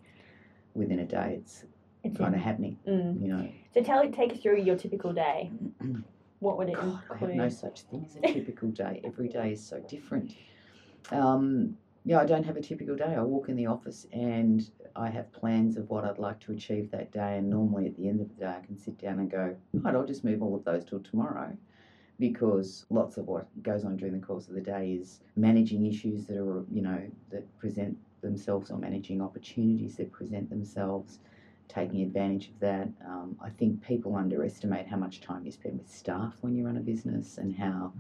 Within 0.75 1.01
a 1.01 1.07
day, 1.07 1.37
it's 1.39 1.65
It's 2.05 2.19
kind 2.19 2.35
of 2.35 2.41
happening. 2.41 2.79
Mm. 2.89 3.23
You 3.23 3.29
know, 3.29 3.49
So 3.75 3.83
tell 3.83 4.01
it 4.03 4.13
take 4.13 4.33
us 4.33 4.41
through 4.41 4.61
your 4.63 4.77
typical 4.77 5.13
day. 5.13 5.51
What 6.41 6.59
would 6.59 6.69
it 6.71 6.75
God, 6.75 6.99
I 7.09 7.17
have 7.19 7.31
no 7.31 7.49
such 7.49 7.83
thing 7.83 8.05
as 8.05 8.17
a 8.17 8.21
typical 8.21 8.71
day. 8.71 9.01
Every 9.05 9.29
day 9.29 9.53
is 9.53 9.65
so 9.65 9.79
different. 9.79 10.35
Um, 11.13 11.77
yeah, 12.05 12.19
I 12.19 12.27
don't 12.27 12.45
have 12.45 12.57
a 12.57 12.61
typical 12.61 12.97
day. 12.97 13.15
I 13.17 13.23
walk 13.23 13.49
in 13.49 13.57
the 13.57 13.67
office 13.67 14.07
and 14.13 14.69
I 14.97 15.09
have 15.09 15.33
plans 15.33 15.77
of 15.77 15.89
what 15.89 16.05
I'd 16.05 16.19
like 16.19 16.41
to 16.41 16.53
achieve 16.53 16.91
that 16.91 17.13
day. 17.13 17.37
And 17.39 17.49
normally 17.49 17.87
at 17.87 17.97
the 17.97 18.09
end 18.09 18.21
of 18.21 18.29
the 18.29 18.35
day, 18.35 18.55
I 18.61 18.65
can 18.65 18.77
sit 18.77 18.99
down 18.99 19.21
and 19.21 19.31
go, 19.31 19.55
right, 19.75 19.95
I'll 19.95 20.07
just 20.07 20.25
move 20.25 20.43
all 20.43 20.55
of 20.57 20.65
those 20.65 20.85
till 20.85 21.01
tomorrow. 21.01 21.57
Because 22.19 22.87
lots 22.91 23.17
of 23.17 23.27
what 23.27 23.47
goes 23.63 23.85
on 23.85 23.97
during 23.97 24.15
the 24.15 24.25
course 24.25 24.49
of 24.49 24.55
the 24.55 24.61
day 24.61 24.93
is 24.93 25.21
managing 25.37 25.87
issues 25.87 26.27
that 26.27 26.39
are, 26.39 26.65
you 26.71 26.83
know, 26.83 27.01
that 27.31 27.59
present 27.59 27.97
themselves 28.21 28.71
or 28.71 28.79
managing 28.79 29.21
opportunities 29.21 29.97
that 29.97 30.13
present 30.13 30.49
themselves 30.51 31.21
taking 31.69 32.03
advantage 32.03 32.49
of 32.49 32.61
that. 32.61 32.89
Um, 33.07 33.37
I 33.41 33.51
think 33.51 33.83
people 33.83 34.17
underestimate 34.17 34.87
how 34.87 34.97
much 34.97 35.21
time 35.21 35.45
you 35.45 35.53
spend 35.53 35.79
with 35.79 35.91
staff 35.91 36.35
when 36.41 36.55
you 36.55 36.67
run 36.67 36.77
a 36.77 36.81
business 36.81 37.39
and 37.39 37.55
how 37.55 37.93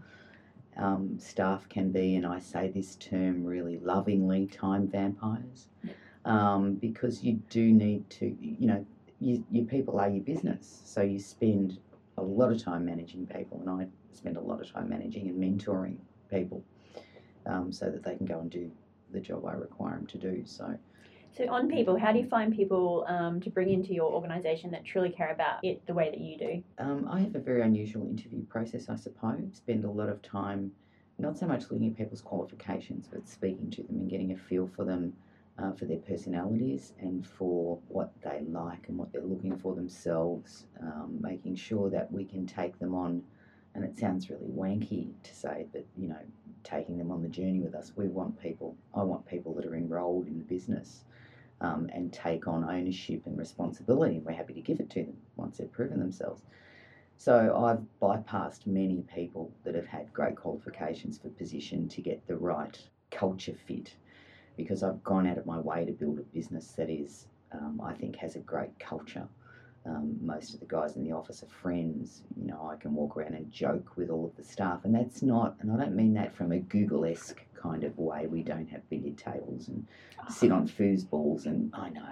um, 0.77 1.19
staff 1.19 1.69
can 1.69 1.93
be, 1.93 2.17
and 2.17 2.27
I 2.27 2.39
say 2.41 2.69
this 2.69 2.97
term 2.97 3.45
really 3.45 3.79
lovingly, 3.79 4.47
time 4.47 4.89
vampires, 4.89 5.69
um, 6.25 6.75
because 6.75 7.23
you 7.25 7.35
do 7.51 7.73
need 7.73 8.09
to, 8.11 8.37
you 8.41 8.67
know, 8.67 8.87
you, 9.21 9.45
your 9.51 9.67
people 9.67 9.99
are 10.01 10.09
your 10.11 10.23
business, 10.25 10.83
so 10.85 11.03
you 11.03 11.19
spend 11.21 11.79
a 12.19 12.23
lot 12.23 12.53
of 12.53 12.63
time 12.63 12.85
managing 12.87 13.27
people, 13.27 13.61
and 13.61 13.71
I 13.71 13.87
spend 14.13 14.37
a 14.37 14.41
lot 14.41 14.61
of 14.61 14.73
time 14.73 14.89
managing 14.89 15.29
and 15.29 15.41
mentoring 15.43 15.97
people. 16.31 16.63
um, 17.47 17.73
so 17.73 17.91
that 17.91 18.03
they 18.05 18.17
can 18.17 18.27
go 18.27 18.41
and 18.41 18.51
do 18.51 18.71
the 19.13 19.21
job 19.21 19.45
I 19.47 19.53
require 19.55 19.97
them 19.97 20.07
to 20.07 20.19
do. 20.19 20.43
So 20.47 20.79
So 21.35 21.49
on 21.49 21.71
people, 21.71 21.99
how 21.99 22.13
do 22.13 22.19
you 22.19 22.29
find 22.29 22.55
people 22.55 23.07
um, 23.09 23.41
to 23.41 23.49
bring 23.49 23.71
into 23.71 23.95
your 23.95 24.13
organisation 24.13 24.71
that 24.73 24.85
truly 24.85 25.09
care 25.09 25.33
about 25.33 25.65
it 25.65 25.85
the 25.87 25.95
way 25.95 26.11
that 26.11 26.21
you 26.21 26.37
do? 26.37 26.63
Um, 26.79 27.09
I 27.11 27.21
have 27.21 27.35
a 27.35 27.39
very 27.39 27.63
unusual 27.63 28.07
interview 28.07 28.45
process, 28.45 28.91
I 28.91 28.97
suppose. 28.97 29.49
Spend 29.55 29.85
a 29.85 29.91
lot 29.91 30.11
of 30.11 30.21
time 30.21 30.73
not 31.19 31.39
so 31.39 31.47
much 31.47 31.63
looking 31.71 31.89
at 31.89 31.97
people's 31.97 32.21
qualifications, 32.21 33.09
but 33.11 33.27
speaking 33.27 33.71
to 33.71 33.83
them 33.83 33.97
and 34.01 34.11
getting 34.11 34.33
a 34.33 34.37
feel 34.37 34.69
for 34.77 34.85
them, 34.85 35.15
uh, 35.59 35.73
for 35.73 35.87
their 35.87 35.99
personalities 35.99 36.93
and 37.01 37.27
for 37.27 37.79
what 37.89 38.13
they 38.23 38.43
like 38.49 38.89
and 38.89 38.99
what 38.99 39.11
they're 39.13 39.23
looking 39.23 39.57
for 39.57 39.75
themselves, 39.75 40.67
um, 40.83 41.17
making 41.21 41.55
sure 41.55 41.89
that 41.89 42.13
we 42.13 42.27
can 42.27 42.47
take 42.47 42.79
them 42.79 42.95
on. 42.95 43.23
And 43.75 43.85
it 43.85 43.97
sounds 43.97 44.29
really 44.29 44.49
wanky 44.49 45.13
to 45.23 45.35
say, 45.35 45.67
but 45.73 45.87
you 45.97 46.09
know, 46.09 46.21
taking 46.63 46.99
them 46.99 47.11
on 47.11 47.23
the 47.23 47.29
journey 47.29 47.61
with 47.61 47.75
us. 47.75 47.93
We 47.97 48.09
want 48.09 48.39
people, 48.39 48.77
I 48.95 49.03
want 49.03 49.27
people 49.27 49.55
that 49.55 49.65
are 49.65 49.75
enrolled 49.75 50.27
in 50.27 50.37
the 50.37 50.45
business 50.45 51.05
um, 51.63 51.89
and 51.95 52.13
take 52.13 52.49
on 52.49 52.65
ownership 52.65 53.23
and 53.25 53.39
responsibility. 53.39 54.19
We're 54.19 54.33
happy 54.33 54.53
to 54.55 54.61
give 54.61 54.81
it 54.81 54.91
to 54.91 55.05
them 55.05 55.17
once 55.37 55.59
they've 55.59 55.73
proven 55.73 56.01
themselves. 56.01 56.43
So 57.17 57.57
I've 57.57 57.81
bypassed 58.03 58.67
many 58.67 59.05
people 59.15 59.53
that 59.65 59.77
have 59.77 59.87
had 59.87 60.13
great 60.13 60.37
qualifications 60.37 61.19
for 61.19 61.29
position 61.29 61.89
to 61.89 62.03
get 62.03 62.27
the 62.27 62.37
right 62.37 62.77
culture 63.13 63.55
fit 63.67 63.95
because 64.57 64.83
I've 64.83 65.03
gone 65.05 65.27
out 65.27 65.39
of 65.39 65.47
my 65.47 65.59
way 65.59 65.85
to 65.85 65.93
build 65.93 66.19
a 66.19 66.23
business 66.23 66.73
that 66.73 66.91
is, 66.91 67.27
um, 67.53 67.81
I 67.83 67.95
think, 67.95 68.17
has 68.17 68.35
a 68.35 68.41
great 68.41 68.77
culture. 68.81 69.29
Um, 69.87 70.17
most 70.21 70.55
of 70.55 70.61
the 70.61 70.67
guys 70.67 70.97
in 70.97 71.05
the 71.05 71.13
office 71.13 71.43
are 71.43 71.61
friends. 71.63 72.23
You 72.37 72.49
know, 72.49 72.69
I 72.71 72.77
can 72.77 72.95
walk 72.95 73.17
around 73.17 73.35
and 73.35 73.51
joke 73.51 73.97
with 73.97 74.11
all 74.11 74.25
of 74.25 74.37
the 74.37 74.45
staff, 74.45 74.85
and 74.85 74.95
that's 74.95 75.23
not, 75.23 75.57
and 75.61 75.71
I 75.73 75.77
don't 75.77 75.97
mean 75.97 76.15
that 76.15 76.35
from 76.35 76.53
a 76.53 76.59
Google 76.59 77.05
esque 77.05 77.43
kind 77.63 77.85
of 77.85 77.97
way. 77.99 78.27
We 78.27 78.43
don't 78.43 78.69
have 78.71 78.89
billiard 78.91 79.19
tables 79.19 79.69
and 79.69 79.87
sit 80.29 80.51
on 80.53 80.69
foosballs, 80.69 81.47
and 81.47 81.71
I 81.75 81.91
know, 81.91 82.09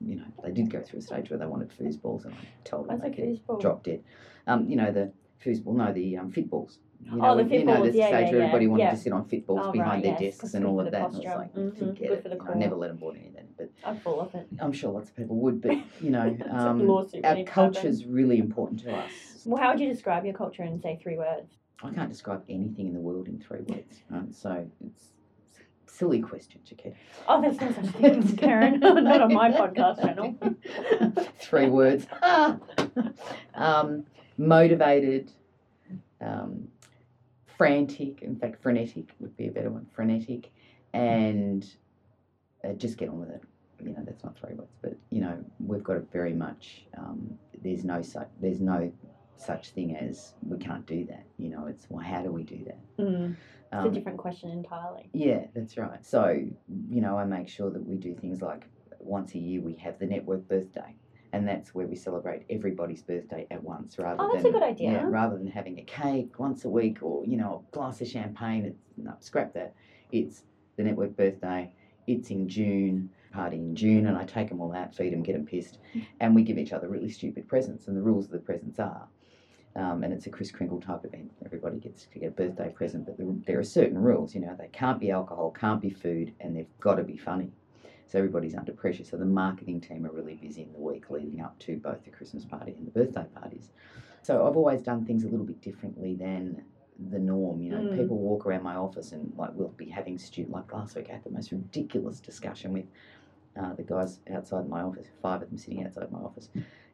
you 0.00 0.16
know, 0.16 0.24
they 0.42 0.50
did 0.50 0.70
go 0.70 0.82
through 0.82 0.98
a 1.00 1.02
stage 1.02 1.30
where 1.30 1.38
they 1.38 1.46
wanted 1.46 1.70
foosballs, 1.70 2.24
and 2.24 2.34
I 2.34 2.38
told 2.64 2.88
them 2.88 2.98
What's 2.98 3.16
they 3.16 3.36
could 3.46 3.60
drop 3.60 3.84
dead. 3.84 4.02
Um, 4.46 4.68
you 4.68 4.76
know, 4.76 4.90
the 4.90 5.12
foosball, 5.44 5.74
no, 5.76 5.92
the 5.92 6.16
um, 6.16 6.30
fit 6.30 6.50
balls. 6.50 6.78
You 7.00 7.12
Oh, 7.12 7.36
know, 7.36 7.36
the 7.36 7.42
you 7.44 7.48
fit 7.60 7.66
know, 7.66 7.84
the 7.84 7.96
yeah, 7.96 8.08
stage 8.08 8.26
yeah, 8.26 8.32
where 8.32 8.40
everybody 8.42 8.64
yeah, 8.64 8.70
wanted 8.70 8.82
yeah. 8.84 8.90
to 8.90 8.96
sit 8.96 9.12
on 9.12 9.24
fit 9.28 9.46
balls 9.46 9.60
Oh, 9.68 9.72
behind 9.72 10.02
right, 10.04 10.18
their 10.18 10.20
yes, 10.20 10.38
desks 10.38 10.54
and 10.54 10.66
all 10.66 10.80
of 10.80 10.90
that. 10.90 10.94
And 10.94 11.14
I 11.14 11.18
was 11.18 11.24
like, 11.26 11.54
Mhm, 11.54 11.78
forget 11.78 12.08
good 12.08 12.12
it. 12.18 12.22
for 12.22 12.28
the 12.28 12.42
I 12.42 12.54
never 12.54 12.74
let 12.74 12.88
them 12.88 12.96
bought 12.96 13.14
any 13.16 13.28
of 13.28 13.34
that, 13.34 13.56
but 13.56 13.70
I'd 13.84 14.02
fall 14.02 14.20
off 14.20 14.34
it. 14.34 14.48
I'm 14.60 14.72
sure 14.72 14.90
lots 14.90 15.10
of 15.10 15.16
people 15.16 15.36
would. 15.36 15.60
But 15.60 15.76
you 16.02 16.10
know, 16.10 16.36
um, 16.50 16.58
our 16.58 16.74
waiting 16.74 17.22
to 17.22 17.28
happen. 17.28 17.44
culture 17.46 17.86
is 17.86 18.04
really 18.04 18.38
important 18.38 18.80
to 18.80 18.90
us. 18.92 19.44
Well, 19.46 19.62
how 19.62 19.70
would 19.70 19.80
you 19.80 19.88
describe 19.88 20.24
your 20.24 20.34
culture 20.34 20.64
in 20.64 20.80
say 20.82 20.98
three 21.00 21.16
words? 21.16 21.57
I 21.82 21.90
can't 21.90 22.08
describe 22.08 22.42
anything 22.48 22.88
in 22.88 22.94
the 22.94 23.00
world 23.00 23.28
in 23.28 23.38
three 23.38 23.60
words. 23.60 24.02
Right? 24.10 24.34
So 24.34 24.66
it's 24.84 25.12
a 25.86 25.90
silly 25.90 26.20
question, 26.20 26.60
Jaquette. 26.66 26.94
Oh, 27.28 27.40
there's 27.40 27.60
no 27.60 27.72
such 27.72 27.94
thing, 27.94 28.36
Karen. 28.36 28.80
Not 28.80 29.20
on 29.20 29.32
my 29.32 29.50
podcast 29.50 30.00
channel. 30.00 30.36
Three 31.40 31.68
words. 31.68 32.06
um, 33.54 34.04
motivated, 34.36 35.30
um, 36.20 36.68
frantic, 37.56 38.22
in 38.22 38.36
fact, 38.36 38.60
frenetic 38.60 39.10
would 39.20 39.36
be 39.36 39.46
a 39.46 39.50
better 39.50 39.70
one. 39.70 39.86
Frenetic, 39.94 40.50
and 40.92 41.64
uh, 42.64 42.72
just 42.72 42.96
get 42.98 43.08
on 43.08 43.20
with 43.20 43.30
it. 43.30 43.42
You 43.80 43.90
know, 43.90 44.02
that's 44.04 44.24
not 44.24 44.36
three 44.36 44.54
words, 44.54 44.74
but 44.82 44.96
you 45.10 45.20
know, 45.20 45.38
we've 45.60 45.84
got 45.84 45.96
it 45.96 46.08
very 46.12 46.32
much. 46.32 46.82
Um, 46.96 47.38
there's 47.62 47.84
no 47.84 48.02
such. 48.02 48.28
There's 48.40 48.60
no 48.60 48.90
such 49.40 49.70
thing 49.70 49.96
as 49.96 50.34
we 50.46 50.58
can't 50.58 50.86
do 50.86 51.04
that. 51.06 51.24
You 51.38 51.50
know, 51.50 51.66
it's 51.66 51.86
well, 51.88 52.04
how 52.04 52.22
do 52.22 52.30
we 52.30 52.42
do 52.42 52.64
that? 52.66 52.78
Mm, 52.98 53.30
it's 53.32 53.72
a 53.72 53.78
Um, 53.78 53.92
different 53.92 54.18
question 54.18 54.50
entirely. 54.50 55.08
yeah, 55.12 55.46
that's 55.54 55.76
right. 55.76 56.04
So, 56.04 56.28
you 56.88 57.00
know, 57.00 57.16
I 57.18 57.24
make 57.24 57.48
sure 57.48 57.70
that 57.70 57.84
we 57.86 57.96
do 57.96 58.14
things 58.14 58.42
like 58.42 58.66
once 58.98 59.34
a 59.34 59.38
year 59.38 59.60
we 59.60 59.74
have 59.74 59.98
the 59.98 60.06
network 60.06 60.48
birthday. 60.48 60.94
And 61.34 61.46
that's 61.46 61.74
where 61.74 61.86
we 61.86 61.94
celebrate 61.94 62.44
everybody's 62.48 63.02
birthday 63.02 63.46
at 63.50 63.62
once 63.62 63.98
rather 63.98 64.22
Oh, 64.22 64.28
that's 64.32 64.40
a 64.40 64.42
than 64.44 64.52
good 64.52 64.62
idea. 64.62 64.92
Yeah, 64.92 65.04
rather 65.08 65.36
than 65.36 65.46
having 65.46 65.78
a 65.78 65.82
cake 65.82 66.38
once 66.38 66.64
a 66.64 66.70
week 66.70 67.02
or, 67.02 67.24
you 67.26 67.36
know, 67.36 67.62
a 67.70 67.76
glass 67.76 68.00
of 68.00 68.08
champagne. 68.08 68.64
It's 68.64 68.78
no, 68.96 69.14
scrap 69.20 69.52
that. 69.52 69.74
It's 70.10 70.44
the 70.76 70.84
network 70.84 71.16
birthday. 71.16 71.70
It's 72.06 72.30
in 72.30 72.48
June, 72.48 73.10
party 73.30 73.58
in 73.58 73.76
June, 73.76 74.06
and 74.06 74.16
I 74.16 74.24
take 74.24 74.48
them 74.48 74.62
all 74.62 74.72
out, 74.72 74.94
feed 74.94 75.12
them, 75.12 75.22
get 75.22 75.34
them 75.34 75.44
pissed, 75.44 75.78
and 76.20 76.34
we 76.34 76.42
give 76.42 76.56
each 76.56 76.72
other 76.72 76.88
really 76.88 77.10
stupid 77.10 77.46
presents. 77.46 77.88
And 77.88 77.96
the 77.96 78.00
rules 78.02 78.24
of 78.24 78.30
the 78.30 78.38
presents 78.38 78.78
are 78.80 79.06
um, 79.78 80.02
and 80.02 80.12
it's 80.12 80.26
a 80.26 80.30
Kris 80.30 80.50
Kringle 80.50 80.80
type 80.80 81.04
event. 81.04 81.30
Everybody 81.44 81.78
gets 81.78 82.04
to 82.06 82.18
get 82.18 82.26
a 82.26 82.30
birthday 82.30 82.68
present, 82.70 83.06
but 83.06 83.16
there, 83.16 83.26
there 83.46 83.58
are 83.58 83.64
certain 83.64 83.96
rules. 83.98 84.34
You 84.34 84.40
know, 84.40 84.56
they 84.58 84.68
can't 84.72 84.98
be 84.98 85.10
alcohol, 85.10 85.54
can't 85.58 85.80
be 85.80 85.90
food, 85.90 86.32
and 86.40 86.56
they've 86.56 86.66
got 86.80 86.96
to 86.96 87.04
be 87.04 87.16
funny. 87.16 87.50
So 88.08 88.18
everybody's 88.18 88.54
under 88.56 88.72
pressure. 88.72 89.04
So 89.04 89.16
the 89.16 89.24
marketing 89.24 89.80
team 89.80 90.04
are 90.06 90.10
really 90.10 90.34
busy 90.34 90.62
in 90.62 90.72
the 90.72 90.78
week 90.80 91.10
leading 91.10 91.40
up 91.40 91.58
to 91.60 91.76
both 91.76 92.04
the 92.04 92.10
Christmas 92.10 92.44
party 92.44 92.74
and 92.76 92.86
the 92.86 92.90
birthday 92.90 93.26
parties. 93.40 93.70
So 94.22 94.46
I've 94.46 94.56
always 94.56 94.82
done 94.82 95.04
things 95.04 95.24
a 95.24 95.28
little 95.28 95.46
bit 95.46 95.60
differently 95.60 96.14
than 96.14 96.64
the 97.10 97.18
norm. 97.18 97.60
You 97.60 97.70
know, 97.70 97.78
Mm. 97.78 97.96
people 97.96 98.16
walk 98.18 98.46
around 98.46 98.64
my 98.64 98.74
office 98.74 99.12
and 99.12 99.32
like 99.36 99.50
we'll 99.54 99.68
be 99.68 99.88
having 99.88 100.18
student 100.18 100.52
like 100.54 100.72
last 100.72 100.96
week 100.96 101.06
I 101.10 101.12
had 101.12 101.24
the 101.24 101.30
most 101.30 101.52
ridiculous 101.52 102.18
discussion 102.18 102.72
with 102.72 102.86
uh, 103.56 103.74
the 103.74 103.82
guys 103.82 104.20
outside 104.34 104.68
my 104.68 104.80
office, 104.82 105.08
five 105.22 105.42
of 105.42 105.48
them 105.50 105.58
sitting 105.58 105.84
outside 105.84 106.10
my 106.10 106.18
office, 106.18 106.48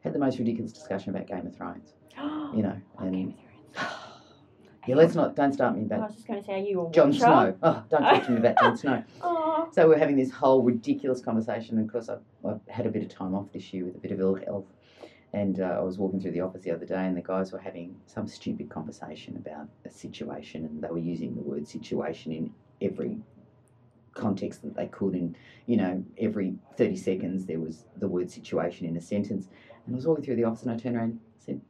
had 0.05 0.13
the 0.13 0.19
most 0.19 0.39
ridiculous 0.39 0.71
discussion 0.71 1.13
about 1.13 1.27
Game 1.27 1.45
of 1.45 1.55
Thrones. 1.55 1.93
You 2.55 2.63
know, 2.63 2.79
and 2.99 3.13
Game 3.13 3.27
of 3.29 3.75
Thrones. 3.75 3.93
yeah, 4.87 4.95
let's 4.95 5.15
not 5.15 5.35
don't 5.35 5.53
start 5.53 5.75
me 5.75 5.81
I 5.81 5.85
about 5.85 5.99
was 6.01 6.15
just 6.15 6.27
going 6.27 6.39
to 6.39 6.45
say, 6.45 6.53
are 6.53 6.57
you 6.57 6.79
a 6.79 6.83
watcher? 6.83 7.13
Snow. 7.13 7.57
Oh, 7.63 7.83
don't 7.89 8.01
talk 8.01 8.25
to 8.25 8.31
me 8.31 8.37
about 8.37 8.59
Jon 8.59 8.77
Snow. 8.77 9.03
So 9.71 9.87
we're 9.87 9.97
having 9.97 10.15
this 10.15 10.29
whole 10.31 10.61
ridiculous 10.61 11.21
conversation, 11.21 11.77
and 11.77 11.87
of 11.87 11.91
course 11.91 12.07
I've, 12.07 12.21
I've 12.47 12.61
had 12.67 12.85
a 12.85 12.89
bit 12.89 13.01
of 13.01 13.09
time 13.09 13.33
off 13.33 13.51
this 13.51 13.73
year 13.73 13.83
with 13.83 13.95
a 13.95 13.97
bit 13.97 14.11
of 14.11 14.19
ill 14.19 14.35
health, 14.35 14.65
and 15.33 15.59
uh, 15.59 15.77
I 15.79 15.79
was 15.79 15.97
walking 15.97 16.21
through 16.21 16.31
the 16.31 16.41
office 16.41 16.61
the 16.61 16.71
other 16.71 16.85
day, 16.85 17.05
and 17.07 17.17
the 17.17 17.21
guys 17.21 17.51
were 17.51 17.59
having 17.59 17.95
some 18.05 18.27
stupid 18.27 18.69
conversation 18.69 19.35
about 19.37 19.67
a 19.83 19.89
situation, 19.89 20.65
and 20.65 20.83
they 20.83 20.87
were 20.89 20.99
using 20.99 21.35
the 21.35 21.41
word 21.41 21.67
situation 21.67 22.31
in 22.31 22.53
every 22.79 23.17
context 24.13 24.61
that 24.61 24.75
they 24.75 24.87
could, 24.87 25.13
and 25.15 25.35
you 25.65 25.77
know 25.77 26.03
every 26.19 26.53
thirty 26.77 26.95
seconds 26.95 27.45
there 27.47 27.59
was 27.59 27.85
the 27.97 28.07
word 28.07 28.29
situation 28.29 28.85
in 28.85 28.95
a 28.95 29.01
sentence, 29.01 29.47
and 29.85 29.93
I 29.93 29.97
was 29.97 30.05
walking 30.07 30.23
through 30.25 30.35
the 30.37 30.43
office, 30.45 30.63
and 30.63 30.71
I 30.71 30.77
turned 30.77 30.95
around 30.95 31.09
and 31.11 31.19
said, 31.37 31.61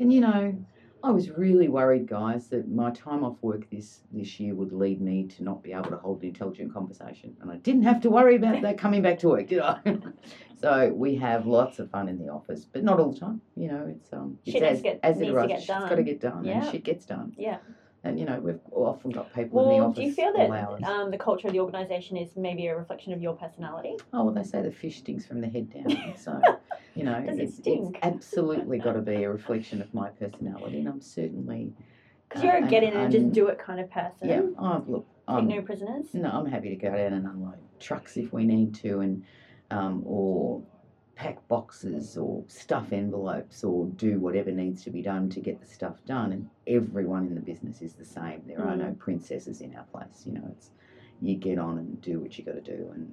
and 0.00 0.12
you 0.12 0.20
know. 0.20 0.54
I 1.02 1.10
was 1.10 1.28
really 1.28 1.68
worried, 1.68 2.06
guys, 2.06 2.48
that 2.48 2.66
my 2.66 2.90
time 2.92 3.24
off 3.24 3.36
work 3.42 3.68
this, 3.68 4.00
this 4.10 4.40
year 4.40 4.54
would 4.54 4.72
lead 4.72 5.02
me 5.02 5.24
to 5.36 5.44
not 5.44 5.62
be 5.62 5.74
able 5.74 5.90
to 5.90 5.98
hold 5.98 6.22
an 6.22 6.28
intelligent 6.28 6.72
conversation. 6.72 7.36
And 7.42 7.50
I 7.50 7.56
didn't 7.56 7.82
have 7.82 8.00
to 8.00 8.08
worry 8.08 8.36
about 8.36 8.62
that 8.62 8.78
coming 8.78 9.02
back 9.02 9.18
to 9.18 9.28
work, 9.28 9.48
did 9.48 9.60
I? 9.60 9.80
so 10.62 10.90
we 10.94 11.14
have 11.16 11.46
lots 11.46 11.78
of 11.78 11.90
fun 11.90 12.08
in 12.08 12.18
the 12.18 12.30
office, 12.32 12.64
but 12.64 12.82
not 12.84 13.00
all 13.00 13.12
the 13.12 13.20
time. 13.20 13.42
You 13.54 13.68
know, 13.68 13.94
it's 13.94 14.10
um, 14.14 14.38
it's 14.46 14.54
Shit 14.54 14.62
as, 14.62 14.80
get- 14.80 15.00
as 15.02 15.18
needs 15.18 15.34
it 15.36 15.42
to 15.42 15.46
get 15.46 15.58
Shit's 15.58 15.66
got 15.68 15.94
to 15.96 16.02
get 16.02 16.20
done, 16.22 16.42
Yeah. 16.42 16.62
and 16.62 16.72
shit 16.72 16.84
gets 16.84 17.04
done. 17.04 17.34
Yeah. 17.36 17.58
And 18.04 18.20
you 18.20 18.26
know, 18.26 18.38
we've 18.38 18.60
often 18.70 19.10
got 19.10 19.32
people 19.34 19.60
in 19.62 19.68
the 19.68 19.74
Well, 19.76 19.84
office 19.88 19.96
do 19.96 20.02
you 20.04 20.12
feel 20.12 20.32
that 20.34 20.82
um, 20.84 21.10
the 21.10 21.16
culture 21.16 21.46
of 21.48 21.54
the 21.54 21.60
organisation 21.60 22.18
is 22.18 22.36
maybe 22.36 22.66
a 22.66 22.76
reflection 22.76 23.14
of 23.14 23.22
your 23.22 23.34
personality? 23.34 23.96
Oh, 24.12 24.24
well, 24.24 24.34
they 24.34 24.42
say 24.42 24.60
the 24.60 24.70
fish 24.70 24.98
stinks 24.98 25.24
from 25.24 25.40
the 25.40 25.48
head 25.48 25.72
down. 25.72 26.14
So, 26.18 26.40
you 26.94 27.04
know, 27.04 27.18
Does 27.22 27.38
it 27.38 27.42
it's, 27.42 27.52
it's 27.52 27.58
stink? 27.62 27.98
absolutely 28.02 28.78
got 28.78 28.92
to 28.92 29.00
be 29.00 29.24
a 29.24 29.30
reflection 29.38 29.80
of 29.80 29.92
my 29.94 30.10
personality, 30.10 30.78
and 30.80 30.88
I'm 30.88 31.00
certainly. 31.00 31.72
Because 32.28 32.44
you're 32.44 32.56
uh, 32.62 32.66
a 32.66 32.68
get 32.68 32.82
in 32.82 32.92
and 32.94 33.10
just 33.10 33.24
I'm- 33.24 33.32
do 33.32 33.46
it 33.48 33.58
kind 33.58 33.80
of 33.80 33.90
person. 33.90 34.28
Yeah, 34.28 34.42
oh, 34.58 34.84
look, 34.86 35.06
Take 35.26 35.36
I'm, 35.36 35.48
no 35.48 35.62
prisoners. 35.62 36.06
No, 36.12 36.30
I'm 36.30 36.46
happy 36.46 36.68
to 36.70 36.76
go 36.76 36.90
down 36.94 37.14
and 37.14 37.26
unload 37.26 37.58
trucks 37.80 38.18
if 38.18 38.32
we 38.34 38.44
need 38.44 38.74
to, 38.76 39.00
and 39.00 39.24
um, 39.70 40.02
or 40.04 40.62
pack 41.16 41.46
boxes 41.48 42.16
or 42.16 42.42
stuff 42.48 42.92
envelopes 42.92 43.62
or 43.62 43.86
do 43.86 44.18
whatever 44.18 44.50
needs 44.50 44.82
to 44.84 44.90
be 44.90 45.00
done 45.02 45.28
to 45.30 45.40
get 45.40 45.60
the 45.60 45.66
stuff 45.66 46.04
done. 46.06 46.32
And 46.32 46.48
everyone 46.66 47.26
in 47.26 47.34
the 47.34 47.40
business 47.40 47.82
is 47.82 47.94
the 47.94 48.04
same. 48.04 48.42
There 48.46 48.60
are 48.60 48.76
no 48.76 48.94
princesses 48.98 49.60
in 49.60 49.74
our 49.76 49.84
place. 49.84 50.24
You 50.26 50.32
know, 50.32 50.48
it's 50.50 50.70
you 51.20 51.36
get 51.36 51.58
on 51.58 51.78
and 51.78 52.00
do 52.00 52.18
what 52.20 52.36
you 52.36 52.44
got 52.44 52.54
to 52.54 52.60
do 52.60 52.90
and 52.94 53.12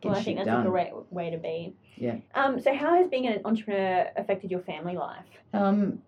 get 0.00 0.10
Well, 0.10 0.20
I 0.20 0.22
think 0.22 0.38
that's 0.38 0.46
done. 0.46 0.66
a 0.66 0.70
great 0.70 0.92
way 1.10 1.30
to 1.30 1.38
be. 1.38 1.74
Yeah. 1.96 2.16
Um, 2.34 2.60
so, 2.60 2.74
how 2.74 2.94
has 2.96 3.08
being 3.08 3.26
an 3.26 3.40
entrepreneur 3.44 4.10
affected 4.16 4.50
your 4.50 4.60
family 4.60 4.96
life? 4.96 5.24
Um, 5.54 6.02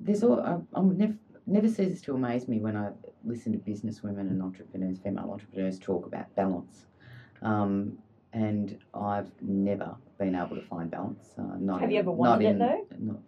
there's 0.00 0.22
all 0.22 0.40
I'm, 0.40 0.66
I'm 0.74 0.96
never 0.96 1.14
never 1.46 1.68
ceases 1.68 2.02
to 2.02 2.14
amaze 2.14 2.46
me 2.46 2.60
when 2.60 2.76
I 2.76 2.90
listen 3.24 3.52
to 3.52 3.58
business 3.58 4.02
women 4.02 4.28
and 4.28 4.42
entrepreneurs, 4.42 4.98
female 4.98 5.30
entrepreneurs, 5.30 5.78
talk 5.78 6.06
about 6.06 6.34
balance. 6.34 6.86
Um, 7.42 7.98
and 8.32 8.78
I've 8.94 9.30
never 9.40 9.96
been 10.18 10.34
able 10.34 10.56
to 10.56 10.62
find 10.62 10.90
balance. 10.90 11.34
Uh, 11.38 11.56
not 11.58 11.80
Have 11.80 11.90
you 11.92 11.98
ever 11.98 12.10
wanted 12.10 12.50
it 12.50 12.58
though? 12.58 12.86
not- 12.98 13.22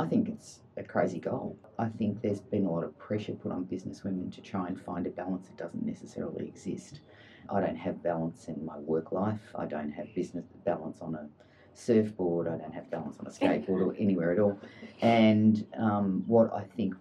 I 0.00 0.06
think 0.06 0.28
it's 0.28 0.60
a 0.76 0.82
crazy 0.82 1.20
goal. 1.20 1.56
I 1.78 1.88
think 1.88 2.20
there's 2.20 2.40
been 2.40 2.66
a 2.66 2.72
lot 2.72 2.82
of 2.82 2.98
pressure 2.98 3.32
put 3.32 3.52
on 3.52 3.62
business 3.64 4.02
women 4.02 4.28
to 4.32 4.40
try 4.40 4.66
and 4.66 4.78
find 4.78 5.06
a 5.06 5.10
balance 5.10 5.46
that 5.46 5.56
doesn't 5.56 5.86
necessarily 5.86 6.46
exist. 6.48 7.00
I 7.48 7.60
don't 7.60 7.76
have 7.76 8.02
balance 8.02 8.48
in 8.48 8.64
my 8.64 8.76
work 8.78 9.12
life. 9.12 9.40
I 9.54 9.66
don't 9.66 9.92
have 9.92 10.12
business 10.14 10.46
balance 10.64 11.00
on 11.00 11.14
a 11.14 11.28
surfboard. 11.74 12.48
I 12.48 12.56
don't 12.56 12.74
have 12.74 12.90
balance 12.90 13.18
on 13.20 13.26
a 13.26 13.30
skateboard 13.30 13.86
or 13.86 13.94
anywhere 13.96 14.32
at 14.32 14.40
all. 14.40 14.58
And 15.00 15.64
um, 15.78 16.24
what 16.26 16.52
I 16.52 16.64
think 16.64 16.94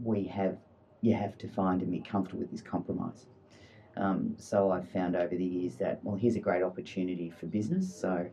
we 0.00 0.24
have, 0.24 0.56
you 1.00 1.14
have 1.14 1.38
to 1.38 1.48
find 1.48 1.80
and 1.80 1.92
be 1.92 2.00
comfortable 2.00 2.40
with 2.42 2.52
is 2.52 2.60
compromise. 2.62 3.26
Um, 3.96 4.34
so 4.36 4.72
I've 4.72 4.88
found 4.88 5.14
over 5.14 5.36
the 5.36 5.44
years 5.44 5.76
that, 5.76 6.02
well, 6.02 6.16
here's 6.16 6.34
a 6.34 6.40
great 6.40 6.62
opportunity 6.64 7.30
for 7.30 7.46
business. 7.46 7.94
So, 7.94 8.26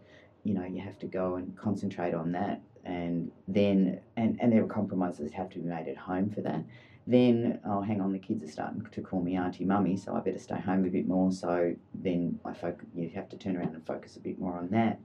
you 0.43 0.53
know, 0.53 0.65
you 0.65 0.81
have 0.81 0.97
to 0.99 1.07
go 1.07 1.35
and 1.35 1.57
concentrate 1.57 2.13
on 2.13 2.31
that. 2.33 2.61
And 2.85 3.31
then, 3.47 3.99
and, 4.17 4.37
and 4.41 4.51
there 4.51 4.63
are 4.63 4.67
compromises 4.67 5.31
that 5.31 5.33
have 5.33 5.49
to 5.51 5.59
be 5.59 5.65
made 5.65 5.87
at 5.87 5.97
home 5.97 6.29
for 6.29 6.41
that. 6.41 6.63
Then, 7.05 7.59
oh, 7.65 7.81
hang 7.81 8.01
on, 8.01 8.11
the 8.11 8.19
kids 8.19 8.43
are 8.43 8.51
starting 8.51 8.85
to 8.91 9.01
call 9.01 9.21
me 9.21 9.35
auntie 9.35 9.65
mummy, 9.65 9.97
so 9.97 10.15
I 10.15 10.19
better 10.19 10.39
stay 10.39 10.59
home 10.59 10.85
a 10.85 10.89
bit 10.89 11.07
more. 11.07 11.31
So 11.31 11.75
then 11.93 12.39
I 12.45 12.53
focus, 12.53 12.87
you 12.95 13.09
have 13.15 13.29
to 13.29 13.37
turn 13.37 13.57
around 13.57 13.73
and 13.73 13.85
focus 13.85 14.15
a 14.15 14.19
bit 14.19 14.39
more 14.39 14.57
on 14.57 14.69
that. 14.69 14.99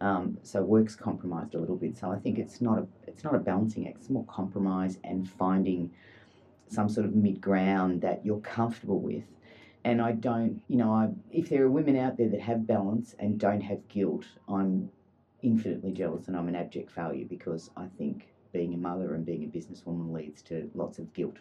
Um, 0.00 0.38
so 0.42 0.62
work's 0.62 0.94
compromised 0.94 1.54
a 1.54 1.58
little 1.58 1.76
bit. 1.76 1.96
So 1.96 2.10
I 2.10 2.18
think 2.18 2.38
it's 2.38 2.60
not 2.60 2.78
a 2.78 2.86
it's 3.06 3.24
not 3.24 3.34
a 3.34 3.38
balancing 3.38 3.88
act. 3.88 3.96
It's 3.98 4.10
more 4.10 4.26
compromise 4.26 4.98
and 5.04 5.28
finding 5.28 5.90
some 6.68 6.88
sort 6.88 7.06
of 7.06 7.14
mid 7.14 7.40
ground 7.40 8.02
that 8.02 8.24
you're 8.24 8.40
comfortable 8.40 9.00
with. 9.00 9.24
And 9.86 10.02
I 10.02 10.10
don't, 10.10 10.60
you 10.66 10.76
know, 10.78 10.92
I, 10.92 11.10
if 11.30 11.48
there 11.48 11.62
are 11.62 11.70
women 11.70 11.96
out 11.96 12.16
there 12.16 12.28
that 12.30 12.40
have 12.40 12.66
balance 12.66 13.14
and 13.20 13.38
don't 13.38 13.60
have 13.60 13.86
guilt, 13.86 14.24
I'm 14.48 14.90
infinitely 15.42 15.92
jealous 15.92 16.26
and 16.26 16.36
I'm 16.36 16.48
an 16.48 16.56
abject 16.56 16.90
failure 16.90 17.24
because 17.24 17.70
I 17.76 17.86
think 17.96 18.26
being 18.52 18.74
a 18.74 18.76
mother 18.76 19.14
and 19.14 19.24
being 19.24 19.44
a 19.44 19.46
businesswoman 19.46 20.12
leads 20.12 20.42
to 20.42 20.68
lots 20.74 20.98
of 20.98 21.14
guilt 21.14 21.36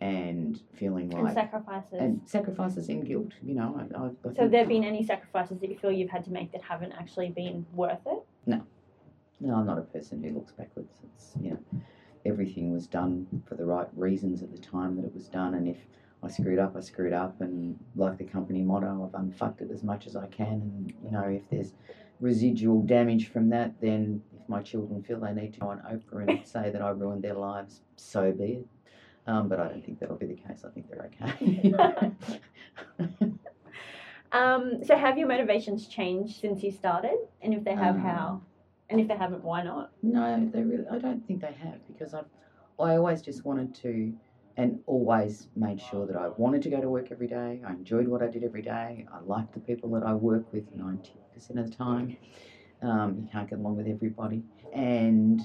and 0.00 0.58
feeling 0.72 1.10
like 1.10 1.24
And 1.26 1.34
sacrifices. 1.34 1.98
and 2.00 2.20
sacrifices 2.24 2.88
and 2.88 3.06
guilt. 3.06 3.32
You 3.42 3.54
know, 3.54 3.76
I, 3.78 3.98
I, 3.98 4.06
I 4.06 4.34
so, 4.34 4.42
have 4.44 4.50
there 4.50 4.64
been 4.64 4.84
any 4.84 5.04
sacrifices 5.04 5.60
that 5.60 5.68
you 5.68 5.76
feel 5.76 5.92
you've 5.92 6.08
had 6.08 6.24
to 6.24 6.32
make 6.32 6.52
that 6.52 6.62
haven't 6.62 6.92
actually 6.92 7.32
been 7.32 7.66
worth 7.74 8.06
it? 8.06 8.24
No, 8.46 8.62
no, 9.40 9.56
I'm 9.56 9.66
not 9.66 9.76
a 9.76 9.82
person 9.82 10.22
who 10.22 10.30
looks 10.30 10.52
backwards. 10.52 10.94
It's 11.04 11.34
you 11.38 11.50
know, 11.50 11.58
everything 12.24 12.72
was 12.72 12.86
done 12.86 13.26
for 13.46 13.56
the 13.56 13.66
right 13.66 13.88
reasons 13.94 14.42
at 14.42 14.50
the 14.52 14.58
time 14.58 14.96
that 14.96 15.04
it 15.04 15.14
was 15.14 15.28
done, 15.28 15.52
and 15.52 15.68
if 15.68 15.76
I 16.24 16.28
screwed 16.28 16.58
up, 16.58 16.76
I 16.76 16.80
screwed 16.80 17.12
up, 17.12 17.40
and 17.40 17.78
like 17.96 18.18
the 18.18 18.24
company 18.24 18.62
motto, 18.62 19.10
I've 19.12 19.20
unfucked 19.20 19.60
it 19.60 19.70
as 19.70 19.82
much 19.82 20.06
as 20.06 20.16
I 20.16 20.26
can, 20.26 20.46
and 20.74 20.92
you 21.04 21.10
know, 21.10 21.24
if 21.24 21.42
there's 21.50 21.74
residual 22.20 22.82
damage 22.82 23.28
from 23.28 23.50
that, 23.50 23.74
then 23.80 24.22
if 24.34 24.48
my 24.48 24.62
children 24.62 25.02
feel 25.02 25.20
they 25.20 25.32
need 25.32 25.52
to 25.54 25.60
go 25.60 25.68
on 25.68 25.80
Oprah 25.80 26.28
and 26.28 26.46
say 26.46 26.70
that 26.70 26.80
I 26.80 26.90
ruined 26.90 27.22
their 27.22 27.34
lives, 27.34 27.82
so 27.96 28.32
be 28.32 28.44
it. 28.44 28.66
Um, 29.26 29.48
but 29.48 29.58
I 29.58 29.68
don't 29.68 29.84
think 29.84 30.00
that'll 30.00 30.16
be 30.16 30.26
the 30.26 30.34
case. 30.34 30.64
I 30.66 30.70
think 30.70 30.86
they're 30.90 31.10
okay. 31.22 32.12
Um, 34.32 34.82
so, 34.84 34.96
have 34.96 35.16
your 35.16 35.28
motivations 35.28 35.86
changed 35.86 36.40
since 36.40 36.60
you 36.64 36.72
started? 36.72 37.16
And 37.40 37.54
if 37.54 37.62
they 37.62 37.74
have, 37.76 37.94
Um, 37.94 38.00
how? 38.00 38.40
And 38.90 39.00
if 39.00 39.06
they 39.06 39.16
haven't, 39.16 39.44
why 39.44 39.62
not? 39.62 39.92
No, 40.02 40.50
they 40.52 40.62
really. 40.62 40.84
I 40.90 40.98
don't 40.98 41.24
think 41.24 41.40
they 41.40 41.52
have 41.52 41.78
because 41.86 42.14
I, 42.14 42.22
I 42.80 42.96
always 42.96 43.22
just 43.22 43.44
wanted 43.44 43.74
to, 43.76 44.12
and 44.56 44.80
always 44.86 45.48
made 45.56 45.80
sure 45.80 46.06
that 46.06 46.16
I 46.16 46.28
wanted 46.28 46.62
to 46.62 46.70
go 46.70 46.80
to 46.80 46.88
work 46.88 47.08
every 47.10 47.26
day. 47.26 47.62
I 47.66 47.72
enjoyed 47.72 48.06
what 48.08 48.22
I 48.22 48.28
did 48.28 48.44
every 48.44 48.62
day. 48.62 49.06
I 49.12 49.20
liked 49.20 49.52
the 49.54 49.60
people 49.60 49.90
that 49.90 50.04
I 50.04 50.14
work 50.14 50.52
with 50.52 50.72
ninety 50.74 51.16
percent 51.32 51.58
of 51.58 51.70
the 51.70 51.76
time. 51.76 52.16
Um, 52.82 53.18
you 53.20 53.28
can't 53.30 53.48
get 53.48 53.58
along 53.58 53.76
with 53.76 53.88
everybody, 53.88 54.42
and 54.72 55.40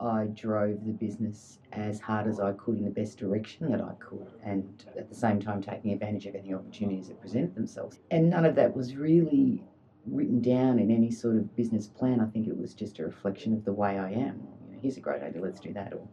I 0.00 0.26
drove 0.34 0.84
the 0.84 0.92
business 0.92 1.58
as 1.72 2.00
hard 2.00 2.26
as 2.26 2.40
I 2.40 2.52
could 2.52 2.78
in 2.78 2.84
the 2.84 2.90
best 2.90 3.18
direction 3.18 3.70
that 3.70 3.80
I 3.80 3.92
could, 3.98 4.26
and 4.44 4.84
at 4.98 5.08
the 5.08 5.14
same 5.14 5.40
time 5.40 5.62
taking 5.62 5.92
advantage 5.92 6.26
of 6.26 6.34
any 6.34 6.52
opportunities 6.52 7.08
that 7.08 7.20
presented 7.20 7.54
themselves. 7.54 8.00
And 8.10 8.30
none 8.30 8.44
of 8.44 8.54
that 8.56 8.76
was 8.76 8.96
really 8.96 9.64
written 10.06 10.42
down 10.42 10.78
in 10.78 10.90
any 10.90 11.10
sort 11.10 11.36
of 11.36 11.56
business 11.56 11.86
plan. 11.86 12.20
I 12.20 12.26
think 12.26 12.46
it 12.46 12.56
was 12.56 12.74
just 12.74 12.98
a 12.98 13.04
reflection 13.04 13.54
of 13.54 13.64
the 13.64 13.72
way 13.72 13.98
I 13.98 14.10
am. 14.10 14.46
You 14.66 14.72
know, 14.74 14.78
here's 14.82 14.98
a 14.98 15.00
great 15.00 15.22
idea, 15.22 15.40
let's 15.40 15.60
do 15.60 15.72
that. 15.72 15.94
Or 15.94 16.06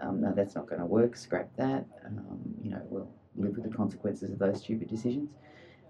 um, 0.00 0.20
no, 0.20 0.32
that's 0.34 0.54
not 0.54 0.68
going 0.68 0.80
to 0.80 0.86
work. 0.86 1.16
Scrap 1.16 1.48
that. 1.56 1.84
Um, 2.06 2.40
you 2.62 2.70
know, 2.70 2.82
we'll 2.88 3.10
live 3.36 3.56
with 3.56 3.70
the 3.70 3.76
consequences 3.76 4.30
of 4.30 4.38
those 4.38 4.60
stupid 4.60 4.88
decisions, 4.88 5.30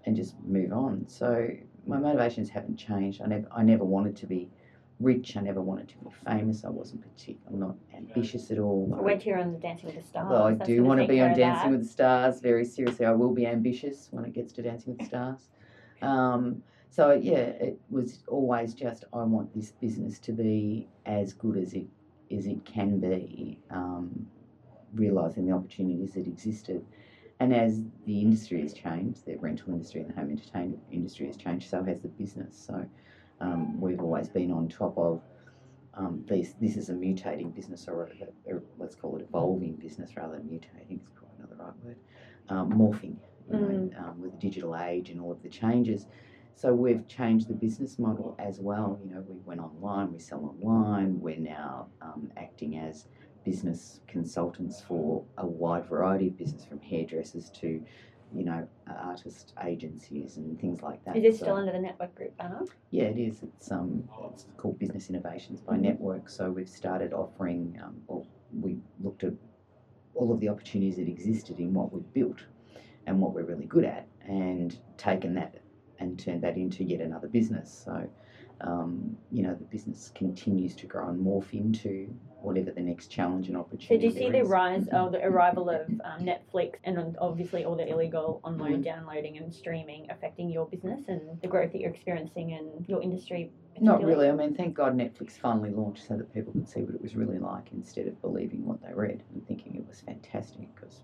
and 0.05 0.15
just 0.15 0.35
move 0.45 0.71
on. 0.71 1.07
So 1.07 1.47
my 1.87 1.97
motivations 1.97 2.49
haven't 2.49 2.77
changed. 2.77 3.21
I 3.21 3.27
never, 3.27 3.47
I 3.55 3.63
never 3.63 3.83
wanted 3.83 4.15
to 4.17 4.27
be 4.27 4.49
rich. 4.99 5.35
I 5.35 5.41
never 5.41 5.61
wanted 5.61 5.89
to 5.89 5.97
be 5.97 6.09
famous. 6.25 6.63
I 6.63 6.69
wasn't 6.69 7.01
particular. 7.01 7.51
I'm 7.51 7.59
not 7.59 7.75
ambitious 7.95 8.51
at 8.51 8.59
all. 8.59 8.85
Wait 8.87 9.21
till 9.21 9.29
you're 9.29 9.39
on 9.39 9.51
the 9.51 9.59
Dancing 9.59 9.87
with 9.87 9.95
the 9.95 10.03
Stars. 10.03 10.27
Well, 10.29 10.43
I 10.43 10.53
That's 10.53 10.67
do 10.67 10.83
want 10.83 11.01
to 11.01 11.07
be 11.07 11.21
on 11.21 11.35
Dancing 11.35 11.71
with 11.71 11.81
the 11.83 11.89
Stars. 11.89 12.39
Very 12.39 12.65
seriously, 12.65 13.05
I 13.05 13.11
will 13.11 13.33
be 13.33 13.47
ambitious 13.47 14.09
when 14.11 14.25
it 14.25 14.33
gets 14.33 14.53
to 14.53 14.61
Dancing 14.61 14.93
with 14.93 14.99
the 14.99 15.05
Stars. 15.05 15.49
Um, 16.01 16.63
so 16.89 17.11
yeah, 17.11 17.37
it 17.37 17.79
was 17.89 18.19
always 18.27 18.73
just 18.73 19.05
I 19.13 19.23
want 19.23 19.53
this 19.55 19.71
business 19.71 20.19
to 20.19 20.33
be 20.33 20.89
as 21.05 21.33
good 21.33 21.57
as 21.57 21.73
it 21.73 21.85
as 22.37 22.45
it 22.45 22.63
can 22.65 22.99
be, 22.99 23.59
um, 23.69 24.27
realizing 24.93 25.45
the 25.45 25.53
opportunities 25.53 26.13
that 26.13 26.27
existed. 26.27 26.85
And 27.39 27.55
as 27.55 27.83
the 28.05 28.21
industry 28.21 28.61
has 28.61 28.73
changed, 28.73 29.25
the 29.25 29.35
rental 29.37 29.73
industry 29.73 30.01
and 30.01 30.09
the 30.09 30.13
home 30.13 30.29
entertainment 30.29 30.83
industry 30.91 31.25
has 31.27 31.37
changed, 31.37 31.69
so 31.69 31.83
has 31.83 32.01
the 32.01 32.07
business. 32.09 32.55
So 32.67 32.85
um, 33.39 33.79
we've 33.81 33.99
always 33.99 34.29
been 34.29 34.51
on 34.51 34.67
top 34.69 34.97
of 34.97 35.21
um, 35.95 36.23
this. 36.27 36.53
This 36.61 36.77
is 36.77 36.89
a 36.89 36.93
mutating 36.93 37.53
business, 37.53 37.87
or 37.87 38.11
a, 38.47 38.55
a, 38.55 38.59
let's 38.77 38.95
call 38.95 39.17
it 39.17 39.23
evolving 39.27 39.73
business 39.73 40.15
rather 40.15 40.35
than 40.37 40.43
mutating. 40.43 41.01
Is 41.01 41.09
probably 41.15 41.37
not 41.39 41.49
the 41.49 41.55
right 41.55 41.73
word. 41.83 41.97
Um, 42.49 42.71
morphing, 42.73 43.15
you 43.49 43.57
know, 43.57 43.89
um, 43.97 44.21
with 44.21 44.31
the 44.31 44.37
digital 44.37 44.75
age 44.75 45.09
and 45.09 45.19
all 45.19 45.31
of 45.31 45.41
the 45.41 45.49
changes. 45.49 46.05
So 46.55 46.73
we've 46.73 47.07
changed 47.07 47.47
the 47.47 47.53
business 47.53 47.97
model 47.97 48.35
as 48.37 48.59
well. 48.59 48.99
You 49.03 49.15
know, 49.15 49.23
we 49.27 49.37
went 49.45 49.61
online, 49.61 50.13
we 50.13 50.19
sell 50.19 50.45
online. 50.61 51.19
We're 51.19 51.37
now 51.37 51.87
um, 52.01 52.29
acting 52.37 52.77
as 52.77 53.07
business 53.43 53.99
consultants 54.07 54.79
for 54.81 55.23
a 55.39 55.45
wide 55.45 55.85
variety 55.87 56.27
of 56.27 56.37
business, 56.37 56.63
from 56.63 56.79
hairdressers 56.81 57.49
to, 57.61 57.83
you 58.35 58.43
know, 58.45 58.67
artist 58.87 59.53
agencies 59.65 60.37
and 60.37 60.59
things 60.61 60.83
like 60.83 61.03
that. 61.05 61.17
Is 61.17 61.23
it 61.23 61.37
So- 61.39 61.45
still 61.45 61.55
under 61.55 61.71
the 61.71 61.79
Network 61.79 62.13
Group 62.13 62.37
banner? 62.37 62.63
yeah, 62.91 63.05
it 63.05 63.17
is. 63.17 63.41
It's 63.41 63.71
um, 63.71 64.07
it's 64.31 64.45
called 64.57 64.77
Business 64.77 65.09
Innovations 65.09 65.61
by 65.61 65.77
Mhm. 65.77 65.81
Network. 65.81 66.29
So 66.29 66.51
we've 66.51 66.69
started 66.69 67.11
offering. 67.13 67.79
Um, 67.83 68.03
well, 68.07 68.27
we 68.61 68.77
looked 69.01 69.23
at 69.23 69.33
all 70.13 70.31
of 70.31 70.39
the 70.39 70.49
opportunities 70.49 70.97
that 70.97 71.07
existed 71.07 71.59
in 71.59 71.73
what 71.73 71.91
we've 71.91 72.13
built 72.13 72.45
and 73.07 73.19
what 73.19 73.33
we're 73.33 73.45
really 73.45 73.65
good 73.65 73.85
at, 73.85 74.07
and 74.27 74.77
taken 74.97 75.33
that 75.33 75.55
and 76.01 76.19
turned 76.19 76.41
that 76.41 76.57
into 76.57 76.83
yet 76.83 76.99
another 77.01 77.27
business. 77.27 77.83
So, 77.85 78.07
um, 78.61 79.15
you 79.31 79.43
know, 79.43 79.53
the 79.55 79.65
business 79.65 80.11
continues 80.15 80.75
to 80.75 80.87
grow 80.87 81.09
and 81.09 81.23
morph 81.25 81.53
into 81.53 82.13
whatever 82.41 82.71
the 82.71 82.81
next 82.81 83.07
challenge 83.07 83.47
and 83.47 83.55
So 83.55 83.61
opportunity. 83.61 83.97
do 83.99 84.05
you 84.07 84.11
see 84.19 84.29
the 84.31 84.41
is. 84.41 84.49
rise 84.49 84.87
or 84.91 85.11
the 85.11 85.23
arrival 85.23 85.69
of 85.69 85.87
um, 86.03 86.25
Netflix 86.25 86.73
and 86.83 87.15
obviously 87.19 87.65
all 87.65 87.75
the 87.75 87.87
illegal 87.87 88.41
online 88.43 88.81
Mm. 88.81 88.83
downloading 88.83 89.37
and 89.37 89.53
streaming 89.53 90.07
affecting 90.09 90.49
your 90.49 90.65
business 90.65 91.01
and 91.07 91.21
the 91.41 91.47
growth 91.47 91.71
that 91.73 91.81
you're 91.81 91.91
experiencing 91.91 92.51
in 92.51 92.83
your 92.87 93.01
industry? 93.01 93.51
Not 93.79 94.03
really. 94.03 94.27
I 94.27 94.31
mean, 94.31 94.55
thank 94.55 94.73
God 94.75 94.95
Netflix 94.95 95.33
finally 95.33 95.71
launched 95.71 96.07
so 96.07 96.17
that 96.17 96.33
people 96.33 96.51
could 96.53 96.67
see 96.67 96.81
what 96.81 96.95
it 96.95 97.01
was 97.01 97.15
really 97.15 97.37
like 97.39 97.71
instead 97.73 98.07
of 98.07 98.19
believing 98.21 98.65
what 98.65 98.81
they 98.81 98.93
read 98.93 99.23
and 99.33 99.45
thinking 99.47 99.75
it 99.75 99.87
was 99.87 100.01
fantastic 100.01 100.73
because 100.75 101.01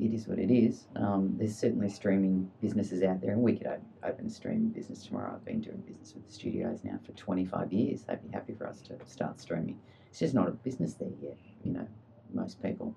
it 0.00 0.14
is 0.14 0.26
what 0.26 0.38
it 0.38 0.50
is. 0.50 0.86
Um, 0.96 1.34
there's 1.36 1.56
certainly 1.56 1.88
streaming 1.90 2.50
businesses 2.60 3.02
out 3.02 3.20
there, 3.20 3.32
and 3.32 3.42
we 3.42 3.56
could 3.56 3.68
open 4.02 4.26
a 4.26 4.30
streaming 4.30 4.70
business 4.70 5.04
tomorrow. 5.04 5.32
I've 5.34 5.44
been 5.44 5.60
doing 5.60 5.82
business 5.86 6.14
with 6.14 6.26
the 6.26 6.32
studios 6.32 6.80
now 6.84 6.98
for 7.04 7.12
25 7.12 7.72
years. 7.72 8.02
They'd 8.02 8.22
be 8.22 8.32
happy 8.32 8.54
for 8.54 8.66
us 8.66 8.80
to 8.82 8.96
start 9.04 9.40
streaming. 9.40 9.78
It's 10.08 10.18
just 10.18 10.34
not 10.34 10.48
a 10.48 10.52
business 10.52 10.94
there 10.94 11.10
yet. 11.20 11.36
You 11.64 11.72
know, 11.72 11.86
most 12.32 12.62
people 12.62 12.94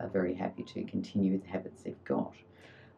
are 0.00 0.08
very 0.08 0.34
happy 0.34 0.64
to 0.64 0.84
continue 0.84 1.32
with 1.32 1.44
the 1.44 1.48
habits 1.48 1.82
they've 1.82 2.04
got. 2.04 2.34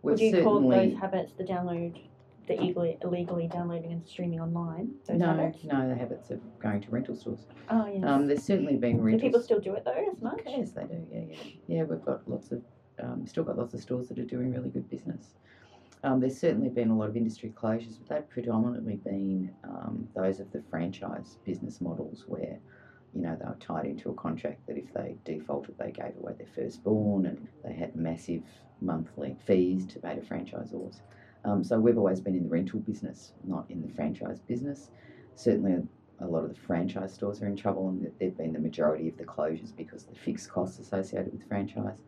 Would 0.02 0.20
you 0.20 0.42
call 0.42 0.68
those 0.68 0.94
habits 0.94 1.32
the 1.36 1.44
download, 1.44 2.00
the 2.46 2.54
illegally, 2.54 2.98
illegally 3.02 3.48
downloading 3.48 3.92
and 3.92 4.06
streaming 4.06 4.40
online? 4.40 4.90
Those 5.06 5.18
no, 5.18 5.26
habits? 5.26 5.64
no, 5.64 5.88
the 5.88 5.94
habits 5.94 6.30
of 6.30 6.40
going 6.58 6.80
to 6.80 6.90
rental 6.90 7.16
stores. 7.16 7.46
Oh 7.70 7.86
yes. 7.86 8.04
Um, 8.04 8.26
there's 8.26 8.42
certainly 8.42 8.76
been 8.76 9.04
do 9.04 9.18
people 9.18 9.40
still 9.40 9.60
do 9.60 9.74
it 9.74 9.84
though 9.84 10.10
as 10.12 10.20
much? 10.20 10.40
Yes, 10.46 10.72
they 10.72 10.84
do. 10.84 11.06
Yeah, 11.12 11.20
yeah, 11.30 11.50
yeah. 11.66 11.82
We've 11.84 12.04
got 12.04 12.28
lots 12.28 12.52
of, 12.52 12.62
um, 13.02 13.26
still 13.26 13.44
got 13.44 13.58
lots 13.58 13.74
of 13.74 13.80
stores 13.80 14.08
that 14.08 14.18
are 14.18 14.24
doing 14.24 14.52
really 14.52 14.70
good 14.70 14.88
business. 14.90 15.34
Um, 16.04 16.20
there's 16.20 16.38
certainly 16.38 16.68
been 16.68 16.90
a 16.90 16.96
lot 16.96 17.08
of 17.08 17.16
industry 17.16 17.52
closures, 17.56 17.98
but 17.98 18.08
they've 18.08 18.28
predominantly 18.28 18.96
been 18.96 19.50
um, 19.64 20.08
those 20.14 20.40
of 20.40 20.52
the 20.52 20.62
franchise 20.70 21.38
business 21.44 21.80
models 21.80 22.24
where, 22.28 22.58
you 23.14 23.22
know, 23.22 23.36
they 23.40 23.46
were 23.46 23.56
tied 23.58 23.86
into 23.86 24.10
a 24.10 24.14
contract 24.14 24.66
that 24.66 24.76
if 24.76 24.92
they 24.92 25.16
defaulted, 25.24 25.74
they 25.78 25.90
gave 25.90 26.12
away 26.18 26.34
their 26.38 26.46
firstborn, 26.54 27.26
and 27.26 27.48
they 27.64 27.72
had 27.72 27.96
massive 27.96 28.42
monthly 28.80 29.36
fees 29.46 29.86
to 29.86 29.98
pay 29.98 30.14
to 30.14 30.20
franchisors. 30.20 31.00
Um, 31.44 31.64
so 31.64 31.78
we've 31.78 31.98
always 31.98 32.20
been 32.20 32.36
in 32.36 32.44
the 32.44 32.48
rental 32.48 32.80
business, 32.80 33.32
not 33.44 33.64
in 33.70 33.80
the 33.82 33.92
franchise 33.94 34.40
business. 34.40 34.90
Certainly, 35.34 35.82
a 36.20 36.26
lot 36.26 36.44
of 36.44 36.54
the 36.54 36.60
franchise 36.60 37.14
stores 37.14 37.42
are 37.42 37.46
in 37.46 37.56
trouble, 37.56 37.88
and 37.88 38.10
they've 38.18 38.36
been 38.36 38.52
the 38.52 38.58
majority 38.58 39.08
of 39.08 39.16
the 39.16 39.24
closures 39.24 39.74
because 39.74 40.04
of 40.04 40.14
the 40.14 40.20
fixed 40.20 40.50
costs 40.50 40.78
associated 40.78 41.32
with 41.32 41.46
franchise. 41.48 41.98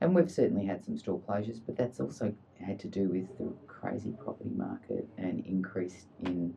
And 0.00 0.14
we've 0.14 0.30
certainly 0.30 0.66
had 0.66 0.84
some 0.84 0.98
store 0.98 1.20
closures, 1.20 1.60
but 1.64 1.76
that's 1.76 2.00
also 2.00 2.34
had 2.60 2.78
to 2.80 2.88
do 2.88 3.08
with 3.08 3.38
the 3.38 3.52
crazy 3.66 4.12
property 4.22 4.52
market 4.54 5.08
and 5.16 5.44
increase 5.46 6.06
in 6.24 6.54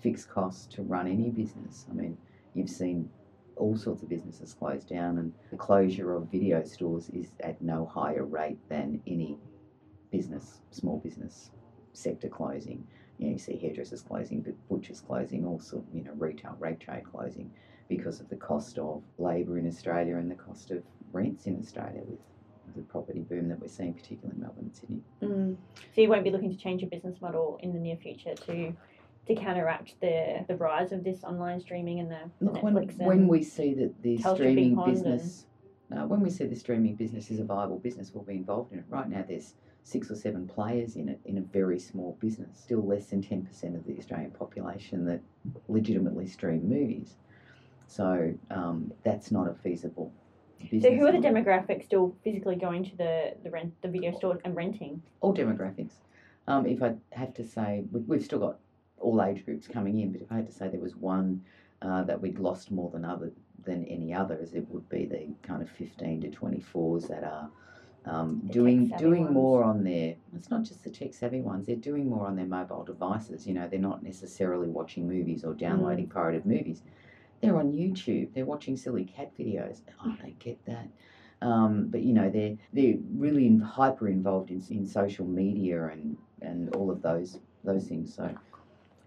fixed 0.00 0.28
costs 0.28 0.66
to 0.74 0.82
run 0.82 1.06
any 1.06 1.30
business. 1.30 1.86
I 1.90 1.94
mean, 1.94 2.18
you've 2.54 2.70
seen 2.70 3.08
all 3.56 3.76
sorts 3.76 4.02
of 4.02 4.08
businesses 4.08 4.54
close 4.54 4.84
down, 4.84 5.18
and 5.18 5.32
the 5.50 5.56
closure 5.56 6.14
of 6.14 6.30
video 6.30 6.64
stores 6.64 7.08
is 7.10 7.30
at 7.40 7.62
no 7.62 7.86
higher 7.86 8.24
rate 8.24 8.58
than 8.68 9.00
any 9.06 9.38
business, 10.10 10.60
small 10.70 10.98
business 10.98 11.50
sector 11.92 12.28
closing. 12.28 12.84
You 13.18 13.26
know, 13.26 13.32
you 13.34 13.38
see 13.38 13.56
hairdressers 13.56 14.02
closing, 14.02 14.40
but 14.40 14.54
butchers 14.68 15.00
closing, 15.00 15.46
also 15.46 15.84
you 15.94 16.02
know 16.02 16.12
retail, 16.14 16.56
rag 16.58 16.80
trade 16.80 17.04
closing 17.04 17.50
because 17.88 18.20
of 18.20 18.28
the 18.28 18.36
cost 18.36 18.78
of 18.78 19.02
labour 19.18 19.58
in 19.58 19.68
Australia 19.68 20.16
and 20.16 20.30
the 20.30 20.34
cost 20.34 20.70
of 20.70 20.82
rents 21.12 21.46
in 21.46 21.58
Australia 21.58 22.00
with 22.06 22.18
the 22.74 22.82
property 22.82 23.20
boom 23.20 23.48
that 23.48 23.60
we're 23.60 23.68
seeing, 23.68 23.94
particularly 23.94 24.34
in 24.34 24.40
Melbourne 24.40 24.64
and 24.64 24.74
Sydney. 24.74 25.00
Mm. 25.22 25.56
So 25.94 26.00
you 26.00 26.08
won't 26.08 26.24
be 26.24 26.30
looking 26.30 26.50
to 26.50 26.56
change 26.56 26.80
your 26.82 26.90
business 26.90 27.20
model 27.20 27.58
in 27.62 27.72
the 27.72 27.78
near 27.78 27.96
future 27.96 28.34
to 28.46 28.72
to 29.28 29.34
counteract 29.36 29.94
the 30.00 30.44
the 30.48 30.56
rise 30.56 30.92
of 30.92 31.04
this 31.04 31.22
online 31.24 31.60
streaming 31.60 32.00
and 32.00 32.10
the, 32.10 32.18
Look, 32.40 32.62
when, 32.62 32.74
Netflix 32.74 32.98
and 32.98 33.06
when 33.06 33.28
we 33.28 33.42
see 33.42 33.74
that 33.74 34.02
the 34.02 34.18
streaming 34.18 34.82
business, 34.84 35.46
uh, 35.92 36.06
when 36.06 36.20
we 36.20 36.30
see 36.30 36.46
the 36.46 36.56
streaming 36.56 36.96
business 36.96 37.30
is 37.30 37.38
a 37.38 37.44
viable 37.44 37.78
business, 37.78 38.12
we'll 38.12 38.24
be 38.24 38.34
involved 38.34 38.72
in 38.72 38.78
it. 38.78 38.84
Right 38.88 39.08
now, 39.08 39.24
there's 39.26 39.54
six 39.84 40.10
or 40.10 40.16
seven 40.16 40.46
players 40.46 40.96
in 40.96 41.08
it 41.08 41.20
in 41.24 41.38
a 41.38 41.40
very 41.40 41.78
small 41.78 42.16
business. 42.20 42.58
Still 42.58 42.84
less 42.86 43.06
than 43.06 43.22
ten 43.22 43.42
percent 43.42 43.76
of 43.76 43.86
the 43.86 43.96
Australian 43.98 44.30
population 44.32 45.04
that 45.06 45.20
legitimately 45.68 46.26
stream 46.26 46.68
movies. 46.68 47.16
So 47.86 48.32
um, 48.50 48.92
that's 49.04 49.30
not 49.30 49.48
a 49.48 49.54
feasible. 49.54 50.12
Business 50.70 50.82
So 50.84 50.94
who 50.96 51.06
are 51.06 51.12
the 51.12 51.18
demographics 51.18 51.84
still 51.84 52.14
physically 52.24 52.56
going 52.56 52.84
to 52.84 52.96
the 52.96 53.34
the 53.42 53.50
rent 53.50 53.72
the 53.82 53.88
video 53.88 54.12
store 54.16 54.38
and 54.44 54.54
renting? 54.56 55.02
all 55.20 55.34
demographics. 55.34 55.92
Um, 56.48 56.66
if 56.66 56.82
I 56.82 56.94
have 57.12 57.32
to 57.34 57.44
say, 57.44 57.84
we- 57.92 58.00
we've 58.00 58.22
still 58.24 58.40
got 58.40 58.58
all 58.98 59.22
age 59.22 59.44
groups 59.44 59.68
coming 59.68 59.98
in, 60.00 60.12
but 60.12 60.20
if 60.20 60.30
I 60.32 60.36
had 60.36 60.46
to 60.46 60.52
say 60.52 60.68
there 60.68 60.80
was 60.80 60.96
one 60.96 61.42
uh, 61.82 62.02
that 62.04 62.20
we'd 62.20 62.38
lost 62.38 62.70
more 62.70 62.90
than 62.90 63.04
other 63.04 63.32
than 63.64 63.84
any 63.84 64.12
others, 64.12 64.54
it 64.54 64.68
would 64.70 64.88
be 64.88 65.04
the 65.06 65.28
kind 65.42 65.62
of 65.62 65.68
15 65.70 66.20
to 66.22 66.28
24s 66.30 67.06
that 67.08 67.22
are 67.24 67.48
um, 68.04 68.42
doing 68.50 68.88
doing 68.98 69.22
ones. 69.24 69.34
more 69.34 69.62
on 69.62 69.84
their. 69.84 70.16
It's 70.34 70.50
not 70.50 70.64
just 70.64 70.82
the 70.82 70.90
tech 70.90 71.14
savvy 71.14 71.40
ones; 71.40 71.66
they're 71.66 71.76
doing 71.76 72.08
more 72.08 72.26
on 72.26 72.34
their 72.34 72.46
mobile 72.46 72.82
devices. 72.82 73.46
You 73.46 73.54
know, 73.54 73.68
they're 73.68 73.78
not 73.78 74.02
necessarily 74.02 74.68
watching 74.68 75.06
movies 75.08 75.44
or 75.44 75.54
downloading 75.54 76.08
pirated 76.08 76.44
movies. 76.44 76.82
They're 77.42 77.56
on 77.56 77.72
YouTube. 77.72 78.32
They're 78.34 78.46
watching 78.46 78.76
silly 78.76 79.04
cat 79.04 79.32
videos. 79.36 79.80
I 80.00 80.16
don't 80.16 80.38
get 80.38 80.64
that. 80.66 80.88
Um, 81.42 81.88
but 81.88 82.02
you 82.02 82.12
know 82.12 82.30
they're 82.30 82.56
they're 82.72 82.98
really 83.16 83.46
in, 83.46 83.60
hyper 83.60 84.08
involved 84.08 84.50
in, 84.50 84.62
in 84.70 84.86
social 84.86 85.26
media 85.26 85.86
and, 85.86 86.16
and 86.40 86.74
all 86.76 86.88
of 86.88 87.02
those 87.02 87.40
those 87.64 87.86
things. 87.88 88.14
So 88.14 88.32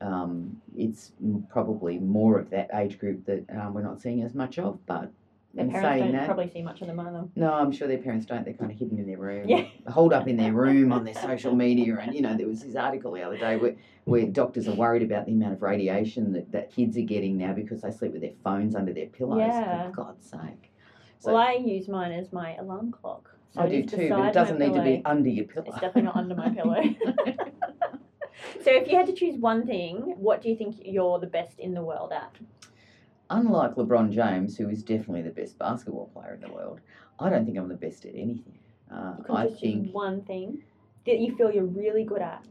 um, 0.01 0.61
it's 0.77 1.13
probably 1.49 1.97
more 1.97 2.37
of 2.37 2.49
that 2.49 2.69
age 2.73 2.99
group 2.99 3.25
that 3.25 3.45
um, 3.57 3.73
we're 3.73 3.83
not 3.83 4.01
seeing 4.01 4.21
as 4.21 4.35
much 4.35 4.59
of. 4.59 4.85
But 4.85 5.11
In 5.57 5.71
parents 5.71 5.89
saying 5.89 6.03
don't 6.03 6.11
that, 6.13 6.25
probably 6.25 6.49
see 6.49 6.61
much 6.61 6.81
of 6.81 6.87
them 6.87 6.99
either. 6.99 7.23
no, 7.35 7.53
I'm 7.53 7.71
sure 7.71 7.87
their 7.87 7.97
parents 7.97 8.25
don't. 8.25 8.43
They're 8.43 8.53
kind 8.53 8.71
of 8.71 8.77
hidden 8.77 8.99
in 8.99 9.07
their 9.07 9.17
room, 9.17 9.47
Yeah. 9.47 9.65
holed 9.87 10.11
up 10.13 10.27
in 10.27 10.35
their 10.37 10.51
room 10.51 10.91
on 10.91 11.05
their 11.05 11.13
social 11.13 11.55
media. 11.55 11.97
And, 12.01 12.13
you 12.13 12.21
know, 12.21 12.35
there 12.35 12.47
was 12.47 12.61
this 12.61 12.75
article 12.75 13.13
the 13.13 13.23
other 13.23 13.37
day 13.37 13.55
where, 13.55 13.75
where 14.03 14.25
doctors 14.25 14.67
are 14.67 14.75
worried 14.75 15.03
about 15.03 15.25
the 15.25 15.31
amount 15.31 15.53
of 15.53 15.61
radiation 15.61 16.33
that, 16.33 16.51
that 16.51 16.71
kids 16.73 16.97
are 16.97 17.01
getting 17.01 17.37
now 17.37 17.53
because 17.53 17.81
they 17.81 17.91
sleep 17.91 18.11
with 18.11 18.21
their 18.21 18.33
phones 18.43 18.75
under 18.75 18.91
their 18.93 19.07
pillows. 19.07 19.39
Yeah. 19.39 19.87
For 19.87 19.91
God's 19.95 20.29
sake. 20.29 20.71
So 21.19 21.33
well, 21.33 21.41
I 21.41 21.53
use 21.53 21.87
mine 21.87 22.11
as 22.11 22.33
my 22.33 22.55
alarm 22.55 22.91
clock. 22.91 23.31
So 23.53 23.61
I 23.61 23.69
do 23.69 23.83
too, 23.85 24.09
but 24.09 24.25
it 24.25 24.33
doesn't 24.33 24.59
need 24.59 24.73
to 24.73 24.81
be 24.81 25.01
under 25.05 25.29
your 25.29 25.45
pillow. 25.45 25.67
It's 25.67 25.75
definitely 25.79 26.03
not 26.03 26.17
under 26.17 26.35
my 26.35 26.49
pillow. 26.55 26.83
So 28.63 28.71
if 28.71 28.89
you 28.89 28.97
had 28.97 29.05
to 29.07 29.13
choose 29.13 29.37
one 29.37 29.65
thing, 29.65 30.15
what 30.17 30.41
do 30.41 30.49
you 30.49 30.55
think 30.55 30.75
you're 30.83 31.19
the 31.19 31.27
best 31.27 31.59
in 31.59 31.73
the 31.73 31.81
world 31.81 32.11
at? 32.11 32.35
Unlike 33.29 33.75
LeBron 33.75 34.11
James, 34.11 34.57
who 34.57 34.69
is 34.69 34.83
definitely 34.83 35.23
the 35.23 35.31
best 35.31 35.57
basketball 35.57 36.11
player 36.13 36.35
in 36.35 36.41
the 36.41 36.53
world, 36.53 36.79
I 37.19 37.29
don't 37.29 37.45
think 37.45 37.57
I'm 37.57 37.69
the 37.69 37.75
best 37.75 38.05
at 38.05 38.13
anything. 38.13 38.59
Uh, 38.91 39.15
I 39.29 39.47
think 39.47 39.91
one 39.93 40.21
thing 40.21 40.63
that 41.05 41.19
you 41.19 41.35
feel 41.35 41.51
you're 41.51 41.65
really 41.65 42.03
good 42.03 42.21
at. 42.21 42.45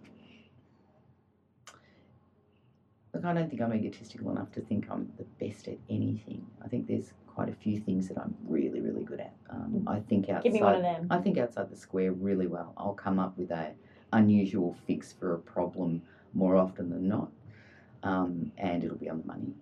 Look, 3.13 3.25
I 3.25 3.33
don't 3.33 3.49
think 3.49 3.63
I'm 3.63 3.73
egotistical 3.73 4.31
enough 4.33 4.51
to 4.53 4.61
think 4.61 4.87
I'm 4.91 5.13
the 5.17 5.25
best 5.45 5.69
at 5.69 5.79
anything. 5.89 6.45
I 6.65 6.67
think 6.67 6.89
there's 6.89 7.13
quite 7.29 7.49
a 7.49 7.53
few 7.53 7.79
things 7.79 8.09
that 8.09 8.19
I'm 8.19 8.35
really, 8.45 8.81
really 8.81 9.05
good 9.05 9.21
at. 9.21 9.35
Um, 9.51 9.85
I 9.87 10.01
think 10.01 10.29
outside, 10.29 10.43
Give 10.43 10.53
me 10.53 10.63
one 10.63 10.75
of 10.75 10.83
them. 10.83 11.07
I 11.11 11.19
think 11.19 11.39
outside 11.39 11.71
the 11.71 11.77
square 11.77 12.11
really 12.11 12.49
well. 12.49 12.73
I'll 12.77 12.95
come 12.95 13.21
up 13.21 13.39
with 13.39 13.53
a 13.53 13.73
unusual 14.13 14.77
fix 14.87 15.13
for 15.13 15.35
a 15.35 15.39
problem 15.39 16.03
more 16.33 16.57
often 16.57 16.91
than 16.91 17.07
not, 17.07 17.31
um, 18.03 18.51
and 18.59 18.83
it'll 18.83 18.97
be 18.97 19.09
on 19.09 19.21
the 19.21 19.27
money. 19.27 19.55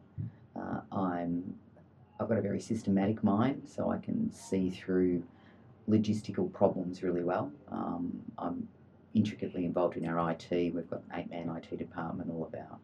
Uh, 0.56 0.80
I'm, 0.92 1.54
I've 2.20 2.28
got 2.28 2.38
a 2.38 2.42
very 2.42 2.60
systematic 2.60 3.22
mind, 3.24 3.62
so 3.66 3.90
I 3.90 3.98
can 3.98 4.32
see 4.32 4.70
through 4.70 5.22
logistical 5.88 6.52
problems 6.52 7.02
really 7.02 7.24
well. 7.24 7.50
Um, 7.70 8.22
I'm 8.38 8.68
intricately 9.14 9.64
involved 9.64 9.96
in 9.96 10.06
our 10.06 10.30
IT. 10.30 10.48
We've 10.50 10.88
got 10.88 11.02
an 11.10 11.20
eight-man 11.20 11.54
IT 11.56 11.78
department. 11.78 12.30
All 12.30 12.44
of 12.44 12.54
our 12.54 12.78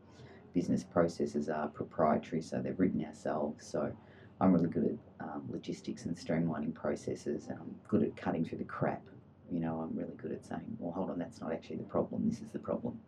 business 0.54 0.82
processes 0.84 1.48
are 1.48 1.68
proprietary, 1.68 2.42
so 2.42 2.60
they're 2.60 2.74
written 2.74 3.04
ourselves. 3.04 3.66
So 3.66 3.92
I'm 4.40 4.52
really 4.52 4.68
good 4.68 4.98
at 5.20 5.26
um, 5.26 5.44
logistics 5.50 6.04
and 6.04 6.16
streamlining 6.16 6.74
processes, 6.74 7.46
and 7.48 7.58
I'm 7.58 7.74
good 7.88 8.02
at 8.02 8.16
cutting 8.16 8.44
through 8.44 8.58
the 8.58 8.64
crap. 8.64 9.02
You 9.50 9.60
know, 9.60 9.80
I'm 9.80 9.96
really 9.96 10.14
good 10.16 10.32
at 10.32 10.44
saying, 10.44 10.76
well, 10.78 10.92
hold 10.92 11.10
on, 11.10 11.18
that's 11.18 11.40
not 11.40 11.52
actually 11.52 11.76
the 11.76 11.84
problem. 11.84 12.28
This 12.28 12.40
is 12.40 12.48
the 12.52 12.58
problem. 12.58 12.98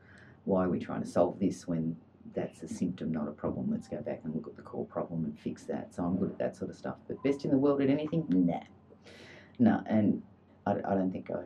Why 0.44 0.64
are 0.64 0.68
we 0.68 0.78
trying 0.78 1.02
to 1.02 1.08
solve 1.08 1.38
this 1.38 1.68
when 1.68 1.96
that's 2.34 2.62
a 2.62 2.68
symptom, 2.68 3.12
not 3.12 3.28
a 3.28 3.32
problem? 3.32 3.70
Let's 3.70 3.88
go 3.88 3.98
back 3.98 4.20
and 4.24 4.34
look 4.34 4.46
at 4.46 4.56
the 4.56 4.62
core 4.62 4.86
problem 4.86 5.24
and 5.24 5.38
fix 5.38 5.64
that. 5.64 5.94
So 5.94 6.04
I'm 6.04 6.16
good 6.16 6.30
at 6.30 6.38
that 6.38 6.56
sort 6.56 6.70
of 6.70 6.76
stuff. 6.76 6.96
But 7.08 7.22
best 7.22 7.44
in 7.44 7.50
the 7.50 7.58
world 7.58 7.80
at 7.82 7.90
anything? 7.90 8.24
Nah. 8.28 8.60
No, 9.58 9.82
and 9.86 10.22
I, 10.66 10.72
I 10.72 10.94
don't 10.94 11.10
think 11.10 11.30
I 11.30 11.42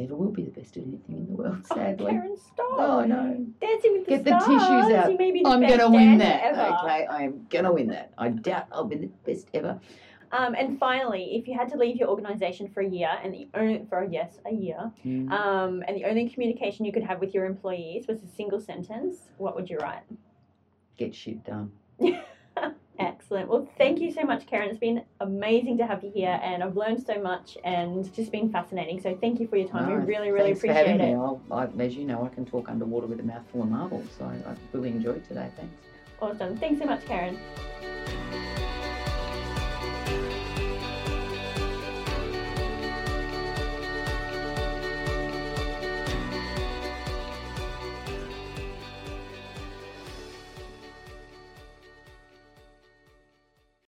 ever 0.00 0.14
will 0.14 0.30
be 0.30 0.42
the 0.42 0.50
best 0.50 0.76
at 0.76 0.84
anything 0.84 1.16
in 1.16 1.26
the 1.26 1.32
world, 1.32 1.58
oh, 1.70 1.74
sadly. 1.74 2.06
Oh, 2.06 2.10
Karen, 2.10 2.36
stop. 2.36 2.66
Oh, 2.70 3.04
no. 3.04 3.46
Dancing 3.60 3.92
with 3.92 4.06
the 4.06 4.18
Stars. 4.18 4.24
Get 4.24 4.24
the 4.24 4.38
tissues 4.38 4.92
out. 4.94 5.12
You 5.12 5.18
may 5.18 5.32
be 5.32 5.42
the 5.42 5.48
I'm 5.48 5.60
gonna 5.60 5.90
win 5.90 6.18
that. 6.18 6.42
Ever. 6.44 6.60
Okay, 6.60 7.06
I 7.06 7.22
am 7.22 7.46
gonna 7.50 7.72
win 7.72 7.88
that. 7.88 8.12
I 8.16 8.28
doubt 8.28 8.68
I'll 8.72 8.84
be 8.84 8.96
the 8.96 9.10
best 9.26 9.48
ever. 9.52 9.80
Um, 10.32 10.54
and 10.54 10.78
finally, 10.78 11.36
if 11.36 11.46
you 11.46 11.54
had 11.56 11.68
to 11.72 11.76
leave 11.76 11.96
your 11.96 12.08
organisation 12.08 12.66
for 12.68 12.80
a 12.80 12.88
year, 12.88 13.10
and 13.22 13.34
the 13.34 13.48
only 13.54 13.84
for 13.90 14.02
yes, 14.10 14.38
a 14.46 14.52
year, 14.54 14.90
Mm. 15.04 15.30
um, 15.30 15.84
and 15.86 15.94
the 15.96 16.06
only 16.06 16.28
communication 16.30 16.84
you 16.86 16.92
could 16.92 17.02
have 17.02 17.20
with 17.20 17.34
your 17.34 17.44
employees 17.44 18.06
was 18.08 18.22
a 18.22 18.26
single 18.28 18.58
sentence, 18.60 19.28
what 19.36 19.54
would 19.54 19.68
you 19.68 19.76
write? 19.78 20.02
Get 20.96 21.14
shit 21.14 21.44
done. 21.44 21.70
Excellent. 22.98 23.48
Well, 23.48 23.68
thank 23.78 24.00
you 24.00 24.12
so 24.12 24.22
much, 24.22 24.46
Karen. 24.46 24.68
It's 24.70 24.78
been 24.78 25.02
amazing 25.20 25.76
to 25.78 25.86
have 25.86 26.04
you 26.04 26.10
here, 26.14 26.38
and 26.42 26.62
I've 26.62 26.76
learned 26.76 27.02
so 27.02 27.20
much, 27.20 27.58
and 27.64 27.98
it's 27.98 28.10
just 28.14 28.30
been 28.30 28.50
fascinating. 28.50 29.00
So 29.00 29.16
thank 29.20 29.40
you 29.40 29.48
for 29.48 29.56
your 29.56 29.68
time. 29.68 29.88
No, 29.88 29.96
we 29.96 30.02
really, 30.04 30.30
really 30.30 30.50
Thanks 30.54 30.60
for 30.60 30.66
appreciate 30.70 30.86
having 30.86 31.00
it. 31.00 31.14
me. 31.14 31.14
I'll, 31.14 31.40
I, 31.50 31.66
as 31.82 31.94
you 31.94 32.04
know, 32.04 32.24
I 32.24 32.28
can 32.28 32.44
talk 32.46 32.68
underwater 32.68 33.06
with 33.06 33.20
a 33.20 33.22
mouthful 33.24 33.62
of 33.62 33.68
marbles, 33.70 34.06
so 34.18 34.24
I 34.26 34.54
really 34.72 34.90
enjoyed 34.90 35.26
today. 35.26 35.48
Thanks. 35.56 35.74
Awesome. 36.20 36.56
Thanks 36.58 36.80
so 36.80 36.86
much, 36.86 37.04
Karen. 37.06 37.38